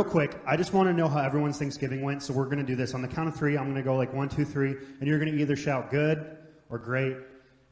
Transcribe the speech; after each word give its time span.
Real 0.00 0.10
quick, 0.10 0.40
I 0.46 0.56
just 0.56 0.72
want 0.72 0.88
to 0.88 0.94
know 0.94 1.08
how 1.08 1.20
everyone's 1.20 1.58
Thanksgiving 1.58 2.00
went, 2.00 2.22
so 2.22 2.32
we're 2.32 2.46
going 2.46 2.56
to 2.56 2.64
do 2.64 2.74
this. 2.74 2.94
On 2.94 3.02
the 3.02 3.06
count 3.06 3.28
of 3.28 3.36
three, 3.36 3.58
I'm 3.58 3.64
going 3.64 3.74
to 3.74 3.82
go 3.82 3.96
like 3.96 4.10
one, 4.14 4.30
two, 4.30 4.46
three, 4.46 4.70
and 4.70 5.06
you're 5.06 5.18
going 5.18 5.30
to 5.30 5.38
either 5.38 5.54
shout 5.54 5.90
good 5.90 6.38
or 6.70 6.78
great. 6.78 7.18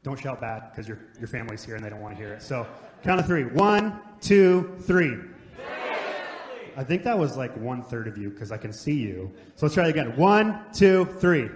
Don't 0.02 0.20
shout 0.20 0.38
bad 0.38 0.64
because 0.70 0.86
your, 0.86 0.98
your 1.18 1.26
family's 1.26 1.64
here 1.64 1.74
and 1.76 1.82
they 1.82 1.88
don't 1.88 2.02
want 2.02 2.14
to 2.14 2.22
hear 2.22 2.34
it. 2.34 2.42
So, 2.42 2.66
count 3.02 3.18
of 3.18 3.24
three. 3.24 3.44
One, 3.44 3.98
two, 4.20 4.76
three. 4.82 5.16
I 6.76 6.84
think 6.84 7.02
that 7.04 7.18
was 7.18 7.38
like 7.38 7.56
one 7.56 7.82
third 7.82 8.06
of 8.06 8.18
you 8.18 8.28
because 8.28 8.52
I 8.52 8.58
can 8.58 8.74
see 8.74 8.96
you. 8.96 9.32
So 9.56 9.64
let's 9.64 9.74
try 9.74 9.86
it 9.86 9.90
again. 9.90 10.14
One, 10.14 10.60
two, 10.74 11.06
three. 11.06 11.48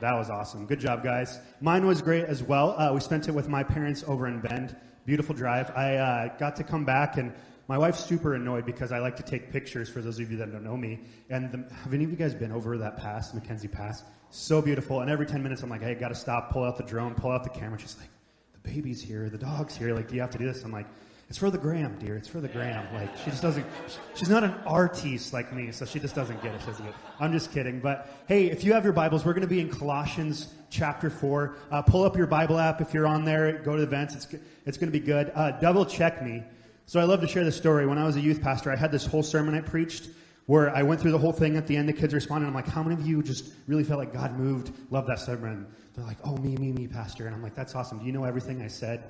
That 0.00 0.14
was 0.14 0.30
awesome. 0.30 0.64
Good 0.64 0.80
job, 0.80 1.04
guys. 1.04 1.40
Mine 1.60 1.86
was 1.86 2.00
great 2.00 2.24
as 2.24 2.42
well. 2.42 2.74
Uh, 2.80 2.90
we 2.94 3.00
spent 3.00 3.28
it 3.28 3.32
with 3.32 3.50
my 3.50 3.62
parents 3.62 4.02
over 4.06 4.28
in 4.28 4.40
Bend. 4.40 4.74
Beautiful 5.04 5.34
drive. 5.34 5.70
I 5.76 5.96
uh, 5.96 6.38
got 6.38 6.56
to 6.56 6.64
come 6.64 6.86
back, 6.86 7.18
and 7.18 7.34
my 7.68 7.76
wife's 7.76 8.04
super 8.04 8.34
annoyed 8.34 8.64
because 8.64 8.92
I 8.92 8.98
like 8.98 9.16
to 9.16 9.22
take 9.22 9.50
pictures 9.50 9.88
for 9.88 10.00
those 10.00 10.20
of 10.20 10.30
you 10.30 10.36
that 10.38 10.52
don't 10.52 10.64
know 10.64 10.76
me. 10.76 11.00
And 11.30 11.50
the, 11.50 11.74
have 11.74 11.92
any 11.92 12.04
of 12.04 12.10
you 12.10 12.16
guys 12.16 12.34
been 12.34 12.52
over 12.52 12.78
that 12.78 12.96
pass, 12.96 13.32
McKenzie 13.32 13.70
Pass? 13.70 14.04
So 14.30 14.62
beautiful. 14.62 15.00
And 15.00 15.10
every 15.10 15.26
10 15.26 15.42
minutes, 15.42 15.62
I'm 15.62 15.70
like, 15.70 15.82
hey, 15.82 15.94
got 15.94 16.08
to 16.08 16.14
stop, 16.14 16.52
pull 16.52 16.64
out 16.64 16.76
the 16.76 16.84
drone, 16.84 17.14
pull 17.14 17.30
out 17.30 17.42
the 17.42 17.50
camera. 17.50 17.78
She's 17.78 17.96
like, 17.98 18.08
the 18.52 18.70
baby's 18.70 19.02
here, 19.02 19.28
the 19.28 19.38
dog's 19.38 19.76
here. 19.76 19.94
Like, 19.94 20.08
do 20.08 20.14
you 20.14 20.20
have 20.20 20.30
to 20.30 20.38
do 20.38 20.46
this? 20.46 20.62
I'm 20.62 20.72
like, 20.72 20.86
it's 21.28 21.38
for 21.38 21.50
the 21.50 21.58
gram, 21.58 21.98
dear. 21.98 22.16
It's 22.16 22.28
for 22.28 22.40
the 22.40 22.48
gram. 22.48 22.86
Like 22.94 23.16
she 23.18 23.30
just 23.30 23.42
doesn't. 23.42 23.66
She's 24.14 24.28
not 24.28 24.44
an 24.44 24.54
artiste 24.64 25.32
like 25.32 25.52
me, 25.52 25.72
so 25.72 25.84
she 25.84 25.98
just 25.98 26.14
doesn't 26.14 26.40
get 26.40 26.54
it. 26.54 26.64
Doesn't 26.64 26.84
get 26.84 26.94
it. 26.94 27.00
I'm 27.18 27.32
just 27.32 27.52
kidding. 27.52 27.80
But 27.80 28.08
hey, 28.28 28.46
if 28.46 28.62
you 28.62 28.72
have 28.74 28.84
your 28.84 28.92
Bibles, 28.92 29.24
we're 29.24 29.32
going 29.32 29.42
to 29.42 29.48
be 29.48 29.58
in 29.58 29.68
Colossians 29.68 30.54
chapter 30.70 31.10
four. 31.10 31.56
Uh, 31.72 31.82
pull 31.82 32.04
up 32.04 32.16
your 32.16 32.28
Bible 32.28 32.60
app 32.60 32.80
if 32.80 32.94
you're 32.94 33.08
on 33.08 33.24
there. 33.24 33.58
Go 33.58 33.72
to 33.72 33.78
the 33.78 33.86
events. 33.86 34.14
It's 34.14 34.28
it's 34.66 34.78
going 34.78 34.92
to 34.92 34.96
be 34.96 35.04
good. 35.04 35.32
Uh, 35.34 35.50
double 35.52 35.84
check 35.84 36.22
me. 36.22 36.44
So 36.88 37.00
I 37.00 37.04
love 37.04 37.20
to 37.20 37.26
share 37.26 37.44
this 37.44 37.56
story. 37.56 37.84
When 37.84 37.98
I 37.98 38.04
was 38.04 38.14
a 38.14 38.20
youth 38.20 38.40
pastor, 38.40 38.70
I 38.70 38.76
had 38.76 38.92
this 38.92 39.04
whole 39.04 39.24
sermon 39.24 39.56
I 39.56 39.60
preached 39.60 40.08
where 40.46 40.74
I 40.74 40.84
went 40.84 41.00
through 41.00 41.10
the 41.10 41.18
whole 41.18 41.32
thing. 41.32 41.56
At 41.56 41.66
the 41.66 41.76
end, 41.76 41.88
the 41.88 41.92
kids 41.92 42.14
responded. 42.14 42.46
I'm 42.46 42.54
like, 42.54 42.68
how 42.68 42.84
many 42.84 42.94
of 42.94 43.04
you 43.04 43.24
just 43.24 43.52
really 43.66 43.82
felt 43.82 43.98
like 43.98 44.12
God 44.12 44.38
moved? 44.38 44.72
Love 44.92 45.08
that 45.08 45.18
sermon. 45.18 45.66
They're 45.94 46.04
like, 46.04 46.18
oh, 46.24 46.36
me, 46.36 46.56
me, 46.56 46.70
me, 46.70 46.86
pastor. 46.86 47.26
And 47.26 47.34
I'm 47.34 47.42
like, 47.42 47.56
that's 47.56 47.74
awesome. 47.74 47.98
Do 47.98 48.06
you 48.06 48.12
know 48.12 48.22
everything 48.22 48.62
I 48.62 48.68
said 48.68 49.02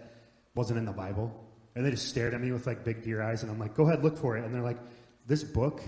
wasn't 0.54 0.78
in 0.78 0.86
the 0.86 0.92
Bible? 0.92 1.44
And 1.74 1.84
they 1.84 1.90
just 1.90 2.08
stared 2.08 2.32
at 2.32 2.40
me 2.40 2.50
with 2.50 2.66
like 2.66 2.82
big 2.82 3.02
deer 3.02 3.22
eyes, 3.22 3.42
and 3.42 3.52
I'm 3.52 3.58
like, 3.58 3.74
go 3.74 3.86
ahead, 3.86 4.02
look 4.02 4.16
for 4.16 4.38
it. 4.38 4.44
And 4.44 4.54
they're 4.54 4.62
like, 4.62 4.78
this 5.26 5.44
book 5.44 5.82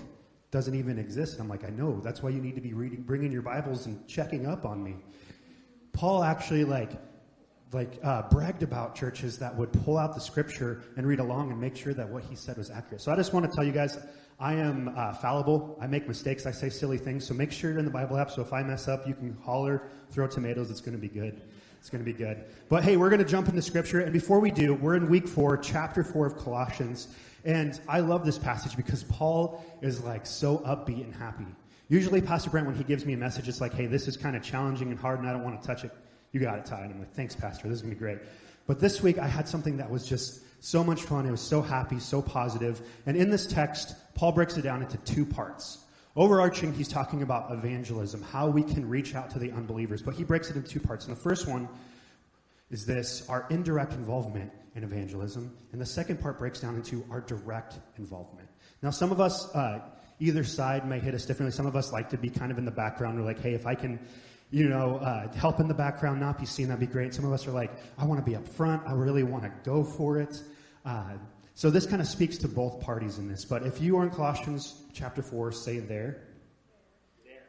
doesn't 0.51 0.75
even 0.75 0.99
exist. 0.99 1.33
And 1.33 1.41
I'm 1.41 1.49
like, 1.49 1.63
I 1.63 1.71
know. 1.71 1.99
That's 2.01 2.21
why 2.21 2.29
you 2.29 2.39
need 2.39 2.53
to 2.53 2.61
be 2.61 2.73
reading, 2.73 3.01
bringing 3.01 3.31
your 3.31 3.41
Bibles 3.41 3.87
and 3.87 4.07
checking 4.07 4.45
up 4.45 4.63
on 4.63 4.83
me. 4.83 4.97
Paul 5.93 6.23
actually 6.23 6.65
like, 6.65 6.91
like 7.71 7.99
uh, 8.03 8.23
bragged 8.29 8.63
about 8.63 8.95
churches 8.95 9.37
that 9.37 9.55
would 9.55 9.71
pull 9.83 9.97
out 9.97 10.15
the 10.15 10.21
scripture 10.21 10.81
and 10.97 11.05
read 11.05 11.19
along 11.19 11.51
and 11.51 11.61
make 11.61 11.75
sure 11.75 11.93
that 11.93 12.09
what 12.09 12.23
he 12.23 12.35
said 12.35 12.57
was 12.57 12.71
accurate. 12.71 13.01
So 13.01 13.11
I 13.11 13.15
just 13.15 13.31
want 13.31 13.49
to 13.49 13.55
tell 13.55 13.63
you 13.63 13.71
guys, 13.71 13.97
I 14.39 14.53
am 14.53 14.93
uh, 14.95 15.13
fallible. 15.13 15.77
I 15.81 15.87
make 15.87 16.07
mistakes. 16.07 16.45
I 16.45 16.51
say 16.51 16.69
silly 16.69 16.97
things. 16.97 17.25
So 17.25 17.33
make 17.33 17.51
sure 17.51 17.69
you're 17.69 17.79
in 17.79 17.85
the 17.85 17.91
Bible 17.91 18.17
app. 18.17 18.31
So 18.31 18.41
if 18.41 18.53
I 18.53 18.63
mess 18.63 18.87
up, 18.87 19.07
you 19.07 19.13
can 19.13 19.37
holler, 19.43 19.83
throw 20.09 20.27
tomatoes. 20.27 20.71
It's 20.71 20.81
going 20.81 20.95
to 20.95 21.01
be 21.01 21.09
good. 21.09 21.41
It's 21.79 21.89
going 21.89 22.03
to 22.03 22.11
be 22.11 22.17
good. 22.17 22.43
But 22.69 22.83
hey, 22.83 22.97
we're 22.97 23.09
going 23.09 23.23
to 23.23 23.29
jump 23.29 23.49
into 23.49 23.61
scripture. 23.61 23.99
And 24.01 24.13
before 24.13 24.39
we 24.39 24.49
do, 24.49 24.73
we're 24.73 24.95
in 24.95 25.09
week 25.09 25.27
four, 25.27 25.57
chapter 25.57 26.03
four 26.03 26.25
of 26.25 26.37
Colossians. 26.37 27.09
And 27.45 27.79
I 27.87 27.99
love 27.99 28.25
this 28.25 28.37
passage 28.37 28.75
because 28.75 29.03
Paul 29.03 29.63
is 29.81 30.03
like 30.03 30.25
so 30.25 30.59
upbeat 30.59 31.03
and 31.03 31.13
happy. 31.13 31.45
Usually, 31.87 32.21
Pastor 32.21 32.49
Brent, 32.49 32.67
when 32.67 32.75
he 32.75 32.83
gives 32.83 33.05
me 33.05 33.13
a 33.13 33.17
message, 33.17 33.47
it's 33.47 33.61
like, 33.61 33.73
hey, 33.73 33.85
this 33.85 34.07
is 34.07 34.17
kind 34.17 34.35
of 34.35 34.43
challenging 34.43 34.89
and 34.89 34.99
hard 34.99 35.19
and 35.19 35.27
I 35.27 35.33
don't 35.33 35.43
want 35.43 35.61
to 35.61 35.67
touch 35.67 35.83
it. 35.83 35.91
You 36.31 36.39
got 36.39 36.59
it, 36.59 36.65
Ty. 36.65 36.81
And 36.81 36.93
I'm 36.93 36.99
like, 36.99 37.13
thanks, 37.13 37.35
Pastor. 37.35 37.67
This 37.67 37.77
is 37.77 37.81
going 37.81 37.93
to 37.93 37.95
be 37.95 37.99
great. 37.99 38.19
But 38.67 38.79
this 38.79 39.01
week, 39.01 39.17
I 39.17 39.27
had 39.27 39.47
something 39.47 39.77
that 39.77 39.89
was 39.89 40.07
just 40.07 40.41
so 40.63 40.83
much 40.83 41.01
fun. 41.01 41.25
It 41.25 41.31
was 41.31 41.41
so 41.41 41.61
happy, 41.61 41.99
so 41.99 42.21
positive. 42.21 42.81
And 43.05 43.17
in 43.17 43.29
this 43.29 43.47
text, 43.47 43.95
Paul 44.13 44.31
breaks 44.31 44.57
it 44.57 44.61
down 44.61 44.81
into 44.81 44.97
two 44.97 45.25
parts. 45.25 45.85
Overarching, 46.15 46.73
he's 46.73 46.87
talking 46.87 47.21
about 47.21 47.51
evangelism, 47.51 48.21
how 48.21 48.47
we 48.47 48.61
can 48.61 48.87
reach 48.87 49.15
out 49.15 49.29
to 49.31 49.39
the 49.39 49.51
unbelievers. 49.51 50.01
But 50.01 50.15
he 50.15 50.23
breaks 50.23 50.49
it 50.49 50.55
into 50.55 50.67
two 50.67 50.79
parts. 50.79 51.07
And 51.07 51.15
the 51.15 51.19
first 51.19 51.47
one 51.47 51.67
is 52.69 52.85
this 52.85 53.27
our 53.29 53.47
indirect 53.49 53.93
involvement 53.93 54.51
in 54.75 54.83
evangelism. 54.83 55.55
And 55.71 55.81
the 55.81 55.85
second 55.85 56.19
part 56.21 56.37
breaks 56.37 56.59
down 56.59 56.75
into 56.75 57.05
our 57.09 57.21
direct 57.21 57.79
involvement. 57.97 58.49
Now, 58.81 58.91
some 58.91 59.11
of 59.11 59.19
us, 59.19 59.53
uh, 59.55 59.81
either 60.19 60.43
side 60.43 60.87
may 60.87 60.99
hit 60.99 61.13
us 61.13 61.25
differently. 61.25 61.55
Some 61.55 61.65
of 61.65 61.75
us 61.75 61.91
like 61.91 62.09
to 62.09 62.17
be 62.17 62.29
kind 62.29 62.51
of 62.51 62.57
in 62.57 62.65
the 62.65 62.71
background. 62.71 63.17
We're 63.17 63.25
like, 63.25 63.41
hey, 63.41 63.53
if 63.53 63.65
I 63.65 63.75
can, 63.75 63.99
you 64.51 64.67
know, 64.67 64.97
uh, 64.97 65.31
help 65.33 65.59
in 65.59 65.67
the 65.67 65.73
background, 65.73 66.19
not 66.19 66.39
be 66.39 66.45
seen, 66.45 66.69
that'd 66.69 66.79
be 66.79 66.91
great. 66.91 67.13
Some 67.13 67.25
of 67.25 67.31
us 67.31 67.45
are 67.47 67.51
like, 67.51 67.71
I 67.97 68.05
want 68.05 68.23
to 68.23 68.29
be 68.29 68.35
up 68.35 68.47
front. 68.47 68.81
I 68.87 68.93
really 68.93 69.23
want 69.23 69.43
to 69.43 69.51
go 69.63 69.83
for 69.83 70.19
it. 70.19 70.41
Uh, 70.85 71.13
so 71.53 71.69
this 71.69 71.85
kind 71.85 72.01
of 72.01 72.07
speaks 72.07 72.37
to 72.39 72.47
both 72.47 72.81
parties 72.81 73.17
in 73.17 73.27
this. 73.27 73.45
But 73.45 73.63
if 73.63 73.81
you 73.81 73.97
are 73.97 74.03
in 74.03 74.09
Colossians 74.09 74.81
chapter 74.93 75.21
4, 75.21 75.51
say 75.51 75.79
there. 75.79 76.23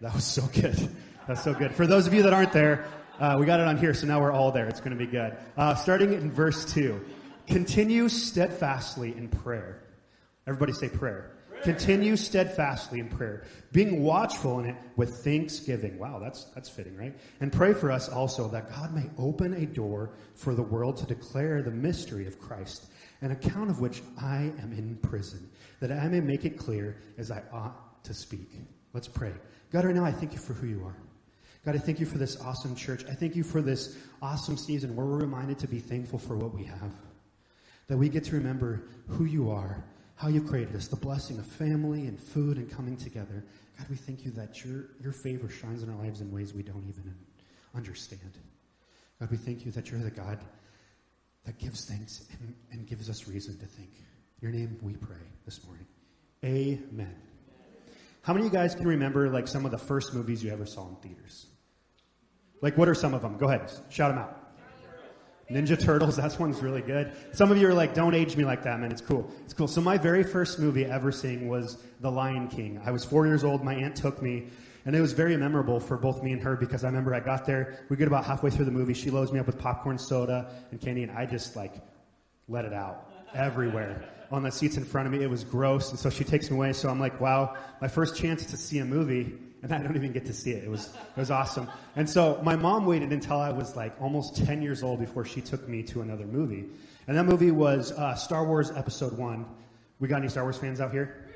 That 0.01 0.15
was 0.15 0.25
so 0.25 0.43
good. 0.53 0.95
That's 1.27 1.43
so 1.43 1.55
good. 1.55 1.73
For 1.75 1.87
those 1.87 2.07
of 2.07 2.15
you 2.15 2.23
that 2.23 2.33
aren't 2.33 2.53
there, 2.53 2.87
uh, 3.19 3.37
we 3.39 3.47
got 3.47 3.61
it 3.61 3.67
on 3.67 3.77
here, 3.77 3.95
so 3.95 4.07
now 4.07 4.21
we're 4.21 4.33
all 4.33 4.51
there. 4.51 4.67
It's 4.67 4.81
going 4.81 4.97
to 4.97 5.05
be 5.05 5.11
good. 5.11 5.37
Uh, 5.57 5.75
starting 5.75 6.13
in 6.13 6.31
verse 6.31 6.73
2. 6.73 7.01
Continue 7.47 8.09
steadfastly 8.09 9.15
in 9.17 9.29
prayer. 9.29 9.83
Everybody 10.47 10.73
say 10.73 10.89
prayer. 10.89 11.33
Continue 11.63 12.17
steadfastly 12.17 13.01
in 13.01 13.09
prayer, 13.09 13.45
being 13.73 14.03
watchful 14.03 14.61
in 14.61 14.67
it 14.67 14.77
with 14.97 15.23
thanksgiving. 15.23 15.99
Wow, 15.99 16.19
that's, 16.19 16.45
that's 16.55 16.69
fitting, 16.69 16.97
right? 16.97 17.15
And 17.41 17.53
pray 17.53 17.75
for 17.75 17.91
us 17.91 18.09
also 18.09 18.49
that 18.49 18.71
God 18.71 18.95
may 18.95 19.11
open 19.19 19.53
a 19.55 19.67
door 19.67 20.11
for 20.35 20.55
the 20.55 20.63
world 20.63 20.97
to 20.99 21.07
declare 21.07 21.63
the 21.63 21.71
mystery 21.71 22.27
of 22.27 22.39
Christ 22.39 22.87
an 23.23 23.33
account 23.33 23.71
of 23.71 23.81
which 23.81 24.03
I 24.21 24.53
am 24.63 24.73
in 24.77 24.97
prison, 25.03 25.49
that 25.81 25.93
I 25.93 26.09
may 26.09 26.21
make 26.21 26.45
it 26.45 26.57
clear 26.57 26.97
as 27.19 27.31
I 27.31 27.43
ought 27.53 28.03
to 28.05 28.15
speak. 28.15 28.51
Let's 28.93 29.09
pray. 29.09 29.33
God, 29.71 29.85
right 29.85 29.95
now, 29.95 30.05
I 30.05 30.13
thank 30.13 30.33
you 30.33 30.39
for 30.39 30.55
who 30.55 30.67
you 30.67 30.85
are. 30.85 30.97
God, 31.65 31.75
I 31.75 31.79
thank 31.79 32.01
you 32.01 32.07
for 32.07 32.17
this 32.17 32.41
awesome 32.41 32.75
church. 32.75 33.05
I 33.09 33.15
thank 33.15 33.37
you 33.37 33.45
for 33.45 33.61
this 33.61 33.99
awesome 34.23 34.57
season 34.57 34.97
where 34.97 35.05
we're 35.05 35.19
reminded 35.19 35.59
to 35.59 35.69
be 35.69 35.79
thankful 35.79 36.19
for 36.19 36.37
what 36.37 36.55
we 36.55 36.65
have. 36.65 36.93
That 37.89 37.99
we 37.99 38.09
get 38.09 38.25
to 38.25 38.37
remember 38.37 38.85
who 39.09 39.25
you 39.27 39.51
are, 39.51 39.85
how 40.21 40.29
you 40.29 40.43
created 40.43 40.77
us, 40.77 40.87
the 40.87 40.97
blessing 40.97 41.39
of 41.39 41.47
family 41.47 42.07
and 42.07 42.21
food 42.21 42.59
and 42.59 42.71
coming 42.71 42.95
together. 42.95 43.43
God, 43.79 43.87
we 43.89 43.97
thank 43.97 44.23
you 44.23 44.31
that 44.33 44.63
your, 44.63 44.85
your 45.03 45.13
favor 45.13 45.49
shines 45.49 45.83
in 45.83 45.89
our 45.89 45.97
lives 45.97 46.21
in 46.21 46.31
ways 46.31 46.53
we 46.53 46.63
don't 46.63 46.85
even 46.87 47.15
understand. 47.75 48.37
God, 49.19 49.31
we 49.31 49.39
thank 49.39 49.65
you 49.65 49.73
that 49.73 49.91
you're 49.91 50.01
the 50.01 50.11
God 50.11 50.39
that 51.47 51.59
gives 51.59 51.87
thanks 51.87 52.27
and, 52.39 52.55
and 52.71 52.87
gives 52.87 53.09
us 53.09 53.29
reason 53.29 53.59
to 53.61 53.65
think. 53.65 53.89
Your 54.43 54.51
name 54.51 54.77
we 54.83 54.93
pray 54.93 55.17
this 55.47 55.65
morning. 55.65 55.87
Amen. 56.45 57.17
How 58.21 58.35
many 58.35 58.47
of 58.47 58.53
you 58.53 58.59
guys 58.59 58.75
can 58.75 58.87
remember 58.87 59.31
like 59.31 59.49
some 59.49 59.65
of 59.65 59.71
the 59.71 59.79
first 59.79 60.13
movies 60.13 60.45
you 60.45 60.53
ever 60.53 60.67
saw 60.67 60.87
in 60.87 60.97
theaters? 60.97 61.47
Like 62.61 62.77
what 62.77 62.91
are 62.91 62.95
some 62.95 63.15
of 63.15 63.23
them? 63.23 63.39
Go 63.39 63.49
ahead, 63.49 63.71
shout 63.89 64.11
them 64.11 64.19
out. 64.19 64.40
Ninja 65.51 65.79
Turtles, 65.79 66.17
that 66.19 66.39
one's 66.39 66.63
really 66.63 66.83
good. 66.83 67.13
Some 67.33 67.51
of 67.51 67.59
you 67.59 67.69
are 67.69 67.75
like, 67.75 67.95
don't 67.95 68.15
age 68.15 68.37
me 68.37 68.45
like 68.45 68.63
that, 68.63 68.79
man. 68.81 68.91
It's 68.93 69.01
cool. 69.01 69.31
It's 69.45 69.55
cool. 69.55 69.69
So 69.69 69.81
my 69.81 69.99
very 69.99 70.23
first 70.23 70.59
movie 70.59 70.85
ever 70.85 71.11
seeing 71.13 71.49
was 71.49 71.83
The 72.01 72.11
Lion 72.11 72.49
King. 72.49 72.81
I 72.85 72.91
was 72.91 73.05
four 73.05 73.27
years 73.27 73.45
old. 73.45 73.65
My 73.65 73.75
aunt 73.75 73.97
took 73.97 74.23
me 74.23 74.49
and 74.85 74.97
it 74.97 75.01
was 75.01 75.13
very 75.13 75.37
memorable 75.37 75.79
for 75.79 75.97
both 75.97 76.23
me 76.23 76.33
and 76.33 76.43
her 76.43 76.57
because 76.57 76.85
I 76.85 76.89
remember 76.89 77.15
I 77.15 77.21
got 77.21 77.45
there, 77.45 77.85
we 77.89 77.97
get 77.97 78.09
about 78.09 78.25
halfway 78.25 78.51
through 78.51 78.65
the 78.65 78.71
movie, 78.71 78.95
she 78.95 79.11
loads 79.11 79.33
me 79.33 79.39
up 79.39 79.47
with 79.47 79.59
popcorn, 79.59 79.99
soda, 79.99 80.51
and 80.71 80.81
candy, 80.81 81.03
and 81.03 81.13
I 81.13 81.27
just 81.27 81.57
like 81.57 81.75
let 82.49 82.65
it 82.65 82.73
out 82.73 83.11
everywhere 83.35 84.09
on 84.33 84.43
the 84.43 84.51
seats 84.51 84.77
in 84.77 84.85
front 84.85 85.07
of 85.07 85.13
me. 85.13 85.23
It 85.23 85.31
was 85.31 85.45
gross, 85.45 85.91
and 85.91 85.99
so 85.99 86.09
she 86.09 86.25
takes 86.25 86.51
me 86.51 86.57
away. 86.57 86.73
So 86.73 86.89
I'm 86.89 87.01
like, 87.01 87.21
wow, 87.21 87.57
my 87.81 87.89
first 87.89 88.17
chance 88.17 88.47
to 88.47 88.57
see 88.57 88.79
a 88.79 88.85
movie, 88.85 89.37
and 89.63 89.73
I 89.73 89.79
don't 89.79 89.97
even 89.97 90.13
get 90.13 90.27
to 90.27 90.33
see 90.33 90.53
it. 90.53 90.65
It 90.65 90.71
was 90.71 90.89
it 90.89 91.19
was 91.19 91.31
awesome. 91.31 91.69
And 91.97 92.09
so 92.09 92.41
my 92.43 92.57
mom 92.57 92.87
waited 92.87 93.13
until 93.13 93.39
I 93.39 93.51
was 93.51 93.77
like 93.77 93.95
almost 94.01 94.37
10 94.45 94.63
years 94.63 94.83
old 94.83 95.01
before 95.01 95.25
she 95.25 95.41
took 95.41 95.69
me 95.69 95.83
to 95.85 96.03
another 96.03 96.27
movie, 96.27 96.67
and 97.07 97.17
that 97.17 97.25
movie 97.25 97.51
was 97.51 97.93
uh, 97.93 98.15
Star 98.15 98.45
Wars 98.45 98.71
Episode 98.71 99.17
One. 99.17 99.47
We 99.99 100.09
got 100.09 100.19
any 100.19 100.29
Star 100.29 100.45
Wars 100.45 100.57
fans 100.57 100.81
out 100.81 100.93
here? 100.93 101.27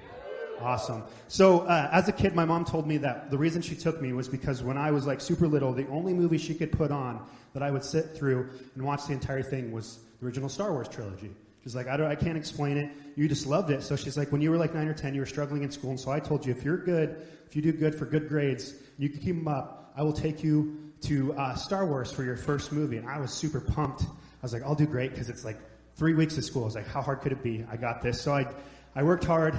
Awesome. 0.60 1.02
So, 1.28 1.60
uh, 1.60 1.88
as 1.92 2.08
a 2.08 2.12
kid, 2.12 2.34
my 2.34 2.44
mom 2.44 2.64
told 2.64 2.86
me 2.86 2.96
that 2.98 3.30
the 3.30 3.36
reason 3.36 3.60
she 3.60 3.74
took 3.74 4.00
me 4.00 4.12
was 4.12 4.28
because 4.28 4.62
when 4.62 4.78
I 4.78 4.90
was 4.90 5.06
like 5.06 5.20
super 5.20 5.46
little, 5.46 5.72
the 5.72 5.86
only 5.88 6.14
movie 6.14 6.38
she 6.38 6.54
could 6.54 6.72
put 6.72 6.90
on 6.90 7.26
that 7.52 7.62
I 7.62 7.70
would 7.70 7.84
sit 7.84 8.16
through 8.16 8.48
and 8.74 8.84
watch 8.84 9.06
the 9.06 9.12
entire 9.12 9.42
thing 9.42 9.72
was 9.72 9.98
the 10.20 10.26
original 10.26 10.48
Star 10.48 10.72
Wars 10.72 10.88
trilogy. 10.88 11.34
She's 11.64 11.74
like, 11.74 11.88
I, 11.88 11.96
don't, 11.96 12.06
I 12.10 12.14
can't 12.14 12.36
explain 12.36 12.76
it. 12.76 12.90
You 13.16 13.26
just 13.26 13.46
loved 13.46 13.70
it. 13.70 13.82
So 13.82 13.96
she's 13.96 14.16
like, 14.16 14.30
when 14.30 14.40
you 14.40 14.50
were 14.50 14.56
like 14.56 14.74
nine 14.74 14.86
or 14.86 14.94
ten, 14.94 15.14
you 15.14 15.20
were 15.20 15.26
struggling 15.26 15.62
in 15.62 15.70
school. 15.70 15.90
And 15.90 15.98
so 15.98 16.10
I 16.10 16.20
told 16.20 16.46
you, 16.46 16.52
if 16.52 16.62
you're 16.62 16.76
good, 16.76 17.26
if 17.46 17.56
you 17.56 17.62
do 17.62 17.72
good 17.72 17.94
for 17.94 18.04
good 18.04 18.28
grades, 18.28 18.74
you 18.98 19.08
can 19.08 19.20
keep 19.20 19.36
them 19.36 19.48
up. 19.48 19.92
I 19.96 20.02
will 20.02 20.12
take 20.12 20.44
you 20.44 20.92
to 21.02 21.34
uh, 21.34 21.54
Star 21.54 21.86
Wars 21.86 22.12
for 22.12 22.22
your 22.22 22.36
first 22.36 22.70
movie. 22.70 22.98
And 22.98 23.08
I 23.08 23.18
was 23.18 23.32
super 23.32 23.60
pumped. 23.60 24.02
I 24.02 24.06
was 24.42 24.52
like, 24.52 24.62
I'll 24.62 24.74
do 24.74 24.86
great 24.86 25.10
because 25.10 25.30
it's 25.30 25.44
like 25.44 25.58
three 25.96 26.14
weeks 26.14 26.36
of 26.36 26.44
school. 26.44 26.62
I 26.62 26.66
was 26.66 26.74
like, 26.74 26.86
how 26.86 27.02
hard 27.02 27.22
could 27.22 27.32
it 27.32 27.42
be? 27.42 27.64
I 27.70 27.76
got 27.76 28.02
this. 28.02 28.20
So 28.20 28.34
I, 28.34 28.46
I 28.94 29.02
worked 29.02 29.24
hard 29.24 29.58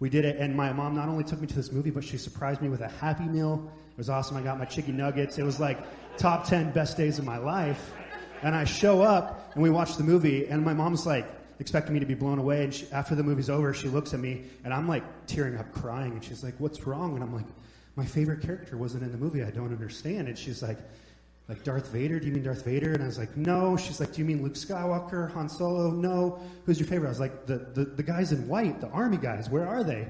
we 0.00 0.10
did 0.10 0.24
it, 0.24 0.36
and 0.36 0.54
my 0.54 0.72
mom 0.72 0.94
not 0.94 1.08
only 1.08 1.24
took 1.24 1.40
me 1.40 1.46
to 1.46 1.54
this 1.54 1.72
movie, 1.72 1.90
but 1.90 2.04
she 2.04 2.18
surprised 2.18 2.60
me 2.60 2.68
with 2.68 2.80
a 2.80 2.88
Happy 2.88 3.24
Meal. 3.24 3.72
It 3.90 3.96
was 3.96 4.10
awesome. 4.10 4.36
I 4.36 4.42
got 4.42 4.58
my 4.58 4.64
chicken 4.64 4.96
nuggets. 4.96 5.38
It 5.38 5.44
was 5.44 5.60
like 5.60 5.78
top 6.18 6.46
10 6.46 6.72
best 6.72 6.96
days 6.96 7.18
of 7.18 7.24
my 7.24 7.38
life. 7.38 7.92
And 8.44 8.54
I 8.54 8.64
show 8.64 9.00
up, 9.00 9.52
and 9.54 9.62
we 9.62 9.70
watch 9.70 9.96
the 9.96 10.04
movie, 10.04 10.46
and 10.46 10.62
my 10.62 10.74
mom's 10.74 11.06
like, 11.06 11.26
expecting 11.60 11.94
me 11.94 12.00
to 12.00 12.04
be 12.06 12.12
blown 12.14 12.38
away. 12.38 12.64
And 12.64 12.74
she, 12.74 12.86
after 12.92 13.14
the 13.14 13.22
movie's 13.22 13.48
over, 13.48 13.72
she 13.72 13.88
looks 13.88 14.12
at 14.12 14.20
me, 14.20 14.44
and 14.64 14.74
I'm 14.74 14.86
like 14.86 15.02
tearing 15.26 15.56
up, 15.56 15.72
crying. 15.72 16.12
And 16.12 16.22
she's 16.22 16.44
like, 16.44 16.54
"What's 16.58 16.86
wrong?" 16.86 17.14
And 17.14 17.22
I'm 17.22 17.34
like, 17.34 17.46
"My 17.96 18.04
favorite 18.04 18.42
character 18.42 18.76
wasn't 18.76 19.02
in 19.02 19.12
the 19.12 19.16
movie. 19.16 19.42
I 19.42 19.50
don't 19.50 19.72
understand." 19.72 20.28
And 20.28 20.36
she's 20.36 20.62
like, 20.62 20.78
"Like 21.48 21.64
Darth 21.64 21.88
Vader? 21.88 22.20
Do 22.20 22.26
you 22.26 22.32
mean 22.32 22.42
Darth 22.42 22.66
Vader?" 22.66 22.92
And 22.92 23.02
I 23.02 23.06
was 23.06 23.18
like, 23.18 23.34
"No." 23.34 23.78
She's 23.78 23.98
like, 23.98 24.12
"Do 24.12 24.18
you 24.18 24.26
mean 24.26 24.42
Luke 24.42 24.54
Skywalker, 24.54 25.32
Han 25.32 25.48
Solo?" 25.48 25.90
No. 25.90 26.38
Who's 26.66 26.78
your 26.78 26.86
favorite? 26.86 27.08
I 27.08 27.10
was 27.12 27.20
like, 27.20 27.46
"The 27.46 27.58
the, 27.72 27.84
the 27.86 28.02
guys 28.02 28.32
in 28.32 28.46
white, 28.46 28.78
the 28.80 28.88
army 28.88 29.16
guys. 29.16 29.48
Where 29.48 29.66
are 29.66 29.82
they?" 29.82 30.06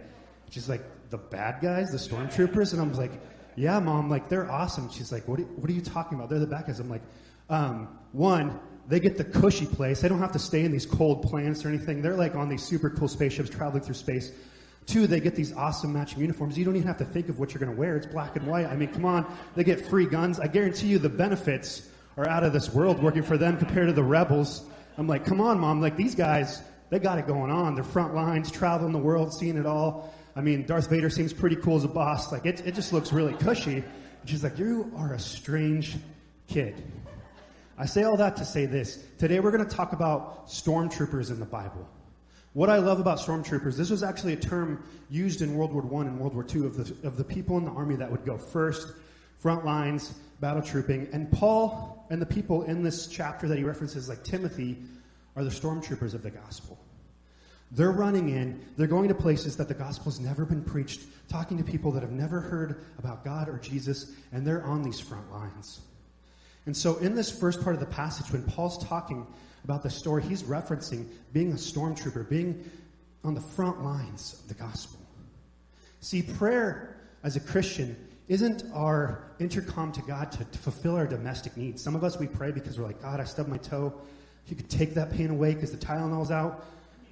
She's 0.51 0.69
like, 0.69 0.83
"The 1.11 1.19
bad 1.19 1.61
guys, 1.63 1.93
the 1.93 1.99
stormtroopers." 1.99 2.73
And 2.73 2.83
I'm 2.83 2.93
like, 2.95 3.13
"Yeah, 3.55 3.79
mom. 3.79 4.11
Like 4.11 4.29
they're 4.29 4.51
awesome." 4.51 4.91
She's 4.91 5.13
like, 5.13 5.29
"What? 5.29 5.39
Are, 5.41 5.45
what 5.45 5.71
are 5.71 5.75
you 5.75 5.83
talking 5.83 6.19
about? 6.19 6.31
They're 6.31 6.41
the 6.41 6.47
bad 6.49 6.67
guys." 6.67 6.81
I'm 6.81 6.91
like, 6.91 7.03
um, 7.49 7.99
"One." 8.13 8.61
they 8.87 9.01
get 9.01 9.17
the 9.17 9.25
cushy 9.25 9.67
place. 9.67 10.01
They 10.01 10.09
don't 10.09 10.19
have 10.19 10.33
to 10.33 10.39
stay 10.39 10.65
in 10.65 10.73
these 10.73 10.87
cold 10.87 11.23
planets 11.23 11.65
or 11.65 11.69
anything. 11.69 12.03
They're 12.03 12.17
like 12.17 12.35
on 12.35 12.49
these 12.49 12.63
super 12.63 12.91
cool 12.91 13.09
spaceships 13.09 13.51
traveling 13.51 13.83
through 13.83 13.95
space. 13.95 14.33
Two, 14.87 15.07
they 15.07 15.21
get 15.21 15.35
these 15.35 15.55
awesome 15.55 15.93
matching 15.95 16.21
uniforms. 16.21 16.59
You 16.59 16.65
don't 16.67 16.77
even 16.77 16.87
have 16.87 16.99
to 16.99 17.07
think 17.07 17.31
of 17.31 17.39
what 17.39 17.55
you're 17.55 17.61
going 17.61 17.73
to 17.75 17.79
wear. 17.79 17.97
It's 17.97 18.07
black 18.07 18.37
and 18.37 18.47
white. 18.47 18.67
I 18.67 18.77
mean, 18.77 18.93
come 18.93 19.07
on. 19.07 19.25
They 19.57 19.65
get 19.65 19.87
free 19.87 20.05
guns. 20.05 20.39
I 20.39 20.47
guarantee 20.47 20.89
you 20.89 20.99
the 20.99 21.09
benefits 21.09 21.89
are 22.19 22.29
out 22.29 22.45
of 22.45 22.53
this 22.53 22.73
world 22.75 23.03
working 23.03 23.23
for 23.23 23.39
them 23.39 23.57
compared 23.57 23.87
to 23.87 23.95
the 23.95 24.03
rebels. 24.03 24.65
I'm 24.99 25.09
like, 25.09 25.25
come 25.25 25.41
on, 25.41 25.59
mom. 25.59 25.81
Like 25.81 25.97
these 25.97 26.15
guys, 26.15 26.61
they 26.91 26.99
got 26.99 27.19
it 27.19 27.27
going 27.27 27.51
on. 27.51 27.75
They're 27.75 27.83
front 27.83 28.15
lines, 28.15 28.51
traveling 28.51 28.93
the 28.93 28.99
world, 28.99 29.33
seeing 29.33 29.57
it 29.57 29.65
all. 29.65 30.13
I 30.37 30.43
mean, 30.43 30.67
Darth 30.67 30.91
Vader 30.91 31.09
seems 31.09 31.33
pretty 31.33 31.57
cool 31.57 31.77
as 31.77 31.85
a 31.85 31.89
boss. 31.89 32.31
Like 32.31 32.45
it, 32.45 32.67
it 32.67 32.75
just 32.75 32.93
looks 32.93 33.11
really 33.11 33.33
cushy. 33.35 33.77
And 33.77 34.29
she's 34.29 34.45
like, 34.45 34.59
you 34.59 34.93
are 34.97 35.15
a 35.15 35.19
strange 35.19 35.97
kid. 36.47 36.83
I 37.77 37.87
say 37.87 38.05
all 38.05 38.17
that 38.19 38.37
to 38.37 38.45
say 38.45 38.67
this. 38.67 39.05
Today 39.19 39.41
we're 39.41 39.51
going 39.51 39.69
to 39.69 39.77
talk 39.77 39.93
about 39.93 40.47
stormtroopers 40.47 41.31
in 41.31 41.41
the 41.41 41.47
Bible. 41.47 41.89
What 42.53 42.71
I 42.71 42.79
love 42.79 43.01
about 43.01 43.19
stormtroopers, 43.19 43.77
this 43.77 43.91
was 43.91 44.05
actually 44.05 44.35
a 44.35 44.37
term 44.37 44.85
used 45.11 45.43
in 45.43 45.57
World 45.57 45.73
War 45.73 45.83
I 45.83 46.07
and 46.07 46.21
World 46.21 46.35
War 46.35 46.47
II 46.49 46.67
of 46.67 46.77
the, 46.77 47.09
of 47.09 47.17
the 47.17 47.25
people 47.25 47.59
in 47.59 47.65
the 47.65 47.73
army 47.73 47.97
that 47.97 48.09
would 48.09 48.25
go 48.25 48.39
first, 48.39 48.95
front 49.39 49.65
lines, 49.65 50.15
battle 50.39 50.63
trooping. 50.63 51.09
And 51.13 51.33
Paul 51.33 52.07
and 52.11 52.23
the 52.23 52.27
people 52.27 52.63
in 52.63 52.85
this 52.85 53.09
chapter 53.09 53.49
that 53.49 53.59
he 53.59 53.65
references, 53.65 54.09
like 54.09 54.23
Timothy, 54.23 54.79
are 55.35 55.43
the 55.43 55.51
stormtroopers 55.51 56.15
of 56.15 56.23
the 56.23 56.31
gospel. 56.31 56.79
They're 57.73 57.91
running 57.91 58.29
in, 58.29 58.65
they're 58.77 58.87
going 58.87 59.09
to 59.09 59.17
places 59.17 59.57
that 59.57 59.67
the 59.67 59.75
gospel 59.75 60.13
has 60.13 60.21
never 60.21 60.45
been 60.45 60.63
preached, 60.63 61.01
talking 61.29 61.59
to 61.59 61.65
people 61.65 61.91
that 61.91 62.03
have 62.03 62.13
never 62.13 62.39
heard 62.39 62.85
about 63.01 63.25
God 63.25 63.49
or 63.49 63.59
Jesus, 63.59 64.13
and 64.31 64.47
they're 64.47 64.65
on 64.65 64.85
these 64.85 65.01
front 65.01 65.29
lines. 65.33 65.81
And 66.67 66.77
so, 66.77 66.97
in 66.97 67.15
this 67.15 67.31
first 67.31 67.63
part 67.63 67.75
of 67.75 67.81
the 67.81 67.87
passage, 67.87 68.33
when 68.33 68.43
Paul's 68.43 68.83
talking 68.87 69.27
about 69.65 69.83
the 69.83 69.91
story, 69.91 70.23
he's 70.23 70.43
referencing 70.43 71.07
being 71.33 71.53
a 71.53 71.57
stormtrooper, 71.57 72.29
being 72.29 72.71
on 73.23 73.35
the 73.35 73.41
front 73.41 73.83
lines 73.83 74.41
of 74.43 74.49
the 74.49 74.55
gospel. 74.55 75.01
See, 76.01 76.23
prayer 76.23 76.97
as 77.23 77.37
a 77.37 77.41
Christian 77.41 77.97
isn't 78.29 78.65
our 78.75 79.25
intercom 79.39 79.93
to 79.93 80.03
God 80.03 80.33
to, 80.33 80.45
to 80.45 80.59
fulfill 80.59 80.97
our 80.97 81.07
domestic 81.07 81.57
needs. 81.57 81.83
Some 81.83 81.95
of 81.95 82.05
us, 82.05 82.19
we 82.19 82.27
pray 82.27 82.53
because 82.53 82.79
we're 82.79 82.87
like, 82.87 83.03
God, 83.03 83.21
I 83.21 83.25
stubbed 83.25 83.49
my 83.49 83.59
toe. 83.59 83.93
If 84.45 84.51
you 84.51 84.57
could 84.57 84.71
take 84.71 84.95
that 84.95 85.13
pain 85.13 85.31
away 85.31 85.55
because 85.55 85.71
the 85.71 85.79
Tylenol's 85.79 86.31
out, 86.31 86.67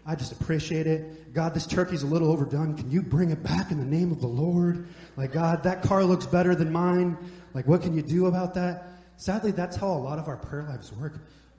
I 0.05 0.15
just 0.17 0.33
appreciate 0.33 0.87
it. 0.87 1.33
God, 1.33 1.55
this 1.55 1.67
turkey's 1.67 2.03
a 2.03 2.07
little 2.07 2.31
overdone. 2.31 2.77
Can 2.77 2.91
you 2.91 3.03
bring 3.03 3.31
it 3.31 3.43
back 3.43 3.71
in 3.71 3.79
the 3.79 3.85
name 3.85 4.11
of 4.11 4.21
the 4.21 4.27
Lord? 4.27 4.89
Like, 5.17 5.33
God, 5.33 5.63
that 5.63 5.83
car 5.83 6.05
looks 6.05 6.27
better 6.27 6.55
than 6.55 6.73
mine. 6.73 7.17
Like, 7.55 7.67
what 7.67 7.83
can 7.83 7.95
you 7.95 8.03
do 8.03 8.27
about 8.27 8.55
that? 8.55 8.89
Sadly, 9.17 9.51
that's 9.51 9.77
how 9.77 9.89
a 9.89 9.99
lot 9.99 10.19
of 10.19 10.29
our 10.29 10.37
prayer 10.37 10.65
lives 10.65 10.93
work. 10.93 11.15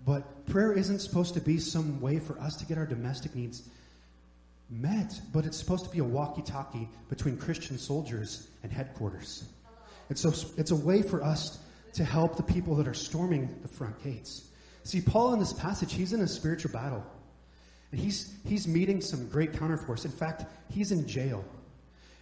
But 0.05 0.45
prayer 0.47 0.73
isn't 0.73 0.99
supposed 0.99 1.33
to 1.35 1.41
be 1.41 1.57
some 1.59 2.01
way 2.01 2.19
for 2.19 2.37
us 2.39 2.57
to 2.57 2.65
get 2.65 2.77
our 2.77 2.85
domestic 2.85 3.35
needs 3.35 3.63
met, 4.69 5.19
but 5.31 5.45
it's 5.45 5.57
supposed 5.57 5.85
to 5.85 5.91
be 5.91 5.99
a 5.99 6.03
walkie 6.03 6.41
talkie 6.41 6.89
between 7.09 7.37
Christian 7.37 7.77
soldiers 7.77 8.47
and 8.63 8.71
headquarters. 8.71 9.45
And 10.09 10.17
so 10.17 10.33
it's 10.57 10.71
a 10.71 10.75
way 10.75 11.01
for 11.01 11.23
us 11.23 11.59
to 11.93 12.03
help 12.03 12.35
the 12.35 12.43
people 12.43 12.75
that 12.75 12.87
are 12.87 12.93
storming 12.93 13.55
the 13.61 13.67
front 13.67 14.03
gates. 14.03 14.45
See, 14.83 14.99
Paul 14.99 15.33
in 15.33 15.39
this 15.39 15.53
passage, 15.53 15.93
he's 15.93 16.11
in 16.11 16.21
a 16.21 16.27
spiritual 16.27 16.71
battle. 16.71 17.05
And 17.91 18.01
he's, 18.01 18.33
he's 18.45 18.67
meeting 18.67 18.99
some 18.99 19.29
great 19.29 19.53
counterforce. 19.53 20.03
In 20.03 20.11
fact, 20.11 20.45
he's 20.69 20.91
in 20.91 21.07
jail. 21.07 21.45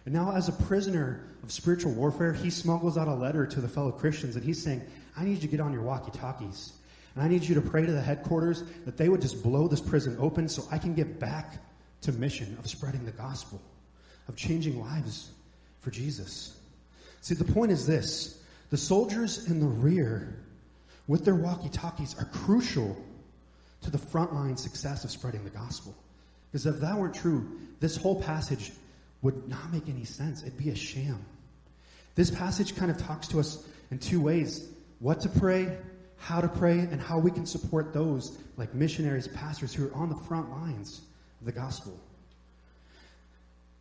And 0.04 0.14
now, 0.14 0.32
as 0.32 0.48
a 0.48 0.52
prisoner 0.52 1.24
of 1.42 1.50
spiritual 1.50 1.92
warfare, 1.92 2.32
he 2.32 2.50
smuggles 2.50 2.98
out 2.98 3.08
a 3.08 3.14
letter 3.14 3.46
to 3.46 3.60
the 3.60 3.68
fellow 3.68 3.90
Christians, 3.90 4.36
and 4.36 4.44
he's 4.44 4.62
saying, 4.62 4.82
I 5.16 5.24
need 5.24 5.34
you 5.34 5.40
to 5.40 5.48
get 5.48 5.60
on 5.60 5.72
your 5.72 5.82
walkie 5.82 6.10
talkies. 6.10 6.72
And 7.14 7.22
I 7.22 7.28
need 7.28 7.44
you 7.44 7.54
to 7.54 7.60
pray 7.60 7.84
to 7.84 7.92
the 7.92 8.00
headquarters 8.00 8.64
that 8.84 8.96
they 8.96 9.08
would 9.08 9.20
just 9.20 9.42
blow 9.42 9.68
this 9.68 9.80
prison 9.80 10.16
open 10.18 10.48
so 10.48 10.64
I 10.70 10.78
can 10.78 10.94
get 10.94 11.18
back 11.20 11.54
to 12.02 12.12
mission 12.12 12.56
of 12.58 12.68
spreading 12.68 13.04
the 13.04 13.12
gospel, 13.12 13.60
of 14.28 14.36
changing 14.36 14.80
lives 14.80 15.30
for 15.80 15.90
Jesus. 15.90 16.56
See, 17.20 17.34
the 17.34 17.44
point 17.44 17.70
is 17.70 17.86
this 17.86 18.42
the 18.70 18.76
soldiers 18.76 19.50
in 19.50 19.60
the 19.60 19.66
rear 19.66 20.38
with 21.06 21.24
their 21.24 21.34
walkie 21.34 21.68
talkies 21.68 22.16
are 22.18 22.24
crucial 22.26 22.96
to 23.82 23.90
the 23.90 23.98
frontline 23.98 24.58
success 24.58 25.04
of 25.04 25.10
spreading 25.10 25.44
the 25.44 25.50
gospel. 25.50 25.94
Because 26.50 26.66
if 26.66 26.80
that 26.80 26.96
weren't 26.96 27.14
true, 27.14 27.60
this 27.80 27.96
whole 27.96 28.20
passage 28.22 28.72
would 29.22 29.48
not 29.48 29.72
make 29.72 29.88
any 29.88 30.04
sense. 30.04 30.42
It'd 30.42 30.58
be 30.58 30.70
a 30.70 30.74
sham. 30.74 31.24
This 32.14 32.30
passage 32.30 32.76
kind 32.76 32.90
of 32.90 32.98
talks 32.98 33.28
to 33.28 33.40
us 33.40 33.64
in 33.90 33.98
two 33.98 34.20
ways 34.20 34.68
what 35.02 35.20
to 35.20 35.28
pray, 35.28 35.76
how 36.16 36.40
to 36.40 36.48
pray, 36.48 36.78
and 36.78 37.00
how 37.00 37.18
we 37.18 37.30
can 37.30 37.44
support 37.44 37.92
those 37.92 38.38
like 38.56 38.72
missionaries, 38.72 39.26
pastors 39.28 39.74
who 39.74 39.88
are 39.88 39.94
on 39.94 40.08
the 40.08 40.16
front 40.26 40.48
lines 40.50 41.02
of 41.40 41.46
the 41.46 41.52
gospel. 41.52 41.98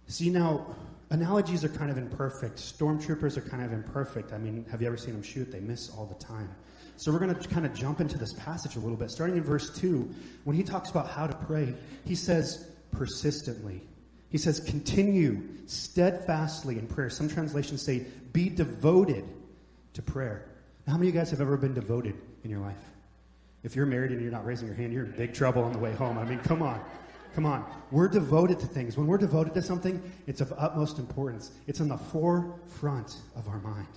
See, 0.07 0.31
now, 0.31 0.75
analogies 1.11 1.63
are 1.63 1.69
kind 1.69 1.91
of 1.91 1.97
imperfect. 1.97 2.57
Stormtroopers 2.57 3.37
are 3.37 3.41
kind 3.41 3.63
of 3.63 3.71
imperfect. 3.71 4.33
I 4.33 4.39
mean, 4.39 4.65
have 4.71 4.81
you 4.81 4.87
ever 4.87 4.97
seen 4.97 5.13
them 5.13 5.21
shoot? 5.21 5.51
They 5.51 5.59
miss 5.59 5.91
all 5.91 6.05
the 6.05 6.25
time. 6.25 6.49
So 6.97 7.11
we're 7.11 7.19
going 7.19 7.33
to 7.33 7.47
kind 7.47 7.65
of 7.67 7.73
jump 7.73 8.01
into 8.01 8.17
this 8.17 8.33
passage 8.33 8.75
a 8.75 8.79
little 8.79 8.97
bit. 8.97 9.11
Starting 9.11 9.37
in 9.37 9.43
verse 9.43 9.77
2, 9.79 10.09
when 10.43 10.55
he 10.55 10.63
talks 10.63 10.89
about 10.89 11.07
how 11.07 11.27
to 11.27 11.35
pray, 11.45 11.73
he 12.03 12.15
says 12.15 12.67
persistently. 12.91 13.81
He 14.29 14.37
says 14.37 14.59
continue 14.59 15.41
steadfastly 15.67 16.79
in 16.79 16.87
prayer. 16.87 17.09
Some 17.09 17.29
translations 17.29 17.83
say 17.83 18.05
be 18.33 18.49
devoted 18.49 19.25
to 19.93 20.01
prayer. 20.01 20.50
How 20.91 20.97
many 20.97 21.07
of 21.07 21.15
you 21.15 21.21
guys 21.21 21.31
have 21.31 21.39
ever 21.39 21.55
been 21.55 21.73
devoted 21.73 22.15
in 22.43 22.49
your 22.49 22.59
life? 22.59 22.75
If 23.63 23.77
you're 23.77 23.85
married 23.85 24.11
and 24.11 24.21
you're 24.21 24.29
not 24.29 24.45
raising 24.45 24.67
your 24.67 24.75
hand, 24.75 24.91
you're 24.91 25.05
in 25.05 25.11
big 25.11 25.33
trouble 25.33 25.63
on 25.63 25.71
the 25.71 25.79
way 25.79 25.93
home. 25.93 26.17
I 26.17 26.25
mean, 26.25 26.39
come 26.39 26.61
on. 26.61 26.81
Come 27.33 27.45
on. 27.45 27.63
We're 27.91 28.09
devoted 28.09 28.59
to 28.59 28.65
things. 28.65 28.97
When 28.97 29.07
we're 29.07 29.17
devoted 29.17 29.53
to 29.53 29.61
something, 29.61 30.03
it's 30.27 30.41
of 30.41 30.51
utmost 30.57 30.99
importance. 30.99 31.51
It's 31.65 31.79
on 31.79 31.87
the 31.87 31.97
forefront 31.97 33.15
of 33.37 33.47
our 33.47 33.59
mind. 33.59 33.87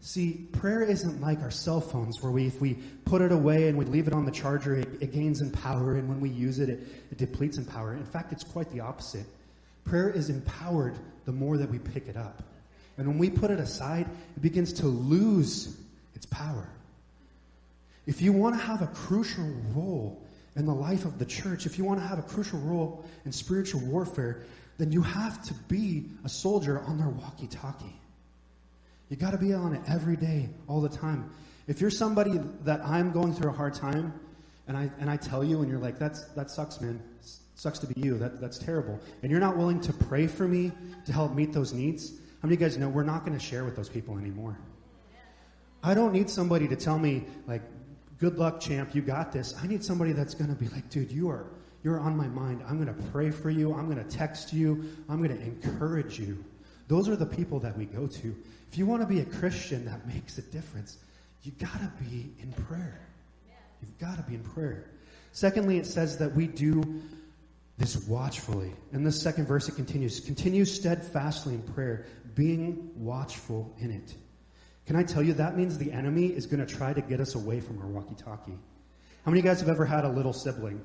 See, 0.00 0.48
prayer 0.52 0.82
isn't 0.82 1.20
like 1.20 1.42
our 1.42 1.50
cell 1.50 1.82
phones 1.82 2.22
where 2.22 2.32
we, 2.32 2.46
if 2.46 2.58
we 2.58 2.78
put 3.04 3.20
it 3.20 3.30
away 3.30 3.68
and 3.68 3.76
we 3.76 3.84
leave 3.84 4.06
it 4.06 4.14
on 4.14 4.24
the 4.24 4.32
charger, 4.32 4.76
it, 4.76 4.88
it 5.02 5.12
gains 5.12 5.42
in 5.42 5.50
power, 5.50 5.96
and 5.96 6.08
when 6.08 6.18
we 6.18 6.30
use 6.30 6.60
it, 6.60 6.70
it, 6.70 6.80
it 7.10 7.18
depletes 7.18 7.58
in 7.58 7.66
power. 7.66 7.92
In 7.92 8.06
fact, 8.06 8.32
it's 8.32 8.42
quite 8.42 8.70
the 8.70 8.80
opposite. 8.80 9.26
Prayer 9.84 10.08
is 10.08 10.30
empowered 10.30 10.96
the 11.26 11.32
more 11.32 11.58
that 11.58 11.68
we 11.68 11.78
pick 11.78 12.08
it 12.08 12.16
up. 12.16 12.42
And 12.98 13.06
when 13.06 13.18
we 13.18 13.30
put 13.30 13.50
it 13.50 13.58
aside, 13.58 14.06
it 14.36 14.40
begins 14.42 14.72
to 14.74 14.86
lose 14.86 15.76
its 16.14 16.26
power. 16.26 16.68
If 18.06 18.20
you 18.20 18.32
want 18.32 18.54
to 18.56 18.60
have 18.60 18.82
a 18.82 18.88
crucial 18.88 19.48
role 19.74 20.20
in 20.56 20.66
the 20.66 20.74
life 20.74 21.04
of 21.04 21.18
the 21.18 21.24
church, 21.24 21.66
if 21.66 21.78
you 21.78 21.84
want 21.84 22.00
to 22.00 22.06
have 22.06 22.18
a 22.18 22.22
crucial 22.22 22.58
role 22.60 23.04
in 23.24 23.32
spiritual 23.32 23.80
warfare, 23.80 24.42
then 24.78 24.92
you 24.92 25.02
have 25.02 25.42
to 25.44 25.54
be 25.68 26.04
a 26.24 26.28
soldier 26.28 26.80
on 26.80 26.98
their 26.98 27.08
walkie 27.08 27.46
talkie. 27.46 27.94
You 29.08 29.16
got 29.16 29.32
to 29.32 29.38
be 29.38 29.52
on 29.52 29.74
it 29.74 29.82
every 29.86 30.16
day, 30.16 30.48
all 30.68 30.80
the 30.80 30.88
time. 30.88 31.30
If 31.68 31.80
you're 31.80 31.90
somebody 31.90 32.40
that 32.64 32.84
I'm 32.84 33.12
going 33.12 33.34
through 33.34 33.50
a 33.50 33.54
hard 33.54 33.74
time, 33.74 34.12
and 34.66 34.76
I, 34.76 34.90
and 34.98 35.10
I 35.10 35.16
tell 35.16 35.44
you, 35.44 35.60
and 35.60 35.70
you're 35.70 35.80
like, 35.80 35.98
That's, 35.98 36.24
that 36.28 36.50
sucks, 36.50 36.80
man. 36.80 37.00
sucks 37.54 37.78
to 37.80 37.86
be 37.86 38.00
you. 38.00 38.18
That, 38.18 38.40
that's 38.40 38.58
terrible. 38.58 38.98
And 39.22 39.30
you're 39.30 39.40
not 39.40 39.56
willing 39.56 39.80
to 39.82 39.92
pray 39.92 40.26
for 40.26 40.48
me 40.48 40.72
to 41.06 41.12
help 41.12 41.34
meet 41.34 41.52
those 41.52 41.72
needs, 41.72 42.12
how 42.42 42.48
many 42.48 42.56
of 42.56 42.60
you 42.60 42.66
guys 42.66 42.76
know 42.76 42.88
we're 42.88 43.04
not 43.04 43.24
going 43.24 43.38
to 43.38 43.44
share 43.44 43.64
with 43.64 43.76
those 43.76 43.88
people 43.88 44.18
anymore? 44.18 44.58
I 45.80 45.94
don't 45.94 46.12
need 46.12 46.28
somebody 46.28 46.66
to 46.66 46.74
tell 46.74 46.98
me, 46.98 47.22
like, 47.46 47.62
good 48.18 48.36
luck, 48.36 48.60
champ, 48.60 48.96
you 48.96 49.00
got 49.00 49.30
this. 49.30 49.54
I 49.62 49.68
need 49.68 49.84
somebody 49.84 50.10
that's 50.10 50.34
going 50.34 50.50
to 50.50 50.56
be 50.56 50.66
like, 50.70 50.90
dude, 50.90 51.12
you 51.12 51.30
are, 51.30 51.46
you're 51.84 52.00
on 52.00 52.16
my 52.16 52.26
mind. 52.26 52.64
I'm 52.68 52.82
going 52.82 52.92
to 52.92 53.02
pray 53.12 53.30
for 53.30 53.48
you. 53.48 53.72
I'm 53.72 53.88
going 53.88 54.04
to 54.04 54.10
text 54.10 54.52
you. 54.52 54.84
I'm 55.08 55.22
going 55.22 55.38
to 55.38 55.40
encourage 55.40 56.18
you. 56.18 56.44
Those 56.88 57.08
are 57.08 57.14
the 57.14 57.26
people 57.26 57.60
that 57.60 57.78
we 57.78 57.84
go 57.84 58.08
to. 58.08 58.36
If 58.68 58.76
you 58.76 58.86
want 58.86 59.02
to 59.02 59.06
be 59.06 59.20
a 59.20 59.24
Christian 59.24 59.84
that 59.84 60.04
makes 60.08 60.36
a 60.38 60.42
difference, 60.42 60.98
you 61.44 61.52
got 61.52 61.78
to 61.78 61.92
be 62.02 62.32
in 62.40 62.52
prayer. 62.64 63.06
You've 63.80 63.98
got 64.00 64.16
to 64.16 64.22
be 64.24 64.34
in 64.34 64.42
prayer. 64.42 64.90
Secondly, 65.30 65.78
it 65.78 65.86
says 65.86 66.18
that 66.18 66.34
we 66.34 66.48
do 66.48 67.02
this 67.78 68.06
watchfully. 68.06 68.72
In 68.92 69.02
the 69.02 69.10
second 69.10 69.46
verse, 69.46 69.68
it 69.68 69.74
continues 69.74 70.20
continue 70.20 70.64
steadfastly 70.64 71.54
in 71.54 71.62
prayer, 71.62 72.06
being 72.34 72.90
watchful 72.94 73.74
in 73.78 73.90
it. 73.90 74.14
Can 74.86 74.96
I 74.96 75.02
tell 75.02 75.22
you 75.22 75.32
that 75.34 75.56
means 75.56 75.78
the 75.78 75.92
enemy 75.92 76.26
is 76.26 76.46
going 76.46 76.64
to 76.64 76.74
try 76.74 76.92
to 76.92 77.00
get 77.00 77.20
us 77.20 77.34
away 77.34 77.60
from 77.60 77.80
our 77.80 77.86
walkie 77.86 78.14
talkie? 78.14 78.58
How 79.24 79.30
many 79.30 79.38
of 79.38 79.44
you 79.44 79.50
guys 79.50 79.60
have 79.60 79.68
ever 79.68 79.84
had 79.84 80.04
a 80.04 80.08
little 80.08 80.32
sibling? 80.32 80.80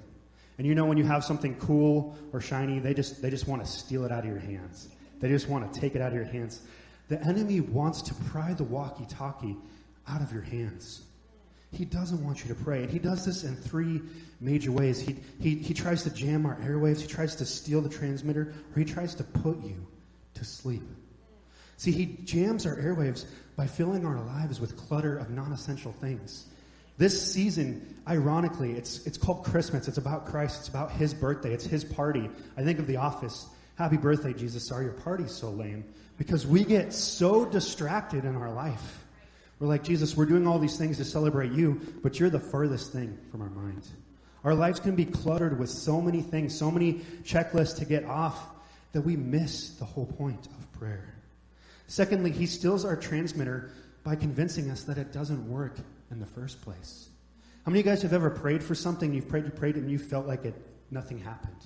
And 0.57 0.65
you 0.65 0.75
know 0.75 0.85
when 0.85 0.97
you 0.97 1.03
have 1.03 1.23
something 1.23 1.55
cool 1.55 2.17
or 2.33 2.41
shiny, 2.41 2.79
they 2.79 2.93
just 2.93 3.21
they 3.21 3.29
just 3.29 3.47
want 3.47 3.63
to 3.63 3.69
steal 3.69 4.05
it 4.05 4.11
out 4.11 4.19
of 4.19 4.25
your 4.25 4.39
hands. 4.39 4.89
They 5.19 5.29
just 5.29 5.47
want 5.47 5.71
to 5.71 5.79
take 5.79 5.95
it 5.95 6.01
out 6.01 6.09
of 6.09 6.15
your 6.15 6.25
hands. 6.25 6.61
The 7.09 7.21
enemy 7.23 7.61
wants 7.61 8.01
to 8.03 8.13
pry 8.13 8.53
the 8.53 8.63
walkie-talkie 8.63 9.57
out 10.07 10.21
of 10.21 10.31
your 10.31 10.41
hands. 10.41 11.03
He 11.71 11.85
doesn't 11.85 12.23
want 12.23 12.43
you 12.43 12.53
to 12.53 12.63
pray. 12.63 12.83
And 12.83 12.91
he 12.91 12.99
does 12.99 13.25
this 13.25 13.43
in 13.43 13.55
three 13.55 14.01
major 14.39 14.71
ways. 14.71 14.99
He, 14.99 15.17
he, 15.39 15.55
he 15.55 15.73
tries 15.73 16.03
to 16.03 16.09
jam 16.09 16.45
our 16.45 16.55
airwaves, 16.57 17.01
he 17.01 17.07
tries 17.07 17.35
to 17.35 17.45
steal 17.45 17.81
the 17.81 17.89
transmitter, 17.89 18.53
or 18.75 18.79
he 18.79 18.85
tries 18.85 19.15
to 19.15 19.23
put 19.23 19.61
you 19.63 19.85
to 20.35 20.45
sleep. 20.45 20.83
See, 21.77 21.91
he 21.91 22.17
jams 22.23 22.65
our 22.65 22.75
airwaves 22.75 23.25
by 23.55 23.67
filling 23.67 24.05
our 24.05 24.19
lives 24.19 24.59
with 24.59 24.75
clutter 24.75 25.17
of 25.17 25.29
non 25.29 25.51
essential 25.51 25.93
things. 25.93 26.47
This 26.97 27.31
season, 27.31 27.95
ironically, 28.07 28.71
it's, 28.71 29.05
it's 29.05 29.17
called 29.17 29.43
Christmas. 29.43 29.87
It's 29.87 29.99
about 29.99 30.25
Christ. 30.25 30.59
It's 30.59 30.67
about 30.67 30.91
his 30.91 31.13
birthday. 31.13 31.53
It's 31.53 31.65
his 31.65 31.83
party. 31.83 32.29
I 32.57 32.63
think 32.63 32.79
of 32.79 32.87
The 32.87 32.97
Office. 32.97 33.47
Happy 33.75 33.97
birthday, 33.97 34.33
Jesus. 34.33 34.67
Sorry 34.67 34.85
your 34.85 34.93
party's 34.93 35.31
so 35.31 35.51
lame. 35.51 35.85
Because 36.17 36.47
we 36.47 36.63
get 36.63 36.93
so 36.93 37.45
distracted 37.45 38.25
in 38.25 38.35
our 38.35 38.51
life. 38.51 39.05
We're 39.59 39.67
like, 39.67 39.83
Jesus, 39.83 40.17
we're 40.17 40.25
doing 40.25 40.47
all 40.47 40.57
these 40.57 40.77
things 40.77 40.97
to 40.97 41.05
celebrate 41.05 41.51
you, 41.51 41.81
but 42.01 42.19
you're 42.19 42.31
the 42.31 42.39
furthest 42.39 42.91
thing 42.91 43.17
from 43.31 43.41
our 43.41 43.49
minds. 43.49 43.91
Our 44.43 44.55
lives 44.55 44.79
can 44.79 44.95
be 44.95 45.05
cluttered 45.05 45.59
with 45.59 45.69
so 45.69 46.01
many 46.01 46.21
things, 46.21 46.57
so 46.57 46.71
many 46.71 47.01
checklists 47.23 47.77
to 47.77 47.85
get 47.85 48.05
off, 48.05 48.47
that 48.93 49.01
we 49.01 49.15
miss 49.15 49.71
the 49.71 49.85
whole 49.85 50.05
point 50.05 50.47
of 50.47 50.79
prayer. 50.79 51.16
Secondly, 51.87 52.31
he 52.31 52.45
steals 52.45 52.85
our 52.85 52.95
transmitter 52.95 53.71
by 54.03 54.15
convincing 54.15 54.69
us 54.69 54.83
that 54.83 54.97
it 54.97 55.11
doesn't 55.11 55.49
work 55.49 55.77
in 56.11 56.19
the 56.19 56.25
first 56.25 56.61
place. 56.61 57.09
How 57.65 57.71
many 57.71 57.79
of 57.79 57.85
you 57.85 57.91
guys 57.91 58.01
have 58.03 58.13
ever 58.13 58.29
prayed 58.29 58.63
for 58.63 58.75
something, 58.75 59.13
you've 59.13 59.27
prayed, 59.27 59.45
you 59.45 59.51
prayed, 59.51 59.75
and 59.75 59.89
you 59.89 59.97
felt 59.97 60.27
like 60.27 60.45
it, 60.45 60.55
nothing 60.91 61.17
happened? 61.17 61.65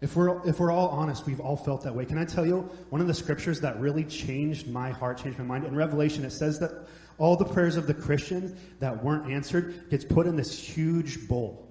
If 0.00 0.16
we're, 0.16 0.46
if 0.46 0.60
we're 0.60 0.70
all 0.70 0.88
honest, 0.88 1.24
we've 1.24 1.40
all 1.40 1.56
felt 1.56 1.82
that 1.84 1.94
way. 1.94 2.04
Can 2.04 2.18
I 2.18 2.26
tell 2.26 2.44
you 2.44 2.68
one 2.90 3.00
of 3.00 3.06
the 3.06 3.14
scriptures 3.14 3.60
that 3.60 3.80
really 3.80 4.04
changed 4.04 4.68
my 4.68 4.90
heart, 4.90 5.16
changed 5.16 5.38
my 5.38 5.44
mind? 5.44 5.64
In 5.64 5.74
Revelation, 5.74 6.24
it 6.24 6.30
says 6.32 6.58
that 6.60 6.86
all 7.16 7.36
the 7.36 7.44
prayers 7.44 7.76
of 7.76 7.86
the 7.86 7.94
Christians 7.94 8.58
that 8.80 9.02
weren't 9.02 9.30
answered 9.30 9.88
gets 9.88 10.04
put 10.04 10.26
in 10.26 10.36
this 10.36 10.58
huge 10.58 11.26
bowl. 11.26 11.68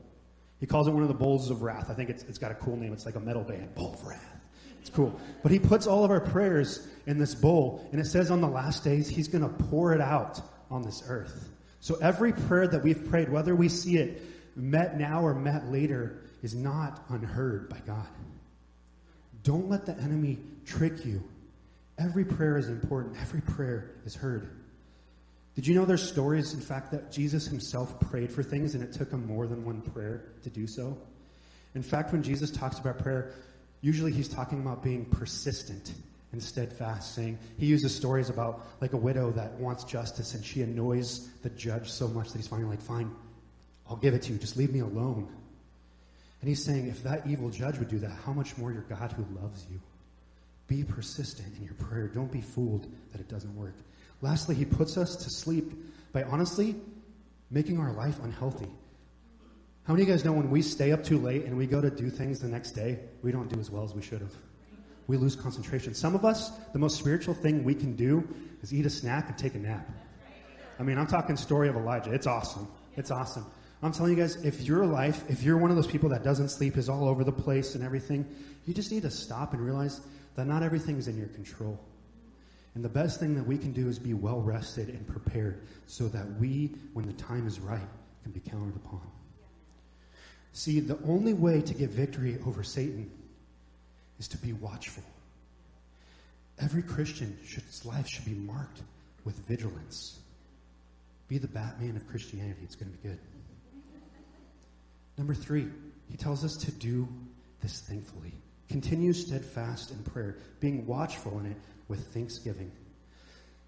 He 0.59 0.65
calls 0.65 0.87
it 0.87 0.91
one 0.91 1.03
of 1.03 1.09
the 1.09 1.13
bowls 1.13 1.51
of 1.51 1.61
wrath. 1.61 1.89
I 1.89 1.93
think 1.93 2.09
it's, 2.09 2.23
it's 2.23 2.37
got 2.37 2.49
a 2.51 2.55
cool 2.55 2.77
name. 2.77 2.93
It's 2.93 3.05
like 3.05 3.15
a 3.15 3.19
metal 3.19 3.43
band, 3.43 3.75
bowl 3.75 3.93
of 3.93 4.03
wrath. 4.03 4.42
It's 4.83 4.89
cool. 4.89 5.17
But 5.43 5.53
he 5.53 5.59
puts 5.59 5.87
all 5.87 6.03
of 6.03 6.11
our 6.11 6.19
prayers 6.19 6.85
in 7.05 7.17
this 7.17 7.33
bowl, 7.33 7.87
and 7.93 8.01
it 8.01 8.05
says 8.05 8.29
on 8.29 8.41
the 8.41 8.49
last 8.49 8.83
days, 8.83 9.07
he's 9.07 9.29
going 9.29 9.41
to 9.41 9.63
pour 9.65 9.93
it 9.93 10.01
out 10.01 10.41
on 10.69 10.81
this 10.81 11.03
earth. 11.07 11.49
So 11.79 11.95
every 12.01 12.33
prayer 12.33 12.67
that 12.67 12.83
we've 12.83 13.09
prayed, 13.09 13.29
whether 13.29 13.55
we 13.55 13.69
see 13.69 13.95
it 13.95 14.21
met 14.57 14.99
now 14.99 15.21
or 15.21 15.33
met 15.33 15.71
later, 15.71 16.19
is 16.41 16.53
not 16.53 17.01
unheard 17.07 17.69
by 17.69 17.79
God. 17.87 18.09
Don't 19.43 19.69
let 19.69 19.85
the 19.85 19.97
enemy 19.99 20.39
trick 20.65 21.05
you. 21.05 21.23
Every 21.97 22.25
prayer 22.25 22.57
is 22.57 22.67
important, 22.67 23.15
every 23.21 23.41
prayer 23.41 23.91
is 24.05 24.15
heard. 24.15 24.49
Did 25.55 25.65
you 25.65 25.75
know 25.75 25.85
there's 25.85 26.05
stories, 26.05 26.53
in 26.53 26.59
fact, 26.59 26.91
that 26.91 27.09
Jesus 27.09 27.47
himself 27.47 28.01
prayed 28.01 28.33
for 28.33 28.43
things 28.43 28.75
and 28.75 28.83
it 28.83 28.91
took 28.91 29.11
him 29.11 29.25
more 29.25 29.47
than 29.47 29.63
one 29.63 29.81
prayer 29.81 30.25
to 30.43 30.49
do 30.49 30.67
so? 30.67 30.97
In 31.73 31.83
fact, 31.83 32.11
when 32.11 32.21
Jesus 32.21 32.51
talks 32.51 32.79
about 32.79 32.99
prayer, 32.99 33.31
usually 33.83 34.11
he's 34.11 34.29
talking 34.29 34.59
about 34.59 34.81
being 34.81 35.05
persistent 35.05 35.93
and 36.31 36.41
steadfast, 36.41 37.13
saying 37.13 37.37
he 37.59 37.67
uses 37.67 37.93
stories 37.93 38.29
about 38.29 38.65
like 38.81 38.93
a 38.93 38.97
widow 38.97 39.29
that 39.31 39.51
wants 39.59 39.83
justice 39.83 40.33
and 40.33 40.43
she 40.43 40.63
annoys 40.63 41.29
the 41.43 41.49
judge 41.51 41.91
so 41.91 42.07
much 42.07 42.31
that 42.31 42.39
he's 42.39 42.47
finally 42.47 42.69
like, 42.69 42.81
fine, 42.81 43.11
I'll 43.87 43.97
give 43.97 44.15
it 44.15 44.23
to 44.23 44.33
you, 44.33 44.39
just 44.39 44.57
leave 44.57 44.73
me 44.73 44.79
alone. 44.79 45.27
And 46.41 46.49
he's 46.49 46.63
saying, 46.63 46.87
if 46.87 47.03
that 47.03 47.27
evil 47.27 47.49
judge 47.49 47.77
would 47.77 47.89
do 47.89 47.99
that, 47.99 48.11
how 48.25 48.33
much 48.33 48.57
more 48.57 48.71
your 48.71 48.81
God 48.83 49.11
who 49.11 49.25
loves 49.41 49.65
you? 49.69 49.79
Be 50.67 50.83
persistent 50.83 51.55
in 51.57 51.65
your 51.65 51.75
prayer. 51.75 52.07
Don't 52.07 52.31
be 52.31 52.41
fooled 52.41 52.87
that 53.11 53.21
it 53.21 53.29
doesn't 53.29 53.55
work. 53.55 53.75
Lastly, 54.21 54.55
he 54.55 54.65
puts 54.65 54.97
us 54.97 55.17
to 55.17 55.29
sleep 55.29 55.73
by 56.13 56.23
honestly 56.23 56.75
making 57.51 57.79
our 57.79 57.91
life 57.91 58.19
unhealthy. 58.23 58.69
How 59.85 59.93
many 59.93 60.03
of 60.03 60.07
you 60.07 60.13
guys 60.13 60.23
know 60.23 60.31
when 60.31 60.49
we 60.49 60.61
stay 60.61 60.93
up 60.93 61.03
too 61.03 61.17
late 61.17 61.43
and 61.43 61.57
we 61.57 61.67
go 61.67 61.81
to 61.81 61.89
do 61.89 62.09
things 62.09 62.39
the 62.39 62.47
next 62.47 62.71
day, 62.71 62.99
we 63.21 63.33
don't 63.33 63.49
do 63.49 63.59
as 63.59 63.69
well 63.69 63.83
as 63.83 63.93
we 63.93 64.01
should 64.01 64.21
have? 64.21 64.33
We 65.07 65.17
lose 65.17 65.35
concentration. 65.35 65.93
Some 65.93 66.15
of 66.15 66.23
us, 66.23 66.51
the 66.71 66.79
most 66.79 66.97
spiritual 66.97 67.33
thing 67.33 67.65
we 67.65 67.75
can 67.75 67.93
do 67.97 68.25
is 68.61 68.73
eat 68.73 68.85
a 68.85 68.89
snack 68.89 69.27
and 69.27 69.37
take 69.37 69.55
a 69.55 69.59
nap. 69.59 69.89
I 70.79 70.83
mean, 70.83 70.97
I'm 70.97 71.07
talking 71.07 71.35
story 71.35 71.67
of 71.67 71.75
Elijah. 71.75 72.13
It's 72.13 72.27
awesome. 72.27 72.67
It's 72.95 73.11
awesome. 73.11 73.45
I'm 73.81 73.91
telling 73.91 74.15
you 74.15 74.23
guys, 74.23 74.37
if 74.45 74.61
your 74.61 74.85
life, 74.85 75.25
if 75.29 75.43
you're 75.43 75.57
one 75.57 75.69
of 75.69 75.75
those 75.75 75.87
people 75.87 76.07
that 76.09 76.23
doesn't 76.23 76.47
sleep, 76.47 76.77
is 76.77 76.87
all 76.87 77.09
over 77.09 77.25
the 77.25 77.33
place 77.33 77.75
and 77.75 77.83
everything, 77.83 78.25
you 78.65 78.73
just 78.73 78.89
need 78.89 79.01
to 79.01 79.11
stop 79.11 79.51
and 79.51 79.61
realize 79.61 79.99
that 80.35 80.47
not 80.47 80.63
everything's 80.63 81.09
in 81.09 81.17
your 81.17 81.27
control. 81.27 81.77
And 82.75 82.85
the 82.85 82.89
best 82.89 83.19
thing 83.19 83.35
that 83.35 83.45
we 83.45 83.57
can 83.57 83.73
do 83.73 83.89
is 83.89 83.99
be 83.99 84.13
well 84.13 84.39
rested 84.39 84.87
and 84.87 85.05
prepared 85.05 85.67
so 85.87 86.07
that 86.07 86.25
we, 86.39 86.71
when 86.93 87.05
the 87.05 87.13
time 87.13 87.45
is 87.45 87.59
right, 87.59 87.81
can 88.23 88.31
be 88.31 88.39
counted 88.39 88.77
upon. 88.77 89.01
See, 90.53 90.79
the 90.79 90.99
only 91.05 91.33
way 91.33 91.61
to 91.61 91.73
get 91.73 91.89
victory 91.89 92.37
over 92.45 92.63
Satan 92.63 93.09
is 94.19 94.27
to 94.29 94.37
be 94.37 94.53
watchful. 94.53 95.03
Every 96.59 96.83
Christian's 96.83 97.83
life 97.83 98.07
should 98.07 98.25
be 98.25 98.35
marked 98.35 98.81
with 99.25 99.35
vigilance. 99.47 100.19
Be 101.27 101.39
the 101.39 101.47
Batman 101.47 101.95
of 101.95 102.07
Christianity. 102.07 102.59
It's 102.63 102.75
going 102.75 102.91
to 102.91 102.97
be 102.97 103.09
good. 103.09 103.19
Number 105.17 105.33
three, 105.33 105.67
he 106.09 106.17
tells 106.17 106.43
us 106.43 106.55
to 106.57 106.71
do 106.71 107.07
this 107.61 107.81
thankfully. 107.81 108.33
Continue 108.69 109.13
steadfast 109.13 109.91
in 109.91 109.97
prayer, 110.03 110.37
being 110.59 110.85
watchful 110.85 111.39
in 111.39 111.47
it 111.47 111.57
with 111.87 112.13
thanksgiving. 112.13 112.71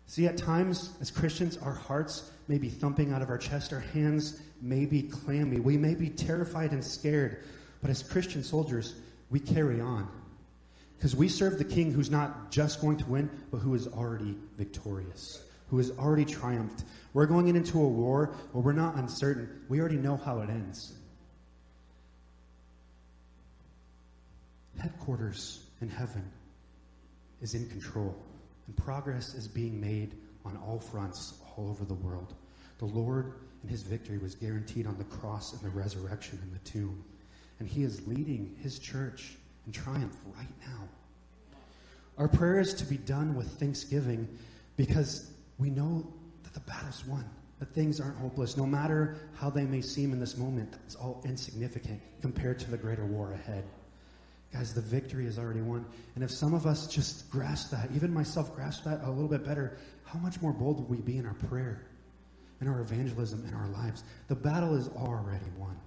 See, 0.07 0.27
at 0.27 0.37
times 0.37 0.95
as 1.01 1.09
Christians, 1.11 1.57
our 1.57 1.73
hearts 1.73 2.29
may 2.47 2.57
be 2.57 2.69
thumping 2.69 3.11
out 3.11 3.21
of 3.21 3.29
our 3.29 3.37
chest, 3.37 3.73
our 3.73 3.79
hands 3.79 4.39
may 4.61 4.85
be 4.85 5.03
clammy, 5.03 5.59
we 5.59 5.77
may 5.77 5.95
be 5.95 6.09
terrified 6.09 6.71
and 6.71 6.83
scared, 6.83 7.43
but 7.81 7.89
as 7.89 8.03
Christian 8.03 8.43
soldiers, 8.43 8.95
we 9.29 9.39
carry 9.39 9.81
on. 9.81 10.07
Because 10.97 11.15
we 11.15 11.27
serve 11.27 11.57
the 11.57 11.65
King 11.65 11.91
who's 11.91 12.09
not 12.09 12.51
just 12.51 12.81
going 12.81 12.97
to 12.97 13.05
win, 13.05 13.29
but 13.51 13.57
who 13.57 13.73
is 13.73 13.87
already 13.87 14.37
victorious, 14.57 15.43
who 15.69 15.77
has 15.77 15.91
already 15.91 16.25
triumphed. 16.25 16.83
We're 17.13 17.25
going 17.25 17.47
into 17.47 17.81
a 17.81 17.87
war 17.87 18.35
where 18.51 18.63
we're 18.63 18.73
not 18.73 18.95
uncertain. 18.95 19.61
We 19.67 19.79
already 19.79 19.97
know 19.97 20.17
how 20.17 20.39
it 20.39 20.49
ends. 20.49 20.93
headquarters 24.85 25.63
in 25.81 25.89
heaven 25.89 26.23
is 27.41 27.55
in 27.55 27.67
control, 27.69 28.15
and 28.67 28.77
progress 28.77 29.33
is 29.33 29.47
being 29.47 29.79
made 29.79 30.15
on 30.45 30.57
all 30.57 30.79
fronts 30.79 31.35
all 31.57 31.69
over 31.69 31.85
the 31.85 31.93
world. 31.93 32.33
The 32.77 32.85
Lord 32.85 33.33
and 33.61 33.71
his 33.71 33.81
victory 33.81 34.17
was 34.17 34.35
guaranteed 34.35 34.85
on 34.85 34.97
the 34.97 35.03
cross 35.05 35.53
and 35.53 35.61
the 35.61 35.69
resurrection 35.69 36.39
in 36.43 36.51
the 36.51 36.59
tomb. 36.59 37.03
And 37.59 37.67
he 37.67 37.83
is 37.83 38.05
leading 38.07 38.55
his 38.61 38.79
church 38.79 39.37
in 39.65 39.71
triumph 39.71 40.17
right 40.37 40.47
now. 40.67 40.87
Our 42.17 42.27
prayer 42.27 42.59
is 42.59 42.73
to 42.75 42.85
be 42.85 42.97
done 42.97 43.35
with 43.35 43.47
thanksgiving 43.59 44.27
because 44.77 45.31
we 45.57 45.69
know 45.69 46.05
that 46.43 46.53
the 46.53 46.59
battle's 46.61 47.05
won, 47.05 47.29
that 47.59 47.73
things 47.73 47.99
aren't 47.99 48.17
hopeless. 48.17 48.57
No 48.57 48.65
matter 48.65 49.17
how 49.35 49.49
they 49.49 49.65
may 49.65 49.81
seem 49.81 50.13
in 50.13 50.19
this 50.19 50.37
moment, 50.37 50.73
it's 50.85 50.95
all 50.95 51.21
insignificant 51.25 52.01
compared 52.21 52.59
to 52.59 52.71
the 52.71 52.77
greater 52.77 53.05
war 53.05 53.33
ahead. 53.33 53.65
Guys, 54.55 54.73
the 54.73 54.79
victory 54.79 55.25
is 55.25 55.37
already 55.37 55.59
won. 55.59 55.85
And 56.15 56.23
if 56.23 56.31
some 56.31 56.53
of 56.53 56.65
us 56.65 56.87
just 56.87 57.29
grasp 57.29 57.71
that, 57.71 57.89
even 57.93 58.13
myself 58.13 58.55
grasp 58.55 58.85
that 58.85 59.01
a 59.03 59.09
little 59.09 59.27
bit 59.27 59.43
better, 59.43 59.77
how 60.05 60.17
much 60.19 60.41
more 60.41 60.53
bold 60.53 60.79
would 60.79 60.89
we 60.89 61.03
be 61.03 61.17
in 61.17 61.25
our 61.25 61.33
prayer, 61.33 61.85
in 62.61 62.69
our 62.69 62.79
evangelism, 62.79 63.45
in 63.45 63.53
our 63.53 63.67
lives? 63.67 64.05
The 64.29 64.35
battle 64.35 64.73
is 64.73 64.87
already 64.87 65.45
won. 65.57 65.77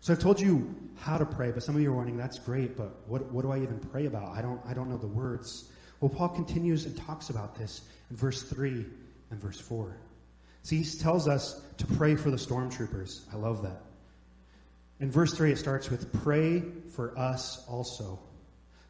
So 0.00 0.12
I've 0.12 0.18
told 0.18 0.38
you 0.38 0.74
how 0.98 1.16
to 1.16 1.24
pray, 1.24 1.52
but 1.52 1.62
some 1.62 1.74
of 1.74 1.80
you 1.80 1.90
are 1.90 1.96
wondering, 1.96 2.18
that's 2.18 2.38
great, 2.38 2.76
but 2.76 3.00
what, 3.06 3.32
what 3.32 3.40
do 3.40 3.50
I 3.50 3.56
even 3.56 3.78
pray 3.78 4.04
about? 4.04 4.36
I 4.36 4.42
don't, 4.42 4.60
I 4.66 4.74
don't 4.74 4.90
know 4.90 4.98
the 4.98 5.06
words. 5.06 5.70
Well, 6.00 6.10
Paul 6.10 6.28
continues 6.28 6.84
and 6.84 6.94
talks 6.94 7.30
about 7.30 7.54
this 7.54 7.88
in 8.10 8.16
verse 8.16 8.42
3 8.42 8.84
and 9.30 9.40
verse 9.40 9.58
4. 9.58 9.96
See, 10.64 10.82
he 10.82 10.98
tells 10.98 11.26
us 11.26 11.62
to 11.78 11.86
pray 11.86 12.14
for 12.14 12.30
the 12.30 12.36
stormtroopers. 12.36 13.22
I 13.32 13.36
love 13.36 13.62
that. 13.62 13.80
In 15.04 15.10
verse 15.10 15.34
3, 15.34 15.52
it 15.52 15.58
starts 15.58 15.90
with, 15.90 16.10
Pray 16.22 16.62
for 16.94 17.12
us 17.18 17.62
also. 17.68 18.18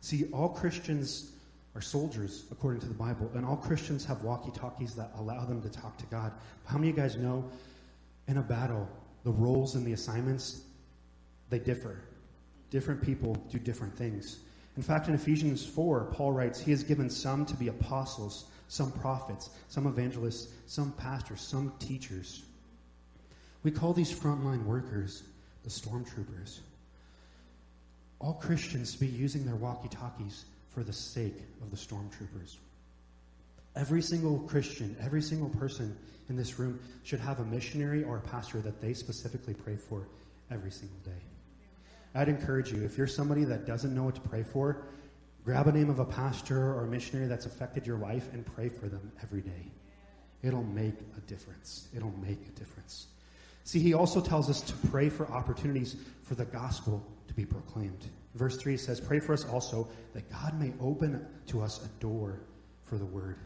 See, 0.00 0.26
all 0.32 0.48
Christians 0.48 1.32
are 1.74 1.80
soldiers, 1.80 2.44
according 2.52 2.82
to 2.82 2.86
the 2.86 2.94
Bible, 2.94 3.28
and 3.34 3.44
all 3.44 3.56
Christians 3.56 4.04
have 4.04 4.22
walkie 4.22 4.52
talkies 4.52 4.94
that 4.94 5.10
allow 5.16 5.44
them 5.44 5.60
to 5.62 5.68
talk 5.68 5.98
to 5.98 6.06
God. 6.06 6.30
How 6.66 6.78
many 6.78 6.90
of 6.90 6.96
you 6.96 7.02
guys 7.02 7.16
know 7.16 7.50
in 8.28 8.36
a 8.36 8.42
battle, 8.42 8.88
the 9.24 9.32
roles 9.32 9.74
and 9.74 9.84
the 9.84 9.92
assignments, 9.92 10.62
they 11.50 11.58
differ? 11.58 11.98
Different 12.70 13.02
people 13.02 13.34
do 13.50 13.58
different 13.58 13.96
things. 13.98 14.38
In 14.76 14.84
fact, 14.84 15.08
in 15.08 15.14
Ephesians 15.14 15.66
4, 15.66 16.12
Paul 16.12 16.30
writes, 16.30 16.60
He 16.60 16.70
has 16.70 16.84
given 16.84 17.10
some 17.10 17.44
to 17.44 17.56
be 17.56 17.66
apostles, 17.66 18.44
some 18.68 18.92
prophets, 18.92 19.50
some 19.66 19.88
evangelists, 19.88 20.52
some 20.68 20.92
pastors, 20.92 21.40
some 21.40 21.72
teachers. 21.80 22.44
We 23.64 23.72
call 23.72 23.92
these 23.92 24.16
frontline 24.16 24.62
workers 24.64 25.24
the 25.64 25.70
stormtroopers. 25.70 26.60
All 28.20 28.34
Christians 28.34 28.94
be 28.94 29.06
using 29.06 29.44
their 29.44 29.56
walkie 29.56 29.88
talkies 29.88 30.44
for 30.70 30.82
the 30.82 30.92
sake 30.92 31.42
of 31.62 31.70
the 31.70 31.76
stormtroopers. 31.76 32.56
Every 33.76 34.02
single 34.02 34.38
Christian, 34.40 34.96
every 35.00 35.22
single 35.22 35.48
person 35.48 35.96
in 36.28 36.36
this 36.36 36.58
room 36.58 36.78
should 37.02 37.20
have 37.20 37.40
a 37.40 37.44
missionary 37.44 38.04
or 38.04 38.18
a 38.18 38.20
pastor 38.20 38.60
that 38.60 38.80
they 38.80 38.94
specifically 38.94 39.54
pray 39.54 39.76
for 39.76 40.06
every 40.50 40.70
single 40.70 40.98
day. 41.04 41.22
I'd 42.14 42.28
encourage 42.28 42.72
you, 42.72 42.84
if 42.84 42.96
you're 42.96 43.08
somebody 43.08 43.44
that 43.44 43.66
doesn't 43.66 43.94
know 43.94 44.04
what 44.04 44.14
to 44.14 44.20
pray 44.20 44.44
for, 44.44 44.82
grab 45.44 45.66
a 45.66 45.72
name 45.72 45.90
of 45.90 45.98
a 45.98 46.04
pastor 46.04 46.72
or 46.72 46.84
a 46.84 46.86
missionary 46.86 47.26
that's 47.26 47.46
affected 47.46 47.86
your 47.86 47.98
life 47.98 48.32
and 48.32 48.46
pray 48.46 48.68
for 48.68 48.88
them 48.88 49.10
every 49.22 49.40
day. 49.40 49.72
It'll 50.42 50.62
make 50.62 50.94
a 51.16 51.20
difference. 51.22 51.88
It'll 51.96 52.14
make 52.22 52.46
a 52.46 52.58
difference. 52.58 53.08
See, 53.64 53.80
he 53.80 53.94
also 53.94 54.20
tells 54.20 54.50
us 54.50 54.60
to 54.60 54.74
pray 54.88 55.08
for 55.08 55.26
opportunities 55.30 55.96
for 56.22 56.34
the 56.34 56.44
gospel 56.44 57.04
to 57.28 57.34
be 57.34 57.46
proclaimed. 57.46 58.06
Verse 58.34 58.56
3 58.56 58.76
says, 58.76 59.00
Pray 59.00 59.20
for 59.20 59.32
us 59.32 59.44
also 59.46 59.88
that 60.12 60.30
God 60.30 60.58
may 60.60 60.72
open 60.80 61.26
to 61.46 61.62
us 61.62 61.84
a 61.84 61.88
door 62.00 62.40
for 62.84 62.98
the 62.98 63.06
word. 63.06 63.38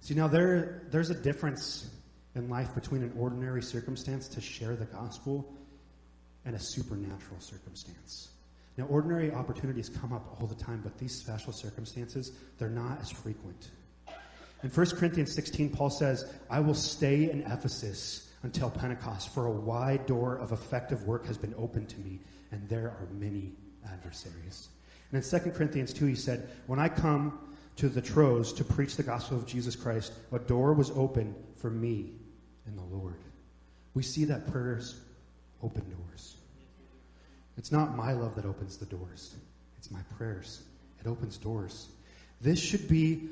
See, 0.00 0.14
now 0.14 0.26
there, 0.26 0.82
there's 0.90 1.10
a 1.10 1.14
difference 1.14 1.90
in 2.34 2.48
life 2.48 2.74
between 2.74 3.02
an 3.02 3.12
ordinary 3.16 3.62
circumstance 3.62 4.26
to 4.28 4.40
share 4.40 4.74
the 4.74 4.86
gospel 4.86 5.54
and 6.44 6.56
a 6.56 6.58
supernatural 6.58 7.38
circumstance. 7.38 8.30
Now, 8.76 8.86
ordinary 8.86 9.32
opportunities 9.32 9.88
come 9.88 10.12
up 10.12 10.40
all 10.40 10.46
the 10.46 10.54
time, 10.54 10.80
but 10.82 10.96
these 10.98 11.14
special 11.14 11.52
circumstances, 11.52 12.32
they're 12.58 12.70
not 12.70 13.00
as 13.00 13.10
frequent. 13.10 13.70
In 14.62 14.70
1 14.70 14.86
Corinthians 14.90 15.34
16, 15.34 15.70
Paul 15.70 15.90
says, 15.90 16.32
I 16.48 16.60
will 16.60 16.74
stay 16.74 17.30
in 17.30 17.42
Ephesus 17.42 18.29
until 18.42 18.70
Pentecost, 18.70 19.28
for 19.34 19.46
a 19.46 19.50
wide 19.50 20.06
door 20.06 20.36
of 20.36 20.52
effective 20.52 21.04
work 21.04 21.26
has 21.26 21.36
been 21.36 21.54
opened 21.58 21.88
to 21.90 22.00
me, 22.00 22.20
and 22.52 22.68
there 22.68 22.88
are 22.88 23.08
many 23.12 23.52
adversaries. 23.92 24.68
And 25.12 25.22
in 25.22 25.40
2 25.40 25.50
Corinthians 25.50 25.92
2, 25.92 26.06
he 26.06 26.14
said, 26.14 26.48
When 26.66 26.78
I 26.78 26.88
come 26.88 27.38
to 27.76 27.88
the 27.88 28.00
Troas 28.00 28.52
to 28.54 28.64
preach 28.64 28.96
the 28.96 29.02
gospel 29.02 29.36
of 29.36 29.46
Jesus 29.46 29.76
Christ, 29.76 30.12
a 30.32 30.38
door 30.38 30.72
was 30.72 30.90
open 30.92 31.34
for 31.56 31.70
me 31.70 32.12
in 32.66 32.76
the 32.76 32.82
Lord. 32.82 33.16
We 33.94 34.02
see 34.02 34.24
that 34.26 34.50
prayers 34.50 35.00
open 35.62 35.84
doors. 35.90 36.36
It's 37.56 37.72
not 37.72 37.96
my 37.96 38.12
love 38.12 38.34
that 38.36 38.46
opens 38.46 38.76
the 38.76 38.86
doors, 38.86 39.34
it's 39.78 39.90
my 39.90 40.00
prayers. 40.16 40.62
It 41.00 41.06
opens 41.06 41.38
doors. 41.38 41.88
This 42.42 42.58
should 42.58 42.86
be 42.86 43.30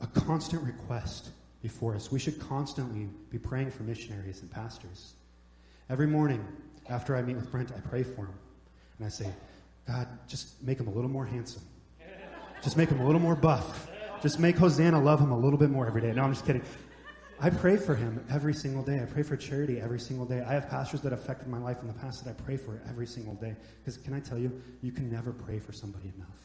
a 0.00 0.06
constant 0.06 0.62
request 0.62 1.28
before 1.62 1.94
us. 1.94 2.10
We 2.10 2.18
should 2.18 2.40
constantly 2.40 3.08
be 3.30 3.38
praying 3.38 3.70
for 3.70 3.82
missionaries 3.82 4.40
and 4.40 4.50
pastors. 4.50 5.14
Every 5.88 6.06
morning 6.06 6.46
after 6.88 7.16
I 7.16 7.22
meet 7.22 7.36
with 7.36 7.50
Brent, 7.50 7.72
I 7.76 7.80
pray 7.80 8.02
for 8.02 8.22
him. 8.26 8.34
And 8.98 9.06
I 9.06 9.10
say, 9.10 9.30
God, 9.86 10.08
just 10.28 10.62
make 10.62 10.78
him 10.78 10.88
a 10.88 10.92
little 10.92 11.10
more 11.10 11.26
handsome. 11.26 11.62
Just 12.62 12.76
make 12.76 12.88
him 12.88 13.00
a 13.00 13.06
little 13.06 13.20
more 13.20 13.34
buff. 13.34 13.88
Just 14.22 14.38
make 14.38 14.56
Hosanna 14.56 15.00
love 15.00 15.20
him 15.20 15.32
a 15.32 15.38
little 15.38 15.58
bit 15.58 15.70
more 15.70 15.86
every 15.86 16.02
day. 16.02 16.12
No, 16.12 16.22
I'm 16.22 16.32
just 16.32 16.44
kidding. 16.44 16.62
I 17.42 17.48
pray 17.48 17.78
for 17.78 17.94
him 17.94 18.22
every 18.30 18.52
single 18.52 18.82
day. 18.82 19.00
I 19.00 19.06
pray 19.06 19.22
for 19.22 19.34
charity 19.34 19.80
every 19.80 19.98
single 19.98 20.26
day. 20.26 20.42
I 20.46 20.52
have 20.52 20.68
pastors 20.68 21.00
that 21.00 21.14
affected 21.14 21.48
my 21.48 21.58
life 21.58 21.78
in 21.80 21.88
the 21.88 21.94
past 21.94 22.22
that 22.22 22.30
I 22.30 22.34
pray 22.42 22.58
for 22.58 22.82
every 22.86 23.06
single 23.06 23.34
day. 23.34 23.56
Because 23.78 23.96
can 23.96 24.12
I 24.12 24.20
tell 24.20 24.36
you, 24.36 24.60
you 24.82 24.92
can 24.92 25.10
never 25.10 25.32
pray 25.32 25.58
for 25.58 25.72
somebody 25.72 26.12
enough. 26.16 26.36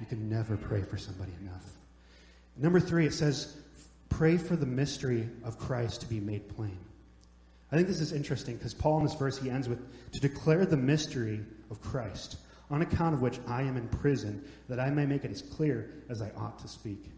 You 0.00 0.06
can 0.06 0.28
never 0.28 0.56
pray 0.56 0.82
for 0.82 0.98
somebody 0.98 1.32
enough. 1.40 1.64
Number 2.56 2.80
three, 2.80 3.06
it 3.06 3.14
says, 3.14 3.56
pray 4.10 4.36
for 4.36 4.56
the 4.56 4.66
mystery 4.66 5.28
of 5.44 5.58
Christ 5.58 6.02
to 6.02 6.06
be 6.06 6.20
made 6.20 6.48
plain. 6.54 6.78
I 7.72 7.76
think 7.76 7.88
this 7.88 8.00
is 8.00 8.12
interesting 8.12 8.56
because 8.56 8.74
Paul 8.74 8.98
in 8.98 9.04
this 9.04 9.14
verse 9.14 9.38
he 9.38 9.48
ends 9.48 9.68
with 9.68 9.80
to 10.12 10.20
declare 10.20 10.66
the 10.66 10.76
mystery 10.76 11.40
of 11.70 11.80
Christ, 11.80 12.36
on 12.70 12.82
account 12.82 13.14
of 13.14 13.22
which 13.22 13.38
I 13.48 13.62
am 13.62 13.76
in 13.76 13.88
prison, 13.88 14.44
that 14.68 14.78
I 14.78 14.90
may 14.90 15.06
make 15.06 15.24
it 15.24 15.30
as 15.30 15.40
clear 15.40 15.90
as 16.08 16.20
I 16.20 16.30
ought 16.36 16.58
to 16.58 16.68
speak. 16.68 17.10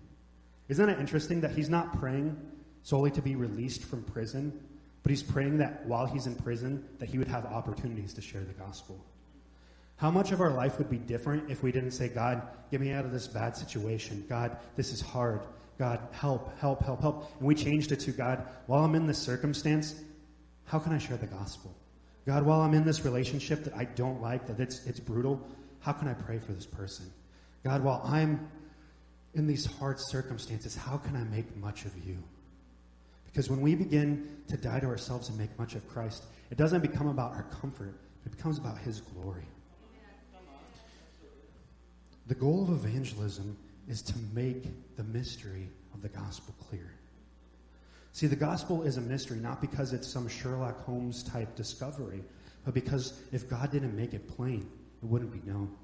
Isn't 0.68 0.88
it 0.88 1.00
interesting 1.00 1.40
that 1.40 1.52
he's 1.52 1.68
not 1.68 1.98
praying 1.98 2.36
solely 2.82 3.10
to 3.12 3.22
be 3.22 3.36
released 3.36 3.84
from 3.84 4.02
prison, 4.04 4.58
but 5.02 5.10
he's 5.10 5.22
praying 5.22 5.58
that 5.58 5.84
while 5.86 6.06
he's 6.06 6.26
in 6.26 6.34
prison, 6.36 6.84
that 6.98 7.08
he 7.08 7.18
would 7.18 7.28
have 7.28 7.44
opportunities 7.46 8.14
to 8.14 8.20
share 8.20 8.42
the 8.42 8.52
gospel. 8.52 9.04
How 9.96 10.10
much 10.10 10.32
of 10.32 10.40
our 10.40 10.50
life 10.50 10.78
would 10.78 10.90
be 10.90 10.98
different 10.98 11.50
if 11.50 11.62
we 11.62 11.72
didn't 11.72 11.92
say, 11.92 12.08
God, 12.08 12.42
get 12.70 12.80
me 12.80 12.92
out 12.92 13.04
of 13.04 13.12
this 13.12 13.26
bad 13.26 13.56
situation. 13.56 14.24
God, 14.28 14.56
this 14.74 14.92
is 14.92 15.00
hard. 15.00 15.42
God, 15.82 15.98
help, 16.12 16.56
help, 16.60 16.80
help, 16.84 17.00
help. 17.00 17.32
And 17.40 17.48
we 17.48 17.56
changed 17.56 17.90
it 17.90 17.98
to 18.00 18.12
God, 18.12 18.46
while 18.66 18.84
I'm 18.84 18.94
in 18.94 19.08
this 19.08 19.18
circumstance, 19.18 20.00
how 20.64 20.78
can 20.78 20.92
I 20.92 20.98
share 20.98 21.16
the 21.16 21.26
gospel? 21.26 21.74
God, 22.24 22.44
while 22.44 22.60
I'm 22.60 22.72
in 22.72 22.84
this 22.84 23.04
relationship 23.04 23.64
that 23.64 23.74
I 23.74 23.86
don't 23.86 24.22
like, 24.22 24.46
that 24.46 24.60
it's, 24.60 24.86
it's 24.86 25.00
brutal, 25.00 25.44
how 25.80 25.90
can 25.90 26.06
I 26.06 26.14
pray 26.14 26.38
for 26.38 26.52
this 26.52 26.66
person? 26.66 27.06
God, 27.64 27.82
while 27.82 28.00
I'm 28.04 28.48
in 29.34 29.48
these 29.48 29.66
hard 29.66 29.98
circumstances, 29.98 30.76
how 30.76 30.98
can 30.98 31.16
I 31.16 31.24
make 31.24 31.56
much 31.56 31.84
of 31.84 31.92
you? 32.06 32.22
Because 33.24 33.50
when 33.50 33.60
we 33.60 33.74
begin 33.74 34.36
to 34.50 34.56
die 34.56 34.78
to 34.78 34.86
ourselves 34.86 35.30
and 35.30 35.36
make 35.36 35.58
much 35.58 35.74
of 35.74 35.88
Christ, 35.88 36.26
it 36.52 36.58
doesn't 36.58 36.82
become 36.82 37.08
about 37.08 37.32
our 37.32 37.46
comfort, 37.60 37.96
it 38.24 38.30
becomes 38.30 38.56
about 38.56 38.78
His 38.78 39.00
glory. 39.00 39.48
The 42.28 42.36
goal 42.36 42.62
of 42.62 42.70
evangelism 42.70 43.56
is 43.92 44.00
to 44.00 44.14
make 44.32 44.64
the 44.96 45.04
mystery 45.04 45.68
of 45.92 46.00
the 46.00 46.08
gospel 46.08 46.54
clear. 46.70 46.90
See, 48.12 48.26
the 48.26 48.36
gospel 48.36 48.84
is 48.84 48.96
a 48.96 49.02
mystery 49.02 49.38
not 49.38 49.60
because 49.60 49.92
it's 49.92 50.08
some 50.08 50.28
Sherlock 50.28 50.82
Holmes 50.86 51.22
type 51.22 51.54
discovery, 51.56 52.24
but 52.64 52.72
because 52.72 53.20
if 53.32 53.50
God 53.50 53.70
didn't 53.70 53.94
make 53.94 54.14
it 54.14 54.26
plain, 54.34 54.66
it 55.02 55.06
wouldn't 55.06 55.30
be 55.30 55.46
known. 55.50 55.76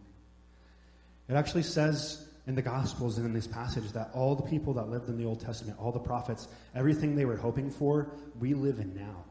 It 1.28 1.34
actually 1.34 1.64
says 1.64 2.26
in 2.46 2.54
the 2.54 2.62
Gospels 2.62 3.18
and 3.18 3.26
in 3.26 3.34
this 3.34 3.46
passage 3.46 3.92
that 3.92 4.08
all 4.14 4.34
the 4.34 4.42
people 4.42 4.72
that 4.72 4.88
lived 4.88 5.10
in 5.10 5.18
the 5.18 5.26
Old 5.26 5.40
Testament, 5.40 5.78
all 5.78 5.92
the 5.92 5.98
prophets, 5.98 6.48
everything 6.74 7.14
they 7.14 7.26
were 7.26 7.36
hoping 7.36 7.70
for, 7.70 8.10
we 8.40 8.54
live 8.54 8.78
in 8.78 8.94
now. 8.94 9.24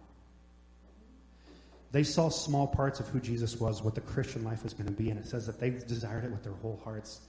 They 1.91 2.03
saw 2.03 2.29
small 2.29 2.67
parts 2.67 2.99
of 2.99 3.07
who 3.07 3.19
Jesus 3.19 3.59
was, 3.59 3.81
what 3.81 3.95
the 3.95 4.01
Christian 4.01 4.43
life 4.43 4.63
was 4.63 4.73
going 4.73 4.85
to 4.85 4.93
be, 4.93 5.09
and 5.09 5.19
it 5.19 5.25
says 5.25 5.47
that 5.47 5.59
they 5.59 5.71
desired 5.71 6.25
it 6.25 6.31
with 6.31 6.43
their 6.43 6.53
whole 6.53 6.79
hearts. 6.83 7.21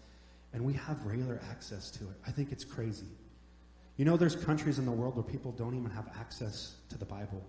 And 0.53 0.65
we 0.65 0.73
have 0.75 1.05
regular 1.05 1.41
access 1.51 1.91
to 1.93 2.05
it. 2.05 2.17
I 2.27 2.31
think 2.31 2.53
it's 2.53 2.65
crazy. 2.65 3.07
You 3.97 4.05
know, 4.05 4.17
there's 4.17 4.37
countries 4.37 4.79
in 4.79 4.85
the 4.85 4.93
world 4.93 5.17
where 5.17 5.25
people 5.25 5.53
don't 5.53 5.75
even 5.75 5.91
have 5.91 6.09
access 6.19 6.77
to 6.89 6.99
the 6.99 7.05
Bible. 7.05 7.45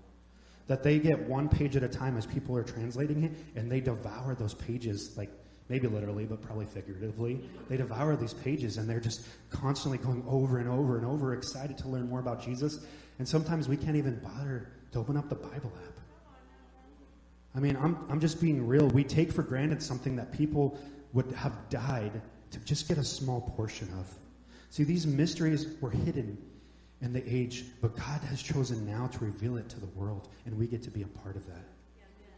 That 0.67 0.83
they 0.83 0.99
get 0.99 1.19
one 1.27 1.47
page 1.47 1.75
at 1.75 1.83
a 1.83 1.88
time 1.88 2.17
as 2.17 2.25
people 2.25 2.55
are 2.57 2.63
translating 2.63 3.23
it, 3.23 3.31
and 3.55 3.71
they 3.71 3.79
devour 3.79 4.35
those 4.35 4.53
pages 4.53 5.17
like 5.17 5.29
maybe 5.69 5.88
literally, 5.88 6.25
but 6.25 6.41
probably 6.41 6.65
figuratively. 6.65 7.39
They 7.69 7.77
devour 7.77 8.15
these 8.15 8.33
pages 8.33 8.77
and 8.77 8.89
they're 8.89 8.99
just 8.99 9.21
constantly 9.51 9.99
going 9.99 10.23
over 10.27 10.57
and 10.57 10.67
over 10.67 10.97
and 10.97 11.05
over, 11.05 11.33
excited 11.33 11.77
to 11.79 11.88
learn 11.88 12.09
more 12.09 12.19
about 12.19 12.43
Jesus. 12.43 12.85
And 13.19 13.27
sometimes 13.27 13.69
we 13.69 13.77
can't 13.77 13.95
even 13.95 14.19
bother 14.19 14.71
to 14.91 14.99
open 14.99 15.15
up 15.15 15.29
the 15.29 15.35
Bible 15.35 15.71
app. 15.85 15.99
I 17.55 17.59
mean, 17.59 17.77
I'm, 17.77 17.97
I'm 18.09 18.19
just 18.19 18.41
being 18.41 18.67
real. 18.67 18.88
We 18.88 19.03
take 19.03 19.31
for 19.31 19.43
granted 19.43 19.81
something 19.81 20.15
that 20.15 20.31
people 20.31 20.77
would 21.13 21.31
have 21.33 21.69
died 21.69 22.21
to 22.51 22.59
just 22.59 22.88
get 22.88 22.97
a 22.97 23.03
small 23.03 23.41
portion 23.41 23.89
of. 23.99 24.13
See, 24.69 24.83
these 24.83 25.07
mysteries 25.07 25.67
were 25.81 25.89
hidden 25.89 26.38
in 27.01 27.13
the 27.13 27.23
age, 27.27 27.65
but 27.81 27.95
God 27.95 28.21
has 28.29 28.41
chosen 28.41 28.85
now 28.85 29.07
to 29.07 29.25
reveal 29.25 29.57
it 29.57 29.69
to 29.69 29.79
the 29.79 29.88
world, 29.88 30.27
and 30.45 30.57
we 30.57 30.67
get 30.67 30.83
to 30.83 30.91
be 30.91 31.01
a 31.03 31.07
part 31.07 31.35
of 31.35 31.45
that. 31.47 31.65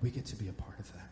We 0.01 0.09
get 0.09 0.25
to 0.27 0.35
be 0.35 0.47
a 0.47 0.53
part 0.53 0.79
of 0.79 0.91
that. 0.93 1.09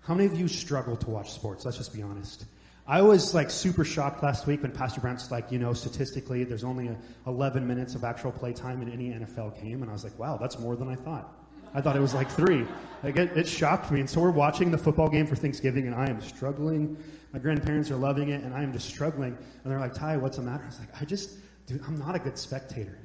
How 0.00 0.14
many 0.14 0.26
of 0.26 0.38
you 0.38 0.46
struggle 0.46 0.96
to 0.96 1.10
watch 1.10 1.32
sports? 1.32 1.64
Let's 1.64 1.78
just 1.78 1.92
be 1.92 2.02
honest. 2.02 2.44
I 2.86 3.02
was 3.02 3.34
like 3.34 3.50
super 3.50 3.84
shocked 3.84 4.22
last 4.22 4.46
week 4.46 4.62
when 4.62 4.70
Pastor 4.70 5.00
Brent's 5.00 5.32
like, 5.32 5.50
you 5.50 5.58
know, 5.58 5.72
statistically, 5.72 6.44
there's 6.44 6.62
only 6.62 6.86
a 6.86 6.96
11 7.26 7.66
minutes 7.66 7.96
of 7.96 8.04
actual 8.04 8.30
play 8.30 8.52
time 8.52 8.80
in 8.80 8.92
any 8.92 9.10
NFL 9.10 9.60
game. 9.60 9.82
And 9.82 9.90
I 9.90 9.92
was 9.92 10.04
like, 10.04 10.16
wow, 10.18 10.36
that's 10.36 10.60
more 10.60 10.76
than 10.76 10.88
I 10.88 10.94
thought. 10.94 11.45
I 11.74 11.80
thought 11.80 11.96
it 11.96 12.00
was 12.00 12.14
like 12.14 12.30
three. 12.30 12.66
Like 13.02 13.16
it, 13.16 13.36
it 13.36 13.48
shocked 13.48 13.90
me. 13.90 14.00
And 14.00 14.08
so 14.08 14.20
we're 14.20 14.30
watching 14.30 14.70
the 14.70 14.78
football 14.78 15.08
game 15.08 15.26
for 15.26 15.36
Thanksgiving, 15.36 15.86
and 15.86 15.94
I 15.94 16.08
am 16.08 16.20
struggling. 16.20 16.96
My 17.32 17.38
grandparents 17.38 17.90
are 17.90 17.96
loving 17.96 18.30
it, 18.30 18.42
and 18.42 18.54
I 18.54 18.62
am 18.62 18.72
just 18.72 18.88
struggling. 18.88 19.36
And 19.62 19.72
they're 19.72 19.80
like, 19.80 19.94
Ty, 19.94 20.16
what's 20.16 20.38
the 20.38 20.42
matter? 20.42 20.62
I 20.62 20.66
was 20.66 20.78
like, 20.78 20.88
I 21.00 21.04
just, 21.04 21.38
dude, 21.66 21.82
I'm 21.86 21.98
not 21.98 22.14
a 22.14 22.18
good 22.18 22.38
spectator. 22.38 22.98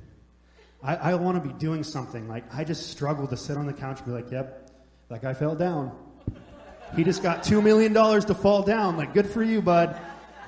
I, 0.83 0.95
I 0.95 1.15
want 1.15 1.41
to 1.41 1.47
be 1.47 1.53
doing 1.59 1.83
something. 1.83 2.27
Like, 2.27 2.43
I 2.53 2.63
just 2.63 2.89
struggle 2.89 3.27
to 3.27 3.37
sit 3.37 3.57
on 3.57 3.65
the 3.65 3.73
couch 3.73 3.97
and 3.97 4.05
be 4.05 4.11
like, 4.11 4.31
yep, 4.31 4.71
that 5.09 5.21
guy 5.21 5.33
fell 5.33 5.55
down. 5.55 5.95
He 6.95 7.03
just 7.03 7.23
got 7.23 7.43
$2 7.43 7.63
million 7.63 7.93
to 7.93 8.33
fall 8.33 8.63
down. 8.63 8.97
Like, 8.97 9.13
good 9.13 9.27
for 9.27 9.43
you, 9.43 9.61
bud. 9.61 9.99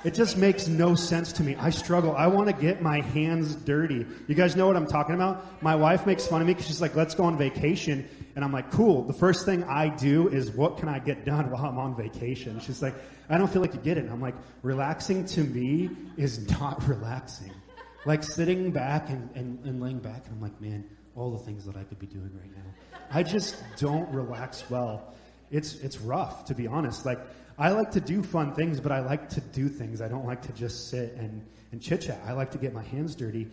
It 0.04 0.14
just 0.14 0.36
makes 0.38 0.68
no 0.68 0.96
sense 0.96 1.32
to 1.34 1.44
me. 1.44 1.56
I 1.56 1.70
struggle. 1.70 2.14
I 2.16 2.28
want 2.28 2.48
to 2.48 2.54
get 2.54 2.82
my 2.82 3.00
hands 3.00 3.56
dirty. 3.56 4.06
You 4.28 4.36
guys 4.36 4.56
know 4.56 4.68
what 4.68 4.76
I'm 4.76 4.88
talking 4.88 5.16
about? 5.16 5.64
My 5.64 5.76
wife 5.76 6.06
makes 6.06 6.28
fun 6.28 6.42
of 6.42 6.48
me 6.48 6.54
because 6.54 6.68
she's 6.68 6.82
like, 6.82 6.96
let's 6.96 7.16
go 7.16 7.24
on 7.24 7.38
vacation. 7.38 8.08
And 8.36 8.44
I'm 8.44 8.52
like, 8.52 8.70
cool. 8.70 9.04
The 9.04 9.14
first 9.14 9.46
thing 9.46 9.64
I 9.64 9.88
do 9.88 10.28
is 10.28 10.52
what 10.52 10.78
can 10.78 10.90
I 10.90 11.00
get 11.00 11.24
done 11.24 11.50
while 11.52 11.66
I'm 11.66 11.78
on 11.78 11.96
vacation? 11.96 12.60
She's 12.60 12.82
like, 12.82 12.96
I 13.30 13.38
don't 13.38 13.48
feel 13.52 13.62
like 13.62 13.74
you 13.74 13.80
get 13.80 13.98
it. 13.98 14.04
And 14.04 14.12
I'm 14.12 14.22
like, 14.22 14.36
relaxing 14.62 15.26
to 15.28 15.42
me 15.42 15.90
is 16.18 16.50
not 16.50 16.84
relaxing. 16.88 17.54
Like 18.06 18.24
sitting 18.24 18.72
back 18.72 19.10
and, 19.10 19.30
and, 19.36 19.64
and 19.66 19.82
laying 19.82 20.00
back, 20.00 20.26
and 20.26 20.36
I'm 20.36 20.42
like, 20.42 20.60
man, 20.60 20.84
all 21.16 21.32
the 21.32 21.40
things 21.40 21.64
that 21.66 21.78
I 21.78 21.84
could 21.84 22.00
be 22.00 22.08
doing 22.08 22.32
right 22.38 22.52
now. 22.54 23.00
I 23.10 23.24
just 23.24 23.56
don't 23.78 24.10
relax 24.10 24.70
well. 24.70 25.14
It's, 25.52 25.76
it's 25.76 26.02
rough, 26.02 26.46
to 26.46 26.56
be 26.56 26.68
honest. 26.68 27.06
Like, 27.06 27.20
I 27.58 27.70
like 27.70 27.92
to 27.92 28.02
do 28.02 28.24
fun 28.24 28.54
things, 28.54 28.80
but 28.80 28.92
I 28.92 29.00
like 29.00 29.30
to 29.30 29.42
do 29.42 29.70
things. 29.70 30.02
I 30.02 30.08
don't 30.08 30.26
like 30.26 30.42
to 30.44 30.52
just 30.54 30.90
sit 30.90 31.14
and, 31.14 31.46
and 31.72 31.82
chit 31.82 32.02
chat. 32.02 32.20
I 32.26 32.34
like 32.34 32.52
to 32.52 32.58
get 32.58 32.74
my 32.74 32.84
hands 32.84 33.16
dirty. 33.16 33.48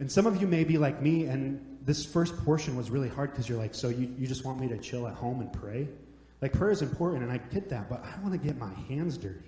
And 0.00 0.10
some 0.10 0.26
of 0.26 0.40
you 0.40 0.46
may 0.46 0.64
be 0.64 0.78
like 0.78 1.02
me, 1.02 1.24
and 1.26 1.78
this 1.84 2.04
first 2.04 2.36
portion 2.44 2.76
was 2.76 2.90
really 2.90 3.08
hard 3.08 3.32
because 3.32 3.48
you're 3.48 3.58
like, 3.58 3.74
so 3.74 3.88
you, 3.88 4.14
you 4.18 4.26
just 4.26 4.44
want 4.44 4.60
me 4.60 4.68
to 4.68 4.78
chill 4.78 5.06
at 5.08 5.14
home 5.14 5.40
and 5.40 5.52
pray? 5.52 5.88
Like, 6.40 6.52
prayer 6.52 6.70
is 6.70 6.82
important, 6.82 7.24
and 7.24 7.32
I 7.32 7.38
get 7.38 7.68
that, 7.70 7.90
but 7.90 8.04
I 8.04 8.20
want 8.20 8.32
to 8.32 8.38
get 8.38 8.56
my 8.56 8.72
hands 8.88 9.18
dirty. 9.18 9.42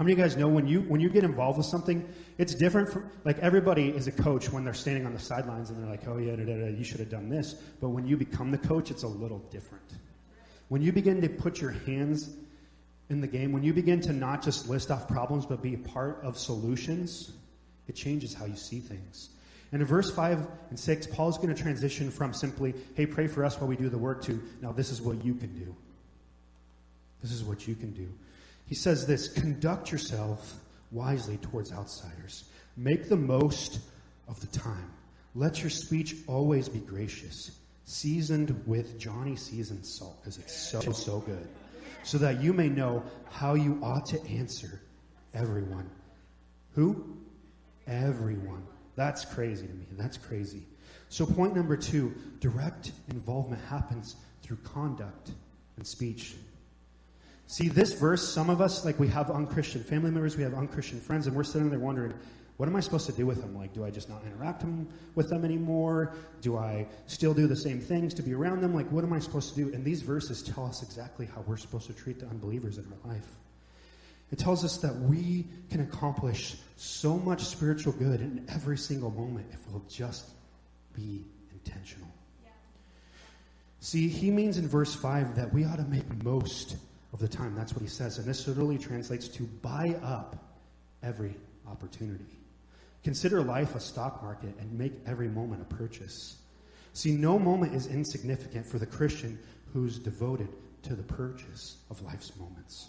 How 0.00 0.04
many 0.04 0.14
of 0.14 0.18
you 0.18 0.24
guys 0.24 0.36
know 0.38 0.48
when 0.48 0.66
you 0.66 0.80
when 0.80 0.98
you 0.98 1.10
get 1.10 1.24
involved 1.24 1.58
with 1.58 1.66
something, 1.66 2.08
it's 2.38 2.54
different 2.54 2.90
from 2.90 3.10
like 3.26 3.38
everybody 3.40 3.90
is 3.90 4.06
a 4.06 4.12
coach 4.12 4.50
when 4.50 4.64
they're 4.64 4.72
standing 4.72 5.04
on 5.04 5.12
the 5.12 5.18
sidelines 5.18 5.68
and 5.68 5.78
they're 5.78 5.90
like, 5.90 6.08
oh 6.08 6.16
yeah, 6.16 6.36
da, 6.36 6.44
da, 6.46 6.56
da, 6.56 6.68
you 6.68 6.84
should 6.84 7.00
have 7.00 7.10
done 7.10 7.28
this. 7.28 7.52
But 7.82 7.90
when 7.90 8.06
you 8.06 8.16
become 8.16 8.50
the 8.50 8.56
coach, 8.56 8.90
it's 8.90 9.02
a 9.02 9.06
little 9.06 9.40
different. 9.50 9.84
When 10.68 10.80
you 10.80 10.90
begin 10.90 11.20
to 11.20 11.28
put 11.28 11.60
your 11.60 11.72
hands 11.72 12.30
in 13.10 13.20
the 13.20 13.26
game, 13.26 13.52
when 13.52 13.62
you 13.62 13.74
begin 13.74 14.00
to 14.02 14.12
not 14.12 14.42
just 14.42 14.68
list 14.68 14.90
off 14.90 15.08
problems 15.08 15.44
but 15.44 15.60
be 15.60 15.74
a 15.74 15.78
part 15.78 16.20
of 16.22 16.38
solutions, 16.38 17.32
it 17.88 17.94
changes 17.96 18.32
how 18.32 18.46
you 18.46 18.56
see 18.56 18.78
things. 18.78 19.30
And 19.72 19.82
in 19.82 19.86
verse 19.86 20.10
5 20.10 20.46
and 20.70 20.78
6, 20.78 21.06
Paul's 21.08 21.36
going 21.36 21.54
to 21.54 21.60
transition 21.60 22.10
from 22.10 22.32
simply, 22.32 22.74
hey, 22.94 23.06
pray 23.06 23.26
for 23.26 23.44
us 23.44 23.60
while 23.60 23.68
we 23.68 23.76
do 23.76 23.88
the 23.88 23.98
work, 23.98 24.22
to 24.24 24.42
now 24.62 24.72
this 24.72 24.90
is 24.90 25.02
what 25.02 25.24
you 25.24 25.34
can 25.34 25.52
do. 25.58 25.74
This 27.20 27.32
is 27.32 27.44
what 27.44 27.68
you 27.68 27.74
can 27.74 27.90
do. 27.92 28.08
He 28.66 28.74
says 28.74 29.06
this 29.06 29.28
conduct 29.28 29.92
yourself 29.92 30.58
wisely 30.92 31.36
towards 31.38 31.72
outsiders, 31.72 32.44
make 32.76 33.08
the 33.08 33.16
most 33.16 33.80
of 34.28 34.40
the 34.40 34.58
time. 34.58 34.90
Let 35.34 35.60
your 35.60 35.70
speech 35.70 36.16
always 36.26 36.68
be 36.68 36.80
gracious, 36.80 37.52
seasoned 37.84 38.62
with 38.66 38.98
Johnny 38.98 39.36
seasoned 39.36 39.86
salt, 39.86 40.20
because 40.20 40.38
it's 40.38 40.70
so, 40.70 40.80
so 40.80 41.20
good, 41.20 41.48
so 42.02 42.18
that 42.18 42.40
you 42.40 42.52
may 42.52 42.68
know 42.68 43.02
how 43.30 43.54
you 43.54 43.78
ought 43.82 44.06
to 44.06 44.20
answer 44.26 44.80
everyone. 45.34 45.90
Who? 46.74 47.16
Everyone. 47.86 48.66
That's 48.96 49.24
crazy 49.24 49.66
to 49.66 49.72
me. 49.72 49.86
That's 49.92 50.16
crazy. 50.16 50.62
So, 51.08 51.26
point 51.26 51.56
number 51.56 51.76
two 51.76 52.14
direct 52.38 52.92
involvement 53.10 53.62
happens 53.64 54.16
through 54.42 54.58
conduct 54.58 55.32
and 55.76 55.86
speech. 55.86 56.34
See, 57.46 57.68
this 57.68 57.94
verse, 57.94 58.26
some 58.32 58.48
of 58.48 58.60
us, 58.60 58.84
like 58.84 59.00
we 59.00 59.08
have 59.08 59.28
unchristian 59.28 59.82
family 59.82 60.12
members, 60.12 60.36
we 60.36 60.44
have 60.44 60.54
unchristian 60.54 61.00
friends, 61.00 61.26
and 61.26 61.34
we're 61.34 61.42
sitting 61.42 61.68
there 61.68 61.80
wondering, 61.80 62.14
what 62.60 62.68
am 62.68 62.76
I 62.76 62.80
supposed 62.80 63.06
to 63.06 63.12
do 63.12 63.24
with 63.24 63.40
them? 63.40 63.56
Like, 63.56 63.72
do 63.72 63.86
I 63.86 63.90
just 63.90 64.10
not 64.10 64.22
interact 64.22 64.66
with 65.14 65.30
them 65.30 65.46
anymore? 65.46 66.12
Do 66.42 66.58
I 66.58 66.86
still 67.06 67.32
do 67.32 67.46
the 67.46 67.56
same 67.56 67.80
things 67.80 68.12
to 68.12 68.22
be 68.22 68.34
around 68.34 68.60
them? 68.60 68.74
Like, 68.74 68.86
what 68.92 69.02
am 69.02 69.14
I 69.14 69.18
supposed 69.18 69.54
to 69.54 69.64
do? 69.64 69.72
And 69.72 69.82
these 69.82 70.02
verses 70.02 70.42
tell 70.42 70.66
us 70.66 70.82
exactly 70.82 71.24
how 71.24 71.42
we're 71.46 71.56
supposed 71.56 71.86
to 71.86 71.94
treat 71.94 72.20
the 72.20 72.26
unbelievers 72.26 72.76
in 72.76 72.84
our 72.84 73.14
life. 73.14 73.24
It 74.30 74.38
tells 74.38 74.62
us 74.62 74.76
that 74.76 74.94
we 74.94 75.46
can 75.70 75.80
accomplish 75.80 76.56
so 76.76 77.16
much 77.16 77.44
spiritual 77.46 77.94
good 77.94 78.20
in 78.20 78.44
every 78.50 78.76
single 78.76 79.10
moment 79.10 79.46
if 79.54 79.66
we'll 79.70 79.82
just 79.88 80.28
be 80.94 81.24
intentional. 81.54 82.10
Yeah. 82.44 82.50
See, 83.80 84.06
he 84.06 84.30
means 84.30 84.58
in 84.58 84.68
verse 84.68 84.94
5 84.94 85.34
that 85.36 85.50
we 85.50 85.64
ought 85.64 85.78
to 85.78 85.84
make 85.84 86.22
most 86.22 86.76
of 87.14 87.20
the 87.20 87.28
time. 87.28 87.54
That's 87.54 87.72
what 87.72 87.80
he 87.80 87.88
says. 87.88 88.18
And 88.18 88.26
this 88.26 88.46
literally 88.46 88.76
translates 88.76 89.28
to 89.28 89.44
buy 89.44 89.96
up 90.02 90.36
every 91.02 91.34
opportunity. 91.66 92.39
Consider 93.02 93.42
life 93.42 93.74
a 93.74 93.80
stock 93.80 94.22
market 94.22 94.54
and 94.58 94.72
make 94.78 94.92
every 95.06 95.28
moment 95.28 95.62
a 95.62 95.74
purchase. 95.74 96.36
See, 96.92 97.12
no 97.12 97.38
moment 97.38 97.74
is 97.74 97.86
insignificant 97.86 98.66
for 98.66 98.78
the 98.78 98.86
Christian 98.86 99.38
who's 99.72 99.98
devoted 99.98 100.48
to 100.82 100.94
the 100.94 101.02
purchase 101.02 101.76
of 101.88 102.02
life's 102.02 102.36
moments. 102.36 102.88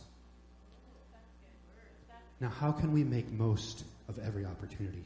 Now, 2.39 2.49
how 2.49 2.71
can 2.71 2.91
we 2.91 3.03
make 3.03 3.31
most 3.31 3.85
of 4.09 4.17
every 4.19 4.45
opportunity? 4.45 5.05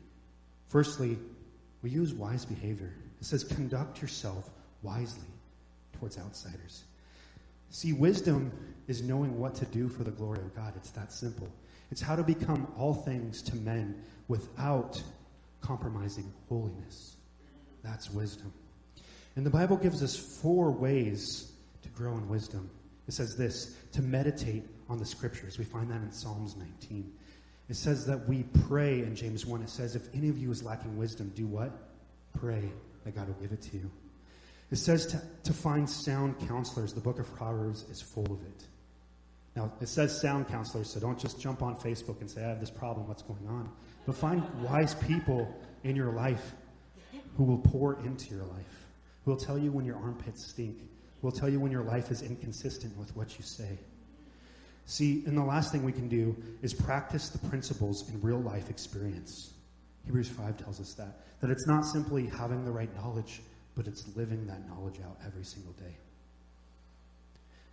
Firstly, 0.70 1.18
we 1.82 1.90
use 1.90 2.14
wise 2.14 2.46
behavior. 2.46 2.94
It 3.20 3.26
says, 3.26 3.44
conduct 3.44 4.02
yourself 4.02 4.50
wisely 4.82 5.28
towards 6.00 6.18
outsiders. 6.18 6.84
See, 7.76 7.92
wisdom 7.92 8.54
is 8.88 9.02
knowing 9.02 9.38
what 9.38 9.54
to 9.56 9.66
do 9.66 9.90
for 9.90 10.06
the 10.06 10.12
glory 10.12 10.40
of 10.40 10.56
God. 10.56 10.72
It's 10.78 10.92
that 10.92 11.12
simple. 11.12 11.50
It's 11.92 12.00
how 12.00 12.16
to 12.16 12.24
become 12.24 12.72
all 12.78 12.94
things 12.94 13.42
to 13.42 13.56
men 13.58 14.02
without 14.30 15.04
compromising 15.60 16.32
holiness. 16.48 17.18
That's 17.84 18.10
wisdom. 18.10 18.54
And 19.36 19.46
the 19.46 19.50
Bible 19.50 19.76
gives 19.76 20.02
us 20.02 20.16
four 20.16 20.72
ways 20.72 21.52
to 21.82 21.90
grow 21.90 22.14
in 22.14 22.30
wisdom. 22.30 22.70
It 23.10 23.14
says 23.14 23.36
this 23.36 23.76
to 23.92 24.02
meditate 24.02 24.64
on 24.88 24.98
the 24.98 25.06
scriptures. 25.06 25.60
We 25.60 25.66
find 25.66 25.92
that 25.92 26.02
in 26.02 26.14
Psalms 26.14 26.56
19. 26.56 27.12
It 27.68 27.76
says 27.76 28.06
that 28.06 28.26
we 28.26 28.44
pray 28.70 29.00
in 29.00 29.18
James 29.18 29.46
1. 29.46 29.62
It 29.62 29.70
says, 29.70 29.98
if 29.98 30.08
any 30.16 30.30
of 30.30 30.38
you 30.38 30.50
is 30.50 30.64
lacking 30.64 30.96
wisdom, 30.96 31.34
do 31.36 31.46
what? 31.46 31.74
Pray 32.40 32.72
that 33.04 33.16
God 33.18 33.28
will 33.28 33.36
give 33.36 33.52
it 33.52 33.62
to 33.64 33.76
you. 33.76 33.92
It 34.76 34.80
says 34.80 35.06
to, 35.06 35.22
to 35.46 35.54
find 35.54 35.90
sound 35.90 36.38
counselors. 36.50 36.92
The 36.92 37.00
book 37.00 37.18
of 37.18 37.34
Proverbs 37.34 37.86
is 37.90 38.02
full 38.02 38.26
of 38.26 38.42
it. 38.42 38.66
Now, 39.56 39.72
it 39.80 39.88
says 39.88 40.20
sound 40.20 40.50
counselors, 40.50 40.90
so 40.90 41.00
don't 41.00 41.18
just 41.18 41.40
jump 41.40 41.62
on 41.62 41.78
Facebook 41.78 42.20
and 42.20 42.30
say, 42.30 42.44
I 42.44 42.50
have 42.50 42.60
this 42.60 42.72
problem, 42.72 43.08
what's 43.08 43.22
going 43.22 43.48
on? 43.48 43.72
But 44.06 44.18
find 44.18 44.44
wise 44.62 44.94
people 44.94 45.48
in 45.86 45.96
your 45.96 46.12
life 46.12 46.52
who 47.38 47.46
will 47.46 47.60
pour 47.60 48.02
into 48.06 48.36
your 48.36 48.44
life, 48.44 48.86
who 49.24 49.32
will 49.32 49.38
tell 49.38 49.58
you 49.58 49.72
when 49.72 49.86
your 49.86 49.96
armpits 49.96 50.46
stink, 50.46 50.78
who 51.22 51.28
will 51.28 51.32
tell 51.32 51.48
you 51.48 51.62
when 51.62 51.72
your 51.72 51.84
life 51.84 52.12
is 52.12 52.22
inconsistent 52.22 52.98
with 52.98 53.16
what 53.16 53.38
you 53.40 53.46
say. 53.46 53.80
See, 54.88 55.24
and 55.26 55.38
the 55.38 55.44
last 55.46 55.72
thing 55.72 55.86
we 55.86 55.94
can 55.94 56.10
do 56.10 56.36
is 56.62 56.74
practice 56.74 57.30
the 57.30 57.40
principles 57.48 58.10
in 58.10 58.20
real 58.20 58.42
life 58.42 58.70
experience. 58.70 59.54
Hebrews 60.04 60.28
5 60.28 60.58
tells 60.58 60.82
us 60.82 60.96
that. 60.96 61.22
That 61.40 61.50
it's 61.50 61.66
not 61.66 61.86
simply 61.86 62.26
having 62.26 62.66
the 62.66 62.72
right 62.72 62.94
knowledge, 62.98 63.40
but 63.76 63.88
it's 63.88 64.16
living 64.16 64.48
that 64.48 64.68
knowledge 64.68 65.00
out 65.06 65.18
every 65.26 65.44
single 65.44 65.74
day. 65.74 65.98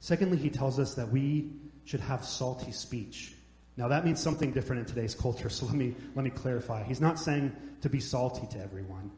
Secondly, 0.01 0.37
he 0.37 0.51
tells 0.51 0.79
us 0.79 0.95
that 0.95 1.09
we 1.11 1.51
should 1.85 2.01
have 2.01 2.25
salty 2.25 2.73
speech. 2.73 3.35
Now 3.77 3.89
that 3.89 4.05
means 4.05 4.21
something 4.21 4.53
different 4.53 4.81
in 4.81 4.87
today's 4.87 5.15
culture, 5.15 5.49
so 5.49 5.67
let 5.67 5.75
me 5.75 5.95
let 6.15 6.25
me 6.25 6.31
clarify. 6.31 6.83
He's 6.83 7.01
not 7.01 7.19
saying 7.19 7.55
to 7.81 7.89
be 7.89 8.01
salty 8.01 8.47
to 8.49 8.59
everyone. 8.63 9.11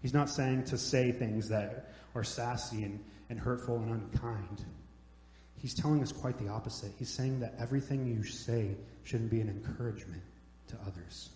He's 0.00 0.14
not 0.14 0.30
saying 0.30 0.64
to 0.64 0.78
say 0.78 1.12
things 1.12 1.48
that 1.48 1.92
are 2.14 2.24
sassy 2.24 2.84
and, 2.84 3.04
and 3.28 3.38
hurtful 3.38 3.76
and 3.76 3.90
unkind. 3.90 4.64
He's 5.56 5.74
telling 5.74 6.02
us 6.02 6.10
quite 6.10 6.38
the 6.38 6.48
opposite. 6.48 6.92
He's 6.98 7.10
saying 7.10 7.40
that 7.40 7.54
everything 7.58 8.06
you 8.06 8.22
say 8.24 8.76
shouldn't 9.04 9.30
be 9.30 9.40
an 9.40 9.48
encouragement 9.48 10.22
to 10.68 10.76
others. 10.86 11.30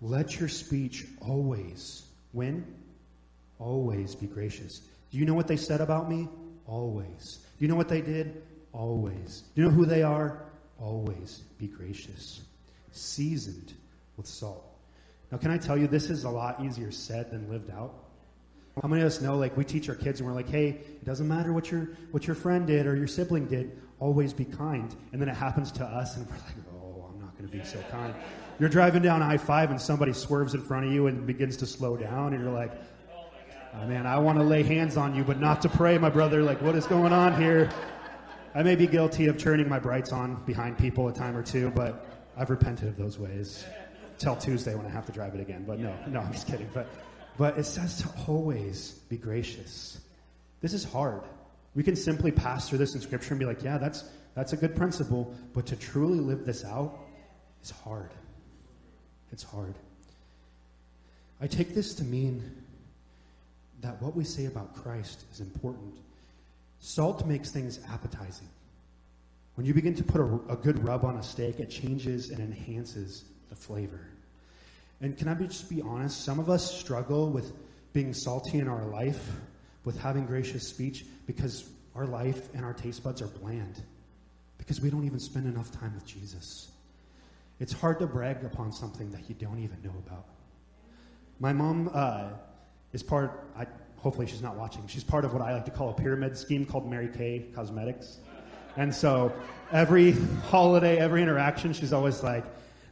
Let 0.00 0.40
your 0.40 0.48
speech 0.48 1.04
always, 1.20 2.06
when? 2.32 2.64
Always 3.58 4.14
be 4.14 4.26
gracious. 4.26 4.82
Do 5.10 5.18
you 5.18 5.24
know 5.24 5.34
what 5.34 5.48
they 5.48 5.56
said 5.56 5.80
about 5.80 6.10
me? 6.10 6.28
Always. 6.66 7.38
Do 7.58 7.64
you 7.64 7.68
know 7.68 7.76
what 7.76 7.88
they 7.88 8.00
did? 8.00 8.42
Always. 8.72 9.44
Do 9.54 9.62
you 9.62 9.68
know 9.68 9.74
who 9.74 9.86
they 9.86 10.02
are? 10.02 10.42
Always 10.78 11.42
be 11.58 11.68
gracious, 11.68 12.42
seasoned 12.90 13.72
with 14.16 14.26
salt. 14.26 14.64
Now, 15.32 15.38
can 15.38 15.50
I 15.50 15.58
tell 15.58 15.76
you, 15.76 15.86
this 15.86 16.10
is 16.10 16.24
a 16.24 16.30
lot 16.30 16.62
easier 16.62 16.90
said 16.90 17.30
than 17.30 17.48
lived 17.50 17.70
out? 17.70 17.94
How 18.82 18.88
many 18.88 19.00
of 19.00 19.06
us 19.06 19.22
know, 19.22 19.38
like, 19.38 19.56
we 19.56 19.64
teach 19.64 19.88
our 19.88 19.94
kids 19.94 20.20
and 20.20 20.28
we're 20.28 20.34
like, 20.34 20.50
hey, 20.50 20.68
it 20.68 21.04
doesn't 21.04 21.26
matter 21.26 21.52
what 21.52 21.70
your, 21.70 21.88
what 22.10 22.26
your 22.26 22.36
friend 22.36 22.66
did 22.66 22.86
or 22.86 22.94
your 22.94 23.06
sibling 23.06 23.46
did, 23.46 23.80
always 24.00 24.34
be 24.34 24.44
kind. 24.44 24.94
And 25.12 25.20
then 25.20 25.30
it 25.30 25.34
happens 25.36 25.72
to 25.72 25.84
us 25.84 26.16
and 26.16 26.26
we're 26.26 26.36
like, 26.36 26.54
oh, 26.74 27.06
I'm 27.10 27.18
not 27.18 27.36
going 27.38 27.50
to 27.50 27.56
be 27.56 27.64
so 27.64 27.82
kind. 27.90 28.14
You're 28.58 28.68
driving 28.68 29.02
down 29.02 29.22
I 29.22 29.38
5 29.38 29.70
and 29.70 29.80
somebody 29.80 30.12
swerves 30.12 30.54
in 30.54 30.60
front 30.60 30.86
of 30.86 30.92
you 30.92 31.06
and 31.06 31.26
begins 31.26 31.56
to 31.58 31.66
slow 31.66 31.96
down 31.96 32.34
and 32.34 32.42
you're 32.42 32.52
like, 32.52 32.72
man, 33.84 34.06
I 34.06 34.18
want 34.18 34.38
to 34.38 34.44
lay 34.44 34.62
hands 34.62 34.96
on 34.96 35.14
you, 35.14 35.24
but 35.24 35.38
not 35.38 35.60
to 35.62 35.68
pray, 35.68 35.98
my 35.98 36.08
brother. 36.08 36.42
Like, 36.42 36.62
what 36.62 36.74
is 36.74 36.86
going 36.86 37.12
on 37.12 37.38
here? 37.40 37.68
I 38.54 38.62
may 38.62 38.74
be 38.74 38.86
guilty 38.86 39.26
of 39.26 39.36
turning 39.36 39.68
my 39.68 39.78
brights 39.78 40.12
on 40.12 40.42
behind 40.46 40.78
people 40.78 41.08
a 41.08 41.12
time 41.12 41.36
or 41.36 41.42
two, 41.42 41.70
but 41.70 42.06
I've 42.38 42.48
repented 42.48 42.88
of 42.88 42.96
those 42.96 43.18
ways. 43.18 43.66
Till 44.18 44.34
Tuesday 44.34 44.74
when 44.74 44.86
I 44.86 44.88
have 44.88 45.04
to 45.06 45.12
drive 45.12 45.34
it 45.34 45.40
again. 45.40 45.64
But 45.66 45.78
no, 45.78 45.94
no, 46.08 46.20
I'm 46.20 46.32
just 46.32 46.46
kidding. 46.46 46.70
But, 46.72 46.88
but 47.36 47.58
it 47.58 47.64
says 47.64 48.00
to 48.00 48.08
always 48.26 48.92
be 49.10 49.18
gracious. 49.18 50.00
This 50.62 50.72
is 50.72 50.84
hard. 50.84 51.20
We 51.74 51.82
can 51.82 51.96
simply 51.96 52.32
pass 52.32 52.66
through 52.66 52.78
this 52.78 52.94
in 52.94 53.02
Scripture 53.02 53.34
and 53.34 53.38
be 53.38 53.44
like, 53.44 53.62
yeah, 53.62 53.76
that's, 53.76 54.04
that's 54.34 54.54
a 54.54 54.56
good 54.56 54.74
principle. 54.74 55.34
But 55.52 55.66
to 55.66 55.76
truly 55.76 56.18
live 56.18 56.46
this 56.46 56.64
out 56.64 56.98
is 57.62 57.70
hard. 57.70 58.10
It's 59.32 59.42
hard. 59.42 59.74
I 61.38 61.46
take 61.46 61.74
this 61.74 61.94
to 61.96 62.04
mean 62.04 62.42
that 63.80 64.00
what 64.02 64.16
we 64.16 64.24
say 64.24 64.46
about 64.46 64.74
Christ 64.74 65.24
is 65.32 65.40
important 65.40 65.94
Salt 66.80 67.26
makes 67.26 67.50
things 67.50 67.80
appetizing. 67.90 68.48
When 69.54 69.66
you 69.66 69.72
begin 69.72 69.94
to 69.94 70.04
put 70.04 70.20
a, 70.20 70.52
a, 70.52 70.56
good 70.56 70.84
rub 70.84 71.04
on 71.04 71.16
a 71.16 71.22
steak, 71.22 71.58
it 71.60 71.70
changes 71.70 72.30
and 72.30 72.40
enhances 72.40 73.24
the 73.48 73.56
flavor. 73.56 74.00
And 75.00 75.16
can 75.16 75.28
I 75.28 75.34
be, 75.34 75.46
just 75.46 75.70
be 75.70 75.80
honest? 75.80 76.24
Some 76.24 76.38
of 76.38 76.50
us 76.50 76.78
struggle 76.78 77.30
with 77.30 77.52
being 77.92 78.12
salty 78.12 78.58
in 78.58 78.68
our 78.68 78.84
life, 78.84 79.32
with 79.84 79.98
having 79.98 80.26
gracious 80.26 80.68
speech, 80.68 81.06
because 81.26 81.68
our 81.94 82.06
life 82.06 82.54
and 82.54 82.64
our 82.64 82.74
taste 82.74 83.02
buds 83.02 83.22
are 83.22 83.28
bland. 83.28 83.82
Because 84.58 84.80
we 84.80 84.90
don't 84.90 85.04
even 85.04 85.18
spend 85.18 85.46
enough 85.46 85.70
time 85.72 85.94
with 85.94 86.06
Jesus. 86.06 86.70
It's 87.58 87.72
hard 87.72 87.98
to 88.00 88.06
brag 88.06 88.44
upon 88.44 88.72
something 88.72 89.10
that 89.12 89.28
you 89.28 89.34
don't 89.34 89.58
even 89.58 89.78
know 89.82 89.94
about. 90.06 90.26
My 91.40 91.54
mom 91.54 91.90
uh, 91.94 92.28
is 92.92 93.02
part, 93.02 93.48
I, 93.56 93.66
hopefully 93.96 94.26
she's 94.26 94.42
not 94.42 94.56
watching, 94.56 94.86
she's 94.86 95.04
part 95.04 95.24
of 95.24 95.32
what 95.32 95.42
I 95.42 95.52
like 95.52 95.64
to 95.66 95.70
call 95.70 95.90
a 95.90 95.94
pyramid 95.94 96.36
scheme 96.36 96.64
called 96.64 96.88
Mary 96.88 97.08
Kay 97.08 97.46
Cosmetics. 97.54 98.18
And 98.76 98.94
so 98.94 99.32
every 99.72 100.12
holiday, 100.48 100.98
every 100.98 101.22
interaction, 101.22 101.72
she's 101.72 101.92
always 101.92 102.22
like, 102.22 102.44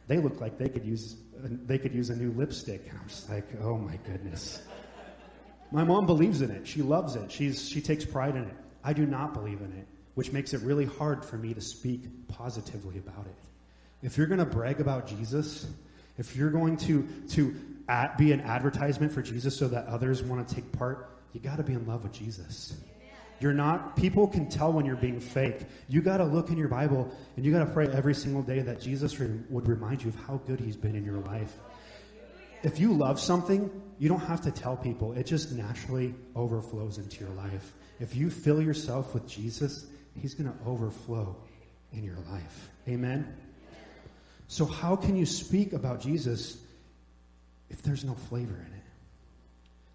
they 0.07 0.17
look 0.17 0.41
like 0.41 0.57
they 0.57 0.69
could 0.69 0.85
use, 0.85 1.15
they 1.39 1.77
could 1.77 1.93
use 1.93 2.09
a 2.09 2.15
new 2.15 2.31
lipstick. 2.31 2.87
And 2.89 2.99
I'm 2.99 3.07
just 3.07 3.29
like, 3.29 3.45
oh 3.61 3.77
my 3.77 3.97
goodness. 3.97 4.61
My 5.71 5.83
mom 5.83 6.05
believes 6.05 6.41
in 6.41 6.51
it. 6.51 6.67
She 6.67 6.81
loves 6.81 7.15
it. 7.15 7.31
She's, 7.31 7.67
she 7.67 7.81
takes 7.81 8.05
pride 8.05 8.35
in 8.35 8.43
it. 8.43 8.55
I 8.83 8.93
do 8.93 9.05
not 9.05 9.33
believe 9.33 9.61
in 9.61 9.71
it, 9.73 9.87
which 10.13 10.31
makes 10.31 10.53
it 10.53 10.61
really 10.61 10.85
hard 10.85 11.25
for 11.25 11.37
me 11.37 11.53
to 11.53 11.61
speak 11.61 12.27
positively 12.27 12.97
about 12.97 13.25
it. 13.25 13.35
If 14.03 14.17
you're 14.17 14.27
going 14.27 14.39
to 14.39 14.45
brag 14.45 14.79
about 14.79 15.07
Jesus, 15.07 15.67
if 16.17 16.35
you're 16.35 16.51
going 16.51 16.77
to, 16.77 17.07
to 17.29 17.55
at, 17.87 18.17
be 18.17 18.31
an 18.31 18.41
advertisement 18.41 19.11
for 19.11 19.21
Jesus 19.21 19.57
so 19.57 19.67
that 19.67 19.85
others 19.87 20.23
want 20.23 20.47
to 20.47 20.55
take 20.55 20.71
part, 20.71 21.09
you 21.33 21.39
got 21.39 21.57
to 21.57 21.63
be 21.63 21.73
in 21.73 21.85
love 21.85 22.03
with 22.03 22.13
Jesus. 22.13 22.75
You're 23.39 23.53
not, 23.53 23.95
people 23.97 24.27
can 24.27 24.47
tell 24.47 24.71
when 24.71 24.85
you're 24.85 24.95
being 24.95 25.19
fake. 25.19 25.61
You 25.89 26.01
got 26.01 26.17
to 26.17 26.23
look 26.23 26.49
in 26.49 26.57
your 26.57 26.69
Bible 26.69 27.11
and 27.35 27.45
you 27.45 27.51
got 27.51 27.65
to 27.65 27.71
pray 27.71 27.87
every 27.89 28.15
single 28.15 28.41
day 28.41 28.61
that 28.61 28.79
Jesus 28.79 29.19
re- 29.19 29.39
would 29.49 29.67
remind 29.67 30.03
you 30.03 30.09
of 30.09 30.15
how 30.15 30.37
good 30.47 30.59
he's 30.59 30.77
been 30.77 30.95
in 30.95 31.03
your 31.03 31.19
life. 31.19 31.53
If 32.63 32.79
you 32.79 32.93
love 32.93 33.19
something, 33.19 33.69
you 33.99 34.09
don't 34.09 34.21
have 34.21 34.41
to 34.41 34.51
tell 34.51 34.77
people. 34.77 35.13
It 35.13 35.25
just 35.25 35.51
naturally 35.51 36.15
overflows 36.35 36.97
into 36.97 37.23
your 37.23 37.33
life. 37.33 37.73
If 37.99 38.15
you 38.15 38.29
fill 38.29 38.61
yourself 38.61 39.13
with 39.13 39.27
Jesus, 39.27 39.85
he's 40.19 40.33
going 40.33 40.51
to 40.51 40.57
overflow 40.65 41.35
in 41.91 42.03
your 42.03 42.17
life. 42.31 42.69
Amen? 42.87 43.35
So, 44.47 44.65
how 44.65 44.95
can 44.95 45.15
you 45.15 45.25
speak 45.25 45.73
about 45.73 46.01
Jesus 46.01 46.57
if 47.69 47.81
there's 47.81 48.03
no 48.03 48.13
flavor 48.13 48.55
in 48.55 48.73
it? 48.73 48.83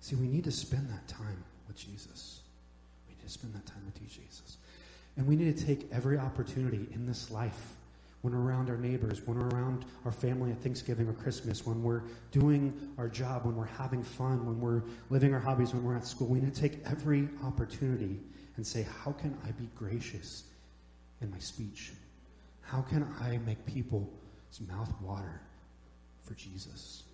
See, 0.00 0.16
we 0.16 0.26
need 0.26 0.44
to 0.44 0.52
spend 0.52 0.88
that 0.90 1.06
time 1.08 1.44
with 1.66 1.76
Jesus. 1.76 2.40
We 3.06 3.14
need 3.14 3.22
to 3.22 3.28
spend 3.28 3.54
that 3.54 3.66
time 3.66 3.82
with 3.84 4.00
you, 4.00 4.08
Jesus. 4.08 4.56
And 5.16 5.26
we 5.26 5.36
need 5.36 5.56
to 5.56 5.66
take 5.66 5.88
every 5.92 6.18
opportunity 6.18 6.88
in 6.94 7.06
this 7.06 7.30
life 7.30 7.74
when 8.22 8.34
we're 8.34 8.40
around 8.40 8.68
our 8.68 8.76
neighbors, 8.76 9.22
when 9.24 9.38
we're 9.38 9.48
around 9.48 9.84
our 10.04 10.12
family 10.12 10.50
at 10.50 10.58
Thanksgiving 10.58 11.08
or 11.08 11.14
Christmas, 11.14 11.66
when 11.66 11.82
we're 11.82 12.02
doing 12.32 12.92
our 12.98 13.08
job, 13.08 13.46
when 13.46 13.56
we're 13.56 13.64
having 13.64 14.02
fun, 14.02 14.44
when 14.44 14.60
we're 14.60 14.82
living 15.08 15.32
our 15.32 15.40
hobbies, 15.40 15.72
when 15.72 15.82
we're 15.82 15.96
at 15.96 16.06
school. 16.06 16.28
We 16.28 16.40
need 16.40 16.54
to 16.54 16.60
take 16.60 16.80
every 16.84 17.28
opportunity 17.44 18.20
and 18.56 18.66
say, 18.66 18.86
How 19.04 19.12
can 19.12 19.36
I 19.46 19.52
be 19.52 19.68
gracious 19.74 20.44
in 21.22 21.30
my 21.30 21.38
speech? 21.38 21.92
How 22.60 22.82
can 22.82 23.06
I 23.20 23.38
make 23.38 23.64
people's 23.64 24.06
mouth 24.68 24.92
water 25.00 25.40
for 26.22 26.34
Jesus? 26.34 27.04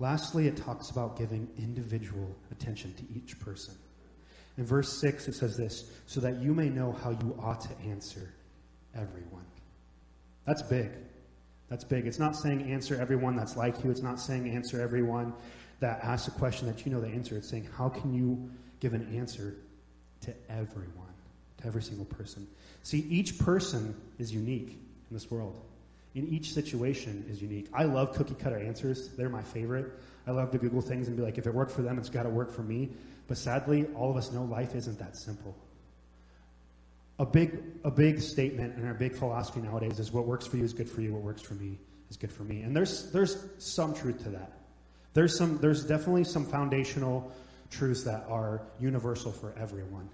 Lastly, 0.00 0.48
it 0.48 0.56
talks 0.56 0.90
about 0.90 1.16
giving 1.16 1.46
individual 1.58 2.34
attention 2.50 2.94
to 2.94 3.02
each 3.14 3.38
person. 3.38 3.74
In 4.58 4.64
verse 4.64 4.92
6, 5.00 5.28
it 5.28 5.34
says 5.34 5.56
this 5.56 5.90
so 6.06 6.20
that 6.20 6.40
you 6.40 6.52
may 6.52 6.68
know 6.68 6.92
how 6.92 7.10
you 7.10 7.38
ought 7.40 7.60
to 7.60 7.78
answer 7.86 8.32
everyone. 8.94 9.44
That's 10.46 10.62
big. 10.62 10.90
That's 11.68 11.84
big. 11.84 12.06
It's 12.06 12.18
not 12.18 12.34
saying 12.34 12.62
answer 12.72 13.00
everyone 13.00 13.36
that's 13.36 13.56
like 13.56 13.84
you. 13.84 13.90
It's 13.90 14.02
not 14.02 14.18
saying 14.18 14.50
answer 14.50 14.80
everyone 14.80 15.32
that 15.78 16.02
asks 16.02 16.26
a 16.28 16.32
question 16.32 16.66
that 16.66 16.84
you 16.84 16.90
know 16.90 17.00
the 17.00 17.08
answer. 17.08 17.36
It's 17.36 17.48
saying 17.48 17.68
how 17.76 17.88
can 17.88 18.12
you 18.12 18.50
give 18.80 18.94
an 18.94 19.14
answer 19.16 19.54
to 20.22 20.34
everyone, 20.48 21.14
to 21.58 21.66
every 21.66 21.82
single 21.82 22.06
person. 22.06 22.46
See, 22.82 23.06
each 23.10 23.38
person 23.38 23.94
is 24.18 24.32
unique 24.32 24.70
in 24.70 25.16
this 25.16 25.30
world. 25.30 25.60
In 26.14 26.26
each 26.28 26.52
situation 26.52 27.24
is 27.28 27.40
unique. 27.40 27.68
I 27.72 27.84
love 27.84 28.14
cookie 28.14 28.34
cutter 28.34 28.58
answers. 28.58 29.08
They're 29.10 29.28
my 29.28 29.42
favorite. 29.42 29.92
I 30.26 30.32
love 30.32 30.50
to 30.52 30.58
Google 30.58 30.80
things 30.80 31.08
and 31.08 31.16
be 31.16 31.22
like, 31.22 31.38
if 31.38 31.46
it 31.46 31.54
worked 31.54 31.70
for 31.70 31.82
them, 31.82 31.98
it's 31.98 32.08
got 32.08 32.24
to 32.24 32.30
work 32.30 32.52
for 32.52 32.62
me. 32.62 32.90
But 33.28 33.38
sadly, 33.38 33.86
all 33.94 34.10
of 34.10 34.16
us 34.16 34.32
know 34.32 34.44
life 34.44 34.74
isn't 34.74 34.98
that 34.98 35.16
simple 35.16 35.56
a 37.20 37.26
big, 37.26 37.62
a 37.84 37.90
big 37.90 38.18
statement 38.18 38.76
and 38.76 38.86
our 38.86 38.94
big 38.94 39.14
philosophy 39.14 39.60
nowadays 39.60 39.98
is 39.98 40.10
what 40.10 40.26
works 40.26 40.46
for 40.46 40.56
you 40.56 40.64
is 40.64 40.72
good 40.72 40.88
for 40.88 41.02
you, 41.02 41.12
what 41.12 41.22
works 41.22 41.42
for 41.42 41.52
me 41.52 41.78
is 42.08 42.16
good 42.16 42.32
for 42.32 42.44
me. 42.44 42.62
And 42.62 42.74
there's, 42.74 43.12
there's 43.12 43.44
some 43.58 43.92
truth 43.92 44.22
to 44.24 44.30
that. 44.30 44.52
There's, 45.12 45.36
some, 45.36 45.58
there's 45.58 45.84
definitely 45.84 46.24
some 46.24 46.46
foundational 46.46 47.30
truths 47.70 48.04
that 48.04 48.24
are 48.26 48.62
universal 48.80 49.32
for 49.32 49.52
everyone. 49.58 50.08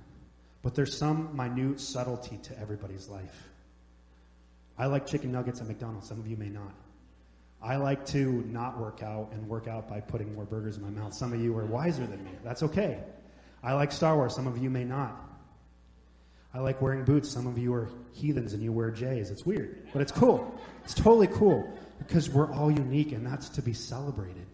But 0.62 0.74
there's 0.74 0.98
some 0.98 1.34
minute 1.36 1.78
subtlety 1.78 2.38
to 2.42 2.58
everybody's 2.58 3.08
life. 3.08 3.48
I 4.78 4.86
like 4.86 5.06
chicken 5.06 5.32
nuggets 5.32 5.60
at 5.60 5.66
McDonald's. 5.66 6.08
Some 6.08 6.20
of 6.20 6.26
you 6.26 6.36
may 6.36 6.48
not. 6.48 6.74
I 7.62 7.76
like 7.76 8.04
to 8.06 8.44
not 8.46 8.78
work 8.78 9.02
out 9.02 9.30
and 9.32 9.48
work 9.48 9.66
out 9.66 9.88
by 9.88 10.00
putting 10.00 10.34
more 10.34 10.44
burgers 10.44 10.76
in 10.76 10.82
my 10.82 10.90
mouth. 10.90 11.14
Some 11.14 11.32
of 11.32 11.40
you 11.40 11.56
are 11.56 11.64
wiser 11.64 12.06
than 12.06 12.22
me. 12.24 12.30
That's 12.44 12.62
okay. 12.62 12.98
I 13.62 13.72
like 13.72 13.90
Star 13.90 14.14
Wars. 14.16 14.34
Some 14.34 14.46
of 14.46 14.58
you 14.58 14.70
may 14.70 14.84
not. 14.84 15.16
I 16.54 16.60
like 16.60 16.80
wearing 16.80 17.04
boots. 17.04 17.28
Some 17.28 17.46
of 17.46 17.58
you 17.58 17.74
are 17.74 17.88
heathens 18.12 18.52
and 18.52 18.62
you 18.62 18.72
wear 18.72 18.90
J's. 18.90 19.30
It's 19.30 19.44
weird, 19.44 19.88
but 19.92 20.00
it's 20.00 20.12
cool. 20.12 20.58
It's 20.84 20.94
totally 20.94 21.26
cool 21.26 21.70
because 21.98 22.30
we're 22.30 22.52
all 22.52 22.70
unique 22.70 23.12
and 23.12 23.26
that's 23.26 23.48
to 23.50 23.62
be 23.62 23.72
celebrated. 23.72 24.46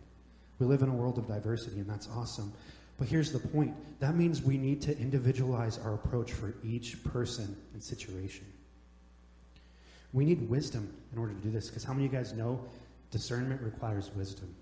We 0.59 0.67
live 0.67 0.83
in 0.83 0.89
a 0.89 0.95
world 0.95 1.19
of 1.19 1.27
diversity 1.27 1.81
and 1.81 1.89
that's 1.89 2.09
awesome. 2.17 2.53
But 2.99 3.09
here's 3.09 3.33
the 3.33 3.39
point 3.39 3.75
that 4.01 4.17
means 4.17 4.43
we 4.43 4.57
need 4.57 4.83
to 4.83 4.99
individualize 4.99 5.79
our 5.79 5.95
approach 5.95 6.33
for 6.33 6.55
each 6.65 7.03
person 7.05 7.57
and 7.73 7.83
situation. 7.83 8.47
We 10.13 10.25
need 10.25 10.49
wisdom 10.49 10.93
in 11.13 11.19
order 11.19 11.33
to 11.33 11.41
do 11.41 11.51
this 11.51 11.69
because 11.69 11.85
how 11.85 11.93
many 11.93 12.07
of 12.07 12.13
you 12.13 12.19
guys 12.19 12.33
know 12.33 12.65
discernment 13.11 13.63
requires 13.63 14.11
wisdom? 14.15 14.55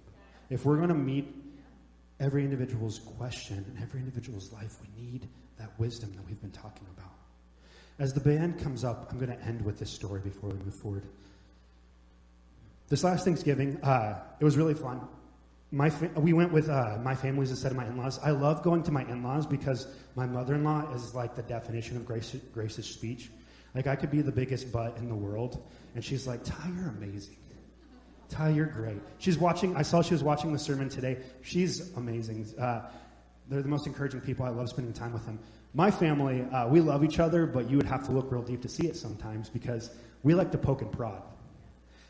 If 0.48 0.64
we're 0.64 0.76
going 0.76 0.88
to 0.88 0.94
meet 0.94 1.34
every 2.20 2.44
individual's 2.44 2.98
question 2.98 3.64
and 3.68 3.82
every 3.82 4.00
individual's 4.00 4.52
life, 4.52 4.76
we 4.82 5.02
need 5.02 5.28
that 5.58 5.70
wisdom 5.78 6.12
that 6.14 6.26
we've 6.26 6.40
been 6.40 6.50
talking 6.50 6.86
about. 6.96 7.12
As 7.98 8.14
the 8.14 8.20
band 8.20 8.58
comes 8.58 8.84
up, 8.84 9.08
I'm 9.10 9.18
going 9.18 9.30
to 9.30 9.44
end 9.44 9.62
with 9.62 9.78
this 9.78 9.90
story 9.90 10.20
before 10.20 10.50
we 10.50 10.56
move 10.64 10.74
forward. 10.74 11.04
This 12.88 13.04
last 13.04 13.24
Thanksgiving, 13.24 13.78
uh, 13.82 14.18
it 14.40 14.44
was 14.44 14.56
really 14.56 14.74
fun. 14.74 15.00
My 15.70 15.90
fa- 15.90 16.10
we 16.16 16.32
went 16.32 16.50
with 16.50 16.68
uh, 16.68 16.98
my 17.02 17.14
family's 17.14 17.50
instead 17.50 17.70
of 17.70 17.76
my 17.76 17.86
in-laws. 17.86 18.18
I 18.18 18.30
love 18.30 18.62
going 18.62 18.82
to 18.84 18.90
my 18.90 19.02
in-laws 19.02 19.46
because 19.46 19.86
my 20.16 20.26
mother-in-law 20.26 20.92
is 20.94 21.14
like 21.14 21.36
the 21.36 21.42
definition 21.42 21.96
of 21.96 22.04
gracious, 22.04 22.40
gracious 22.52 22.86
speech. 22.86 23.30
Like 23.74 23.86
I 23.86 23.96
could 23.96 24.10
be 24.10 24.20
the 24.22 24.32
biggest 24.32 24.72
butt 24.72 24.96
in 24.98 25.08
the 25.08 25.14
world, 25.14 25.62
and 25.94 26.04
she's 26.04 26.26
like, 26.26 26.42
"Ty, 26.44 26.70
you're 26.76 26.88
amazing. 26.88 27.36
Ty, 28.28 28.50
you're 28.50 28.66
great." 28.66 29.00
She's 29.18 29.38
watching. 29.38 29.76
I 29.76 29.82
saw 29.82 30.02
she 30.02 30.14
was 30.14 30.22
watching 30.22 30.52
the 30.52 30.58
sermon 30.58 30.88
today. 30.88 31.18
She's 31.42 31.94
amazing. 31.96 32.46
Uh, 32.58 32.82
they're 33.48 33.62
the 33.62 33.68
most 33.68 33.86
encouraging 33.86 34.20
people. 34.20 34.44
I 34.44 34.50
love 34.50 34.68
spending 34.68 34.92
time 34.92 35.12
with 35.12 35.26
them. 35.26 35.38
My 35.74 35.90
family, 35.90 36.42
uh, 36.52 36.66
we 36.68 36.80
love 36.80 37.04
each 37.04 37.20
other, 37.20 37.46
but 37.46 37.70
you 37.70 37.76
would 37.76 37.86
have 37.86 38.04
to 38.06 38.12
look 38.12 38.30
real 38.32 38.42
deep 38.42 38.62
to 38.62 38.68
see 38.68 38.88
it 38.88 38.96
sometimes 38.96 39.48
because 39.48 39.90
we 40.22 40.34
like 40.34 40.50
to 40.52 40.58
poke 40.58 40.82
and 40.82 40.90
prod. 40.90 41.22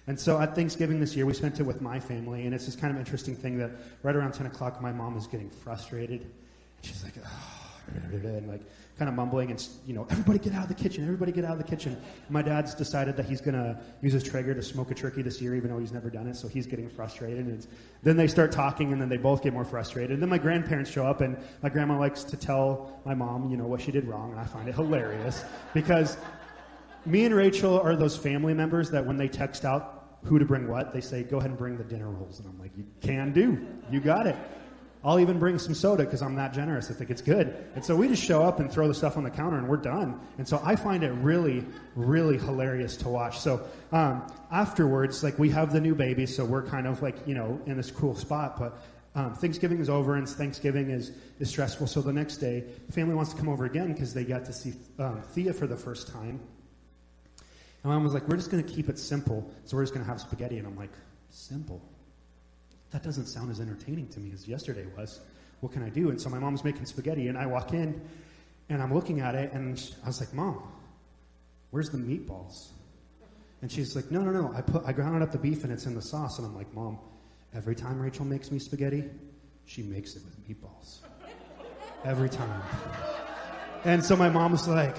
And 0.07 0.19
so 0.19 0.41
at 0.41 0.55
Thanksgiving 0.55 0.99
this 0.99 1.15
year, 1.15 1.27
we 1.27 1.35
spent 1.35 1.61
it 1.61 1.63
with 1.63 1.81
my 1.81 2.01
family, 2.01 2.47
and 2.47 2.55
it's 2.55 2.67
this 2.67 2.75
kind 2.75 2.93
of 2.93 2.99
interesting 2.99 3.37
thing 3.37 3.59
that 3.59 3.71
right 4.03 4.17
around 4.17 4.33
10 4.33 4.47
o'clock, 4.47 4.81
my 4.81 4.93
mom 4.93 5.17
is 5.17 5.27
getting 5.27 5.51
frustrated. 5.51 6.27
She's 6.83 7.05
like, 7.05 7.15
oh, 7.25 7.60
and 7.95 8.49
like 8.49 8.63
kind 8.99 9.09
of 9.09 9.15
mumbling 9.15 9.51
and, 9.51 9.67
you 9.87 9.95
know, 9.95 10.07
everybody 10.11 10.39
get 10.39 10.53
out 10.53 10.65
of 10.65 10.69
the 10.69 10.75
kitchen, 10.75 11.05
everybody 11.05 11.33
get 11.33 11.45
out 11.45 11.53
of 11.53 11.59
the 11.59 11.65
kitchen. 11.65 11.97
my 12.29 12.43
dad's 12.43 12.75
decided 12.75 13.17
that 13.17 13.25
he's 13.25 13.41
going 13.41 13.55
to 13.55 13.79
use 14.03 14.13
his 14.13 14.23
Traeger 14.23 14.55
to 14.55 14.63
smoke 14.63 14.91
a 14.91 14.95
turkey 14.95 15.23
this 15.23 15.41
year, 15.41 15.55
even 15.55 15.71
though 15.71 15.79
he's 15.79 15.93
never 15.93 16.11
done 16.11 16.27
it, 16.27 16.37
so 16.37 16.49
he's 16.49 16.67
getting 16.67 16.89
frustrated. 16.89 17.47
And 17.47 17.67
then 18.03 18.17
they 18.17 18.27
start 18.27 18.53
talking, 18.53 18.93
and 18.93 19.01
then 19.01 19.09
they 19.09 19.17
both 19.17 19.43
get 19.43 19.53
more 19.53 19.65
frustrated. 19.65 20.11
And 20.11 20.23
then 20.23 20.29
my 20.29 20.39
grandparents 20.39 20.91
show 20.91 21.07
up, 21.07 21.23
and 21.23 21.37
my 21.63 21.69
grandma 21.69 21.99
likes 21.99 22.25
to 22.25 22.37
tell 22.37 23.01
my 23.05 23.15
mom, 23.15 23.51
you 23.51 23.57
know, 23.57 23.67
what 23.67 23.81
she 23.81 23.91
did 23.91 24.07
wrong, 24.07 24.33
and 24.33 24.41
I 24.41 24.45
find 24.45 24.69
it 24.69 24.75
hilarious 24.75 25.45
because 25.73 26.19
me 27.07 27.25
and 27.25 27.35
Rachel 27.35 27.81
are 27.81 27.97
those 27.97 28.17
family 28.17 28.53
members 28.53 28.91
that 28.91 29.05
when 29.05 29.17
they 29.17 29.29
text 29.29 29.65
out 29.65 30.19
who 30.25 30.39
to 30.39 30.45
bring 30.45 30.69
what, 30.69 30.93
they 30.93 31.01
say, 31.01 31.23
go 31.23 31.39
ahead 31.39 31.51
and 31.51 31.59
bring 31.59 31.77
the 31.79 31.85
dinner 31.85 32.11
rolls. 32.11 32.39
And 32.39 32.49
I'm 32.49 32.59
like, 32.59 32.73
you 32.77 32.85
can 33.01 33.33
do. 33.33 33.67
You 33.91 34.01
got 34.01 34.27
it. 34.27 34.37
I'll 35.03 35.19
even 35.19 35.39
bring 35.39 35.59
some 35.59 35.75
soda 35.75 36.05
because 36.05 36.21
I'm 36.21 36.35
that 36.35 36.53
generous. 36.53 36.91
I 36.91 36.95
think 36.95 37.11
it's 37.11 37.23
good. 37.23 37.57
And 37.75 37.83
so 37.83 37.97
we 37.97 38.07
just 38.07 38.23
show 38.23 38.43
up 38.43 38.61
and 38.61 38.71
throw 38.71 38.87
the 38.87 38.95
stuff 38.95 39.17
on 39.17 39.25
the 39.25 39.31
counter 39.31 39.57
and 39.57 39.67
we're 39.67 39.79
done. 39.79 40.21
And 40.37 40.47
so 40.47 40.61
I 40.63 40.77
find 40.77 41.03
it 41.03 41.11
really, 41.13 41.65
really 41.95 42.37
hilarious 42.37 42.97
to 42.99 43.09
watch. 43.09 43.39
So 43.39 43.67
um, 43.93 44.31
afterwards, 44.51 45.25
like 45.25 45.39
we 45.39 45.49
have 45.51 45.73
the 45.73 45.81
new 45.81 45.95
baby, 45.95 46.27
so 46.27 46.45
we're 46.45 46.65
kind 46.65 46.87
of 46.87 47.01
like, 47.01 47.17
you 47.27 47.35
know, 47.35 47.59
in 47.65 47.79
this 47.79 47.91
cool 47.91 48.15
spot. 48.15 48.59
But 48.59 48.77
um, 49.15 49.35
Thanksgiving 49.35 49.81
is 49.81 49.89
over 49.89 50.17
and 50.17 50.29
Thanksgiving 50.29 50.91
is, 50.91 51.13
is 51.39 51.49
stressful. 51.49 51.87
So 51.87 52.03
the 52.03 52.13
next 52.13 52.37
day, 52.37 52.65
family 52.91 53.15
wants 53.15 53.33
to 53.33 53.39
come 53.39 53.49
over 53.49 53.65
again 53.65 53.95
because 53.95 54.13
they 54.13 54.25
got 54.25 54.45
to 54.45 54.53
see 54.53 54.75
um, 54.99 55.23
Thea 55.33 55.55
for 55.55 55.67
the 55.67 55.77
first 55.77 56.09
time. 56.09 56.41
And 57.83 57.91
mom 57.91 58.05
was 58.05 58.13
like, 58.13 58.29
we're 58.29 58.37
just 58.37 58.51
going 58.51 58.63
to 58.63 58.71
keep 58.71 58.91
it 58.91 58.99
simple. 58.99 59.51
So 59.65 59.79
we're 59.79 59.85
just 59.85 59.95
going 59.95 60.05
to 60.05 60.11
have 60.11 60.21
spaghetti. 60.21 60.59
And 60.59 60.67
I'm 60.67 60.77
like, 60.77 60.93
simple? 61.31 61.81
That 62.91 63.03
doesn't 63.03 63.27
sound 63.27 63.51
as 63.51 63.61
entertaining 63.61 64.09
to 64.09 64.21
me 64.21 64.33
as 64.33 64.49
yesterday 64.49 64.87
was. 64.97 65.21
What 65.61 65.73
can 65.73 65.83
I 65.83 65.91
do? 65.91 66.11
And 66.11 66.21
so 66.21 66.31
my 66.31 66.39
mom's 66.39 66.65
making 66.65 66.87
spaghetti, 66.87 67.29
and 67.29 67.37
I 67.37 67.47
walk 67.47 67.73
in, 67.73 68.01
and 68.69 68.83
I'm 68.83 68.95
looking 68.95 69.21
at 69.21 69.35
it, 69.35 69.53
and 69.53 69.83
I 70.03 70.07
was 70.07 70.21
like, 70.21 70.33
Mom, 70.33 70.63
where's 71.71 71.91
the 71.91 71.99
meatballs? 71.99 72.69
And 73.63 73.71
she's 73.71 73.95
like, 73.95 74.11
No, 74.11 74.23
no, 74.23 74.31
no. 74.31 74.53
I 74.55 74.63
put 74.63 74.85
I 74.87 74.93
ground 74.93 75.23
up 75.23 75.33
the 75.33 75.39
beef, 75.39 75.65
and 75.65 75.73
it's 75.73 75.87
in 75.87 75.95
the 75.95 76.03
sauce. 76.03 76.39
And 76.39 76.47
I'm 76.47 76.57
like, 76.57 76.73
Mom, 76.75 76.99
every 77.55 77.75
time 77.75 78.01
Rachel 78.01 78.25
makes 78.25 78.51
me 78.51 78.59
spaghetti, 78.59 79.05
she 79.67 79.83
makes 79.83 80.17
it 80.17 80.23
with 80.25 80.49
meatballs. 80.49 80.99
Every 82.05 82.31
time. 82.31 82.63
And 83.85 84.05
so 84.05 84.17
my 84.17 84.29
mom 84.29 84.53
was 84.53 84.67
like, 84.67 84.97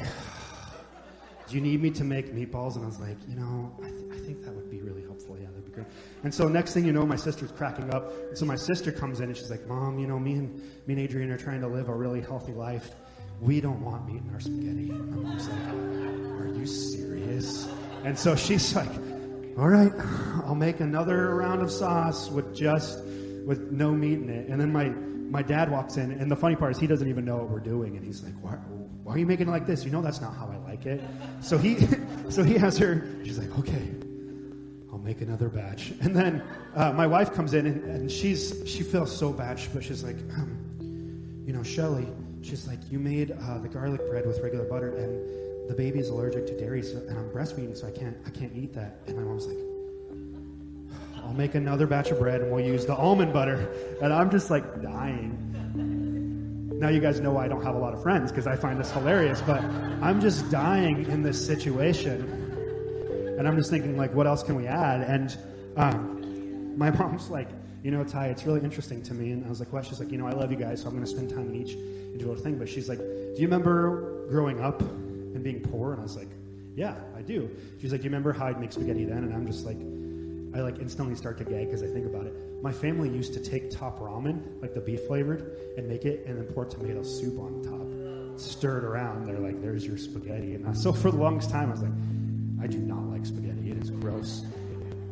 Do 1.47 1.56
you 1.56 1.62
need 1.62 1.82
me 1.82 1.89
to 1.91 2.04
make 2.04 2.34
meatballs? 2.34 2.75
And 2.75 2.84
I 2.84 2.88
was 2.88 2.99
like, 2.99 3.17
You 3.27 3.36
know, 3.36 3.75
I, 3.84 3.89
th- 3.89 4.12
I 4.12 4.17
think 4.25 4.43
that 4.43 4.54
would 4.54 4.69
be 4.69 4.82
really 4.82 5.01
helpful. 5.04 5.38
Yeah, 5.39 5.47
And 6.23 6.34
so 6.34 6.47
next 6.47 6.73
thing 6.73 6.86
you 6.86 6.93
know, 6.93 7.05
my 7.05 7.15
sister's 7.15 7.51
cracking 7.51 7.93
up. 7.93 8.12
And 8.29 8.38
so 8.38 8.45
my 8.45 8.55
sister 8.55 8.91
comes 8.91 9.19
in 9.19 9.25
and 9.29 9.38
she's 9.38 9.49
like, 9.49 9.65
Mom, 9.67 9.99
you 9.99 10.07
know, 10.07 10.19
me 10.19 10.34
and 10.34 10.55
me 10.88 10.93
and 10.93 10.99
Adrian 10.99 11.31
are 11.31 11.38
trying 11.38 11.62
to 11.62 11.67
live 11.67 11.89
a 11.89 11.95
really 11.95 12.21
healthy 12.21 12.53
life. 12.53 12.91
We 13.39 13.60
don't 13.60 13.84
want 13.84 14.07
meat 14.07 14.21
in 14.21 14.34
our 14.34 14.39
spaghetti. 14.39 14.91
My 14.91 15.15
mom's 15.15 15.47
like, 15.47 15.67
Are 16.39 16.53
you 16.53 16.65
serious? 16.65 17.67
And 18.03 18.17
so 18.17 18.36
she's 18.36 18.75
like, 18.75 18.91
All 19.57 19.67
right, 19.67 19.91
I'll 20.45 20.55
make 20.55 20.79
another 20.79 21.36
round 21.36 21.62
of 21.62 21.71
sauce 21.71 22.29
with 22.29 22.55
just 22.55 22.99
with 23.45 23.71
no 23.71 23.91
meat 23.91 24.19
in 24.19 24.29
it. 24.29 24.47
And 24.49 24.62
then 24.62 24.71
my 24.71 24.89
my 25.31 25.41
dad 25.41 25.71
walks 25.71 25.95
in, 25.95 26.12
and 26.12 26.29
the 26.29 26.36
funny 26.36 26.57
part 26.57 26.71
is 26.71 26.77
he 26.77 26.88
doesn't 26.88 27.07
even 27.07 27.23
know 27.23 27.38
what 27.38 27.49
we're 27.49 27.60
doing, 27.62 27.95
and 27.95 28.05
he's 28.05 28.21
like, 28.21 28.34
"Why, 28.41 28.51
why 29.03 29.13
are 29.13 29.17
you 29.17 29.25
making 29.25 29.47
it 29.47 29.51
like 29.51 29.65
this? 29.65 29.86
You 29.86 29.91
know 29.91 30.01
that's 30.01 30.19
not 30.19 30.36
how 30.36 30.47
I 30.47 30.57
like 30.69 30.86
it." 30.86 31.01
So 31.39 31.57
he, 31.57 31.77
so 32.29 32.43
he 32.43 32.55
has 32.55 32.77
her. 32.77 33.07
She's 33.23 33.39
like, 33.39 33.57
"Okay, 33.60 33.91
I'll 34.91 34.99
make 34.99 35.21
another 35.21 35.49
batch." 35.49 35.93
And 36.01 36.15
then 36.15 36.43
uh, 36.75 36.91
my 36.93 37.08
wife 37.08 37.34
comes 37.34 37.54
in, 37.54 37.65
and, 37.65 37.84
and, 37.84 38.12
she's 38.12 38.62
she 38.65 38.84
feels 38.84 39.15
so 39.15 39.32
bad, 39.32 39.60
but 39.73 39.84
she's 39.84 40.04
like, 40.04 40.17
um, 40.36 40.58
"You 41.45 41.54
know, 41.54 41.63
Shelly." 41.63 42.08
She's 42.41 42.67
like, 42.67 42.80
"You 42.91 42.99
made 42.99 43.32
uh, 43.32 43.58
the 43.60 43.69
garlic 43.69 44.08
bread 44.10 44.25
with 44.25 44.39
regular 44.39 44.65
butter, 44.65 44.95
and 44.95 45.69
the 45.69 45.75
baby's 45.75 46.10
allergic 46.10 46.47
to 46.47 46.58
dairy, 46.58 46.82
so, 46.82 46.97
and 47.08 47.17
I'm 47.17 47.30
breastfeeding, 47.30 47.77
so 47.77 47.88
I 47.88 47.91
can't 47.91 48.17
I 48.25 48.30
can't 48.30 48.56
eat 48.56 48.73
that." 48.73 49.01
And 49.08 49.17
my 49.17 49.23
mom's 49.23 49.47
like. 49.47 49.58
I'll 51.23 51.38
make 51.38 51.56
another 51.56 51.88
batch 51.88 52.12
of 52.12 52.19
bread 52.19 52.41
and 52.41 52.51
we'll 52.51 52.65
use 52.65 52.86
the 52.86 52.95
almond 52.95 53.32
butter. 53.32 53.69
And 54.01 54.12
I'm 54.12 54.30
just 54.30 54.49
like 54.49 54.82
dying. 54.82 55.51
Now 56.82 56.89
you 56.89 56.99
guys 56.99 57.19
know 57.19 57.32
why 57.32 57.45
I 57.45 57.47
don't 57.47 57.63
have 57.63 57.75
a 57.75 57.77
lot 57.77 57.93
of 57.93 58.01
friends 58.01 58.32
because 58.32 58.47
I 58.47 58.56
find 58.56 58.80
this 58.80 58.91
hilarious, 58.91 59.39
but 59.41 59.63
I'm 60.01 60.19
just 60.19 60.49
dying 60.49 61.06
in 61.06 61.21
this 61.21 61.43
situation. 61.45 62.40
And 63.41 63.47
I'm 63.47 63.58
just 63.58 63.71
thinking, 63.71 63.97
like, 63.97 64.13
what 64.13 64.27
else 64.27 64.43
can 64.43 64.56
we 64.56 64.67
add? 64.67 65.01
And 65.01 65.36
um, 65.75 66.77
my 66.77 66.91
mom's 66.99 67.32
like, 67.32 67.49
you 67.82 67.89
know, 67.89 68.04
Ty, 68.04 68.27
it's 68.27 68.45
really 68.45 68.62
interesting 68.62 69.01
to 69.01 69.15
me. 69.15 69.32
And 69.32 69.43
I 69.43 69.49
was 69.49 69.60
like, 69.60 69.73
well, 69.73 69.82
She's 69.82 69.99
like, 69.99 70.12
you 70.12 70.19
know, 70.19 70.27
I 70.27 70.34
love 70.34 70.51
you 70.51 70.58
guys, 70.58 70.84
so 70.84 70.88
I'm 70.88 70.93
going 70.93 71.04
to 71.04 71.10
spend 71.10 71.32
time 71.32 71.49
in 71.49 71.56
each 71.56 71.73
individual 71.73 72.36
thing. 72.36 72.60
But 72.60 72.69
she's 72.69 72.88
like, 72.88 72.99
do 72.99 73.34
you 73.38 73.47
remember 73.47 74.27
growing 74.30 74.62
up 74.62 74.82
and 74.82 75.43
being 75.43 75.60
poor? 75.60 75.93
And 75.93 76.01
I 76.01 76.04
was 76.04 76.15
like, 76.15 76.27
yeah, 76.75 76.93
I 77.17 77.23
do. 77.23 77.49
She's 77.82 77.91
like, 77.91 78.01
do 78.01 78.06
you 78.06 78.12
remember 78.12 78.32
how 78.32 78.45
I'd 78.45 78.62
make 78.62 78.73
spaghetti 78.73 79.06
then? 79.06 79.23
And 79.23 79.34
I'm 79.34 79.47
just 79.47 79.65
like, 79.65 79.77
I 80.54 80.62
like 80.62 80.80
instantly 80.80 81.15
start 81.15 81.39
to 81.39 81.43
gag 81.43 81.65
because 81.65 81.82
I 81.82 81.88
think 81.88 82.06
about 82.06 82.27
it. 82.27 82.36
My 82.62 82.71
family 82.71 83.10
used 83.10 83.34
to 83.34 83.39
take 83.39 83.71
top 83.71 83.99
ramen, 83.99 84.62
like 84.62 84.75
the 84.75 84.82
beef 84.82 85.01
flavored, 85.08 85.58
and 85.77 85.88
make 85.88 86.06
it 86.06 86.27
and 86.27 86.38
then 86.38 86.45
pour 86.54 86.65
tomato 86.65 87.01
soup 87.01 87.39
on 87.39 87.63
top. 87.63 88.39
Stir 88.39 88.77
it 88.77 88.84
around. 88.84 89.25
They're 89.25 89.39
like, 89.39 89.63
there's 89.63 89.84
your 89.84 89.97
spaghetti. 89.97 90.54
And 90.54 90.67
I, 90.67 90.73
so 90.73 90.93
for 90.93 91.10
the 91.10 91.17
longest 91.17 91.49
time, 91.49 91.69
I 91.69 91.71
was 91.71 91.82
like, 91.82 91.91
I 92.62 92.67
do 92.67 92.78
not 92.78 93.04
like 93.10 93.26
spaghetti. 93.26 93.71
It 93.71 93.78
is 93.78 93.89
gross. 93.89 94.43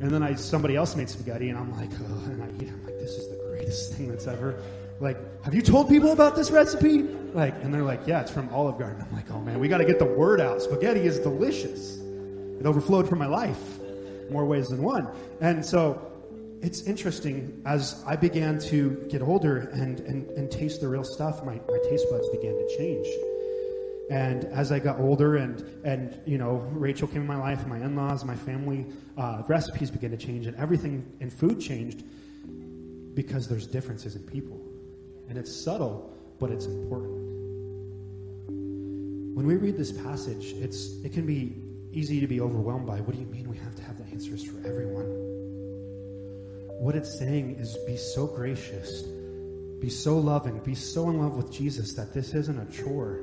And 0.01 0.12
then 0.12 0.23
I 0.23 0.35
somebody 0.35 0.75
else 0.75 0.95
made 0.95 1.09
spaghetti, 1.09 1.49
and 1.49 1.57
I'm 1.57 1.75
like, 1.75 1.89
oh, 1.99 2.23
and 2.25 2.43
I 2.43 2.47
eat. 2.55 2.69
it. 2.69 2.73
I'm 2.73 2.85
like, 2.85 2.99
this 2.99 3.12
is 3.12 3.27
the 3.29 3.43
greatest 3.47 3.93
thing 3.93 4.09
that's 4.09 4.27
ever. 4.27 4.62
Like, 4.99 5.17
have 5.43 5.53
you 5.53 5.62
told 5.62 5.89
people 5.89 6.12
about 6.12 6.35
this 6.35 6.51
recipe? 6.51 7.03
Like, 7.33 7.53
and 7.63 7.73
they're 7.73 7.83
like, 7.83 8.01
yeah, 8.05 8.21
it's 8.21 8.31
from 8.31 8.49
Olive 8.49 8.77
Garden. 8.77 9.05
I'm 9.07 9.15
like, 9.15 9.29
oh 9.31 9.39
man, 9.39 9.59
we 9.59 9.67
got 9.67 9.77
to 9.79 9.85
get 9.85 9.99
the 9.99 10.05
word 10.05 10.41
out. 10.41 10.62
Spaghetti 10.62 11.01
is 11.01 11.19
delicious. 11.19 11.97
It 11.97 12.65
overflowed 12.65 13.07
from 13.07 13.19
my 13.19 13.27
life 13.27 13.79
more 14.29 14.45
ways 14.45 14.67
than 14.67 14.81
one. 14.81 15.07
And 15.41 15.65
so 15.65 16.12
it's 16.62 16.81
interesting 16.83 17.62
as 17.65 18.03
I 18.05 18.15
began 18.15 18.59
to 18.59 18.91
get 19.09 19.21
older 19.21 19.69
and, 19.73 19.99
and, 20.01 20.29
and 20.31 20.51
taste 20.51 20.81
the 20.81 20.88
real 20.88 21.03
stuff, 21.03 21.43
my, 21.45 21.53
my 21.53 21.79
taste 21.89 22.05
buds 22.12 22.27
began 22.29 22.53
to 22.53 22.77
change. 22.77 23.07
And 24.09 24.45
as 24.45 24.71
I 24.71 24.79
got 24.79 24.99
older 24.99 25.35
and, 25.35 25.63
and 25.85 26.19
you 26.25 26.37
know, 26.37 26.67
Rachel 26.71 27.07
came 27.07 27.21
in 27.21 27.27
my 27.27 27.37
life, 27.37 27.67
my 27.67 27.77
in-laws, 27.77 28.25
my 28.25 28.35
family, 28.35 28.87
uh, 29.17 29.43
recipes 29.47 29.91
began 29.91 30.09
to 30.11 30.17
change 30.17 30.47
and 30.47 30.57
everything 30.57 31.05
in 31.19 31.29
food 31.29 31.59
changed 31.59 32.03
because 33.13 33.47
there's 33.47 33.67
differences 33.67 34.15
in 34.15 34.23
people. 34.23 34.59
And 35.29 35.37
it's 35.37 35.55
subtle, 35.55 36.11
but 36.39 36.49
it's 36.49 36.65
important. 36.65 37.29
When 39.35 39.45
we 39.45 39.57
read 39.57 39.77
this 39.77 39.91
passage, 39.91 40.53
it's, 40.53 40.95
it 41.03 41.13
can 41.13 41.25
be 41.25 41.55
easy 41.91 42.19
to 42.19 42.27
be 42.27 42.41
overwhelmed 42.41 42.87
by. 42.87 43.01
What 43.01 43.13
do 43.13 43.21
you 43.21 43.27
mean 43.27 43.47
we 43.47 43.57
have 43.57 43.75
to 43.75 43.83
have 43.83 43.97
the 43.97 44.05
answers 44.11 44.43
for 44.43 44.57
everyone? 44.67 45.05
What 46.79 46.95
it's 46.95 47.17
saying 47.17 47.57
is 47.59 47.77
be 47.85 47.95
so 47.95 48.25
gracious, 48.25 49.03
be 49.79 49.89
so 49.89 50.17
loving, 50.17 50.59
be 50.59 50.75
so 50.75 51.09
in 51.09 51.19
love 51.19 51.35
with 51.35 51.51
Jesus 51.51 51.93
that 51.93 52.13
this 52.13 52.33
isn't 52.33 52.57
a 52.57 52.71
chore, 52.71 53.21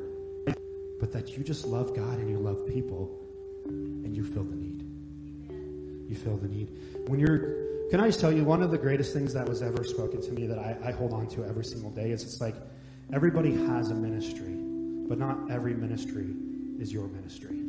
but 0.99 1.13
that 1.13 1.37
you 1.37 1.45
just 1.45 1.67
love 1.67 1.95
God 1.95 2.19
and 2.19 2.31
you 2.31 2.39
love 2.39 2.67
people 2.67 3.19
and 3.67 4.17
you 4.17 4.25
feel 4.25 4.45
the 4.45 4.57
need. 4.57 4.83
You 6.09 6.17
feel 6.17 6.37
the 6.37 6.49
need. 6.49 6.69
When 7.09 7.21
you're 7.21 7.67
can 7.91 8.01
I 8.01 8.07
just 8.07 8.19
tell 8.19 8.33
you 8.33 8.43
one 8.43 8.63
of 8.63 8.73
the 8.73 8.79
greatest 8.79 9.13
things 9.13 9.33
that 9.35 9.49
was 9.49 9.63
ever 9.63 9.85
spoken 9.85 10.21
to 10.21 10.33
me 10.33 10.49
that 10.49 10.59
I, 10.59 10.77
I 10.87 10.91
hold 10.91 11.13
on 11.13 11.29
to 11.29 11.45
every 11.45 11.65
single 11.65 11.91
day 11.91 12.11
is 12.11 12.25
it's 12.25 12.41
like 12.41 12.57
everybody 13.13 13.55
has 13.55 13.93
a 13.93 13.95
ministry, 13.95 14.55
but 15.09 15.19
not 15.19 15.53
every 15.53 15.73
ministry 15.73 16.35
is 16.81 16.93
your 16.93 17.07
ministry. 17.07 17.63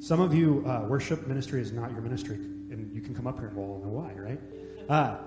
Some 0.00 0.20
of 0.20 0.34
you, 0.34 0.64
uh, 0.66 0.86
worship 0.88 1.26
ministry 1.26 1.60
is 1.60 1.72
not 1.72 1.90
your 1.90 2.00
ministry, 2.00 2.36
and 2.36 2.90
you 2.94 3.02
can 3.02 3.14
come 3.14 3.26
up 3.26 3.38
here 3.38 3.48
and 3.48 3.56
we'll 3.56 3.80
know 3.80 3.88
why, 3.88 4.12
right? 4.14 4.40
Uh, 4.88 5.18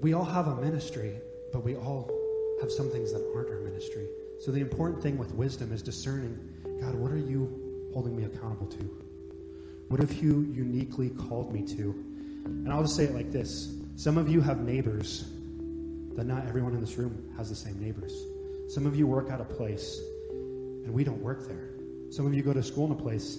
we 0.00 0.12
all 0.12 0.24
have 0.24 0.48
a 0.48 0.56
ministry, 0.56 1.20
but 1.52 1.64
we 1.64 1.76
all 1.76 2.10
have 2.60 2.72
some 2.72 2.90
things 2.90 3.12
that 3.12 3.24
aren't 3.34 3.48
our 3.48 3.60
ministry. 3.60 4.08
So 4.40 4.50
the 4.50 4.60
important 4.60 5.02
thing 5.02 5.18
with 5.18 5.34
wisdom 5.34 5.72
is 5.72 5.82
discerning 5.82 6.38
God, 6.80 6.94
what 6.94 7.12
are 7.12 7.18
you 7.18 7.90
holding 7.92 8.16
me 8.16 8.24
accountable 8.24 8.66
to? 8.68 8.90
What 9.88 10.00
have 10.00 10.12
you 10.14 10.50
uniquely 10.54 11.10
called 11.10 11.52
me 11.52 11.62
to? 11.76 11.90
And 12.46 12.72
I'll 12.72 12.82
just 12.82 12.96
say 12.96 13.04
it 13.04 13.14
like 13.14 13.30
this 13.30 13.76
some 13.96 14.16
of 14.16 14.30
you 14.30 14.40
have 14.40 14.60
neighbors 14.60 15.28
that 16.16 16.26
not 16.26 16.46
everyone 16.46 16.72
in 16.72 16.80
this 16.80 16.96
room 16.96 17.32
has 17.36 17.50
the 17.50 17.54
same 17.54 17.78
neighbors. 17.78 18.14
Some 18.68 18.86
of 18.86 18.96
you 18.96 19.06
work 19.06 19.30
at 19.30 19.40
a 19.40 19.44
place, 19.44 20.00
and 20.30 20.92
we 20.92 21.04
don't 21.04 21.20
work 21.20 21.46
there. 21.46 21.68
Some 22.10 22.26
of 22.26 22.32
you 22.32 22.42
go 22.42 22.54
to 22.54 22.62
school 22.62 22.86
in 22.86 22.92
a 22.92 23.02
place, 23.02 23.36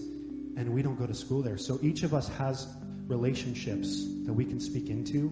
and 0.56 0.70
we 0.70 0.84
don't 0.84 0.99
go 0.99 1.08
to 1.08 1.16
school 1.16 1.41
there. 1.41 1.58
So 1.58 1.80
each 1.82 2.04
of 2.04 2.14
us 2.14 2.28
has 2.30 2.68
relationships 3.08 4.06
that 4.26 4.34
we 4.34 4.45
can 4.45 4.60
speak 4.60 4.89
into 4.89 5.32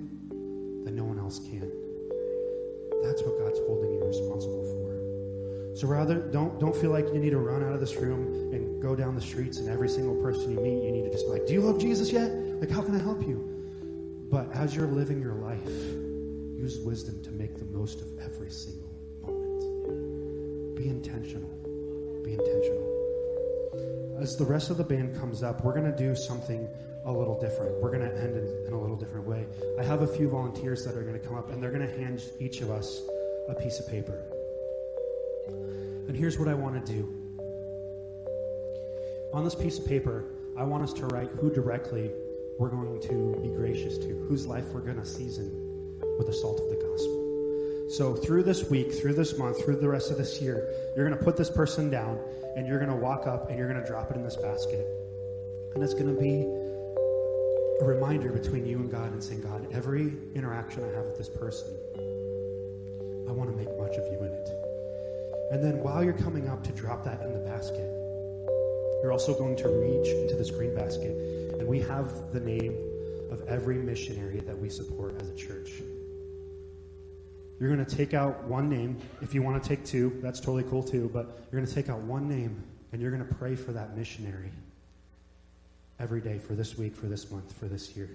that 0.84 0.94
no 0.94 1.04
one 1.04 1.20
else 1.20 1.40
can. 1.40 1.72
That's 3.04 3.22
what 3.22 3.38
God's 3.38 3.60
holding 3.68 3.94
you 3.94 4.04
responsible 4.04 4.64
for. 4.64 5.09
So 5.80 5.88
rather, 5.88 6.16
don't 6.20 6.60
don't 6.60 6.76
feel 6.76 6.92
like 6.92 7.06
you 7.14 7.20
need 7.20 7.30
to 7.30 7.38
run 7.38 7.64
out 7.64 7.74
of 7.74 7.80
this 7.80 7.96
room 7.96 8.52
and 8.54 8.82
go 8.82 8.96
down 8.96 9.16
the 9.16 9.22
streets 9.22 9.60
and 9.60 9.70
every 9.70 9.88
single 9.88 10.16
person 10.22 10.52
you 10.52 10.60
meet, 10.60 10.84
you 10.84 10.92
need 10.92 11.04
to 11.04 11.12
just 11.12 11.26
be 11.26 11.32
like, 11.32 11.48
"Do 11.48 11.54
you 11.54 11.62
love 11.62 11.80
Jesus 11.80 12.12
yet? 12.12 12.30
Like, 12.60 12.70
how 12.70 12.82
can 12.82 12.96
I 12.96 13.00
help 13.00 13.22
you?" 13.22 13.38
But 14.30 14.52
as 14.54 14.76
you're 14.76 14.88
living 14.88 15.22
your 15.22 15.36
life, 15.36 15.72
use 16.58 16.80
wisdom 16.80 17.24
to 17.24 17.32
make 17.32 17.58
the 17.58 17.66
most 17.66 18.02
of 18.02 18.08
every 18.20 18.52
single 18.52 18.92
moment. 19.22 20.76
Be 20.76 20.90
intentional. 20.90 21.50
Be 22.24 22.34
intentional 22.34 22.90
as 24.22 24.36
the 24.36 24.46
rest 24.46 24.70
of 24.70 24.78
the 24.78 24.84
band 24.84 25.18
comes 25.18 25.44
up, 25.44 25.64
we're 25.64 25.74
going 25.74 25.90
to 25.90 25.98
do 25.98 26.16
something 26.16 26.68
a 27.06 27.12
little 27.12 27.40
different. 27.40 27.82
We're 27.82 27.92
going 27.92 28.08
to 28.08 28.22
end 28.22 28.36
in, 28.36 28.66
in, 28.68 28.74
a 28.74 28.80
little 28.80 28.98
different 28.98 29.26
way. 29.26 29.46
I 29.80 29.84
have 29.84 30.02
a 30.02 30.08
few 30.08 30.30
volunteers 30.30 30.84
that 30.86 30.96
are 30.96 31.04
going 31.04 31.20
to 31.20 31.26
come 31.26 31.38
up, 31.38 31.50
and 31.50 31.64
they're 31.64 31.72
going 31.72 31.88
to 31.88 31.98
hand 31.98 32.22
each 32.40 32.62
of 32.62 32.70
us 32.70 33.02
a 33.48 33.56
piece 33.56 33.80
of 33.80 33.88
paper. 33.88 34.29
And 36.08 36.16
here's 36.16 36.40
what 36.40 36.48
I 36.48 36.54
want 36.54 36.86
to 36.86 36.94
do 36.94 37.20
on 39.34 39.44
this 39.44 39.56
piece 39.56 39.78
of 39.78 39.86
paper, 39.86 40.26
I 40.58 40.64
want 40.64 40.84
us 40.84 40.94
to 40.94 41.06
write 41.08 41.30
who 41.40 41.52
directly 41.52 42.12
we're 42.58 42.70
going 42.70 43.00
to 43.02 43.40
be 43.42 43.50
gracious 43.50 43.98
to, 44.00 44.08
whose 44.28 44.46
life 44.46 44.66
we're 44.74 44.82
going 44.82 44.98
to 44.98 45.06
season 45.06 45.52
with 46.18 46.28
the 46.28 46.34
salt 46.34 46.60
of 46.60 46.70
the 46.70 46.76
gospel. 46.76 47.88
So, 47.90 48.16
through 48.16 48.44
this 48.44 48.70
week, 48.70 48.94
through 48.94 49.14
this 49.14 49.38
month, 49.38 49.64
through 49.64 49.78
the 49.78 49.88
rest 49.88 50.12
of 50.12 50.18
this 50.18 50.42
year, 50.42 50.68
you're 50.96 51.08
going 51.08 51.18
to 51.18 51.24
put 51.24 51.38
this 51.38 51.50
person 51.50 51.90
down 51.90 52.20
and 52.56 52.68
you're 52.68 52.80
going 52.80 52.92
to 52.92 52.96
walk 52.96 53.28
up 53.28 53.50
and 53.50 53.58
you're 53.58 53.72
going 53.72 53.82
to 53.82 53.88
drop 53.88 54.12
it 54.12 54.18
in 54.18 54.24
this 54.24 54.36
basket. 54.36 54.86
And 55.74 55.84
it's 55.84 55.94
going 55.94 56.14
to 56.14 56.20
be 56.20 56.42
a 57.82 57.86
reminder 57.86 58.32
between 58.32 58.66
you 58.66 58.78
and 58.78 58.92
God 58.92 59.12
and 59.12 59.24
saying, 59.24 59.42
God, 59.42 59.68
every 59.72 60.14
interaction 60.36 60.84
I 60.84 60.96
have 60.96 61.06
with 61.06 61.18
this 61.18 61.30
person, 61.30 61.70
I 63.28 63.32
want 63.32 63.50
to 63.50 63.56
make 63.56 63.70
much 63.78 63.96
of 63.96 64.06
you 64.12 64.20
in 64.20 64.34
it. 64.34 64.59
And 65.52 65.64
then 65.64 65.82
while 65.82 66.04
you're 66.04 66.14
coming 66.14 66.48
up 66.48 66.64
to 66.66 66.72
drop 66.72 67.04
that 67.06 67.22
in 67.22 67.34
the 67.34 67.40
basket, 67.40 67.90
you're 69.02 69.12
also 69.12 69.34
going 69.34 69.56
to 69.58 69.70
reach 69.70 70.08
into 70.08 70.36
this 70.36 70.52
green 70.52 70.76
basket. 70.76 71.12
And 71.60 71.68
we 71.68 71.80
have 71.80 72.32
the 72.34 72.40
name 72.40 72.76
of 73.32 73.42
every 73.48 73.78
missionary 73.78 74.40
that 74.42 74.58
we 74.58 74.70
support 74.70 75.20
as 75.22 75.30
a 75.30 75.36
church. 75.36 75.72
You're 77.60 77.74
going 77.74 77.84
to 77.84 77.96
take 77.96 78.14
out 78.14 78.44
one 78.46 78.70
name. 78.70 78.98
If 79.22 79.34
you 79.34 79.42
want 79.42 79.62
to 79.62 79.68
take 79.68 79.84
two, 79.86 80.18
that's 80.22 80.40
totally 80.40 80.64
cool 80.64 80.84
too. 80.84 81.10
But 81.12 81.26
you're 81.52 81.60
going 81.60 81.68
to 81.68 81.74
take 81.74 81.90
out 81.90 82.00
one 82.02 82.30
name 82.30 82.64
and 82.92 83.02
you're 83.02 83.12
going 83.12 83.28
to 83.28 83.36
pray 83.36 83.56
for 83.56 83.72
that 83.72 83.98
missionary 83.98 84.52
every 86.00 86.22
day 86.22 86.38
for 86.38 86.54
this 86.54 86.78
week, 86.78 86.96
for 86.96 87.08
this 87.08 87.30
month, 87.32 87.52
for 87.54 87.66
this 87.66 87.96
year. 87.98 88.10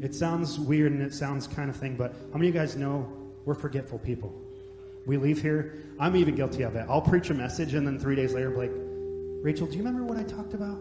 It 0.00 0.14
sounds 0.14 0.58
weird 0.58 0.92
and 0.92 1.02
it 1.02 1.12
sounds 1.12 1.46
kind 1.46 1.68
of 1.68 1.76
thing, 1.76 1.96
but 1.96 2.12
how 2.32 2.38
many 2.38 2.48
of 2.48 2.54
you 2.54 2.60
guys 2.60 2.76
know 2.76 3.12
we're 3.44 3.54
forgetful 3.54 3.98
people? 3.98 4.47
We 5.06 5.16
leave 5.16 5.40
here. 5.40 5.74
I'm 5.98 6.16
even 6.16 6.34
guilty 6.34 6.62
of 6.62 6.76
it. 6.76 6.86
I'll 6.88 7.02
preach 7.02 7.30
a 7.30 7.34
message 7.34 7.74
and 7.74 7.86
then 7.86 7.98
three 7.98 8.16
days 8.16 8.34
later, 8.34 8.50
be 8.50 8.56
like, 8.56 8.72
Rachel, 9.42 9.66
do 9.66 9.72
you 9.72 9.82
remember 9.82 10.04
what 10.04 10.18
I 10.18 10.22
talked 10.22 10.54
about? 10.54 10.78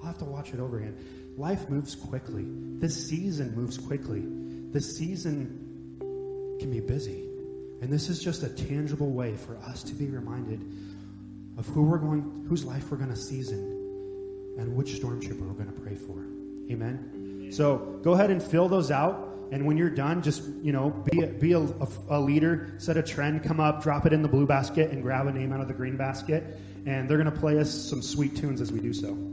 I'll 0.00 0.06
have 0.06 0.18
to 0.18 0.24
watch 0.24 0.54
it 0.54 0.60
over 0.60 0.78
again. 0.78 0.96
Life 1.36 1.68
moves 1.68 1.94
quickly. 1.94 2.46
This 2.78 3.08
season 3.08 3.54
moves 3.54 3.78
quickly. 3.78 4.24
This 4.70 4.96
season 4.96 5.96
can 6.60 6.70
be 6.70 6.80
busy. 6.80 7.24
And 7.80 7.92
this 7.92 8.08
is 8.08 8.20
just 8.20 8.42
a 8.42 8.48
tangible 8.48 9.10
way 9.10 9.36
for 9.36 9.56
us 9.58 9.82
to 9.84 9.94
be 9.94 10.06
reminded 10.06 10.60
of 11.56 11.66
who 11.66 11.82
we're 11.82 11.98
going, 11.98 12.46
whose 12.48 12.64
life 12.64 12.90
we're 12.90 12.96
going 12.96 13.10
to 13.10 13.16
season 13.16 13.58
and 14.58 14.74
which 14.76 14.96
storm 14.96 15.20
trooper 15.20 15.44
we're 15.44 15.52
going 15.52 15.72
to 15.72 15.80
pray 15.80 15.94
for. 15.94 16.18
Amen. 16.70 17.50
So 17.52 18.00
go 18.02 18.12
ahead 18.12 18.30
and 18.30 18.42
fill 18.42 18.68
those 18.68 18.90
out. 18.90 19.27
And 19.50 19.66
when 19.66 19.76
you're 19.76 19.90
done, 19.90 20.22
just, 20.22 20.42
you 20.62 20.72
know, 20.72 20.90
be, 20.90 21.22
a, 21.22 21.26
be 21.26 21.52
a, 21.52 21.66
a, 22.08 22.20
leader, 22.20 22.74
set 22.78 22.96
a 22.96 23.02
trend, 23.02 23.42
come 23.42 23.60
up, 23.60 23.82
drop 23.82 24.06
it 24.06 24.12
in 24.12 24.22
the 24.22 24.28
blue 24.28 24.46
basket, 24.46 24.90
and 24.90 25.02
grab 25.02 25.26
a 25.26 25.32
name 25.32 25.52
out 25.52 25.60
of 25.60 25.68
the 25.68 25.74
green 25.74 25.96
basket. 25.96 26.58
And 26.86 27.08
they're 27.08 27.18
going 27.18 27.32
to 27.32 27.38
play 27.38 27.58
us 27.58 27.70
some 27.70 28.02
sweet 28.02 28.36
tunes 28.36 28.60
as 28.60 28.72
we 28.72 28.80
do 28.80 28.92
so. 28.92 29.27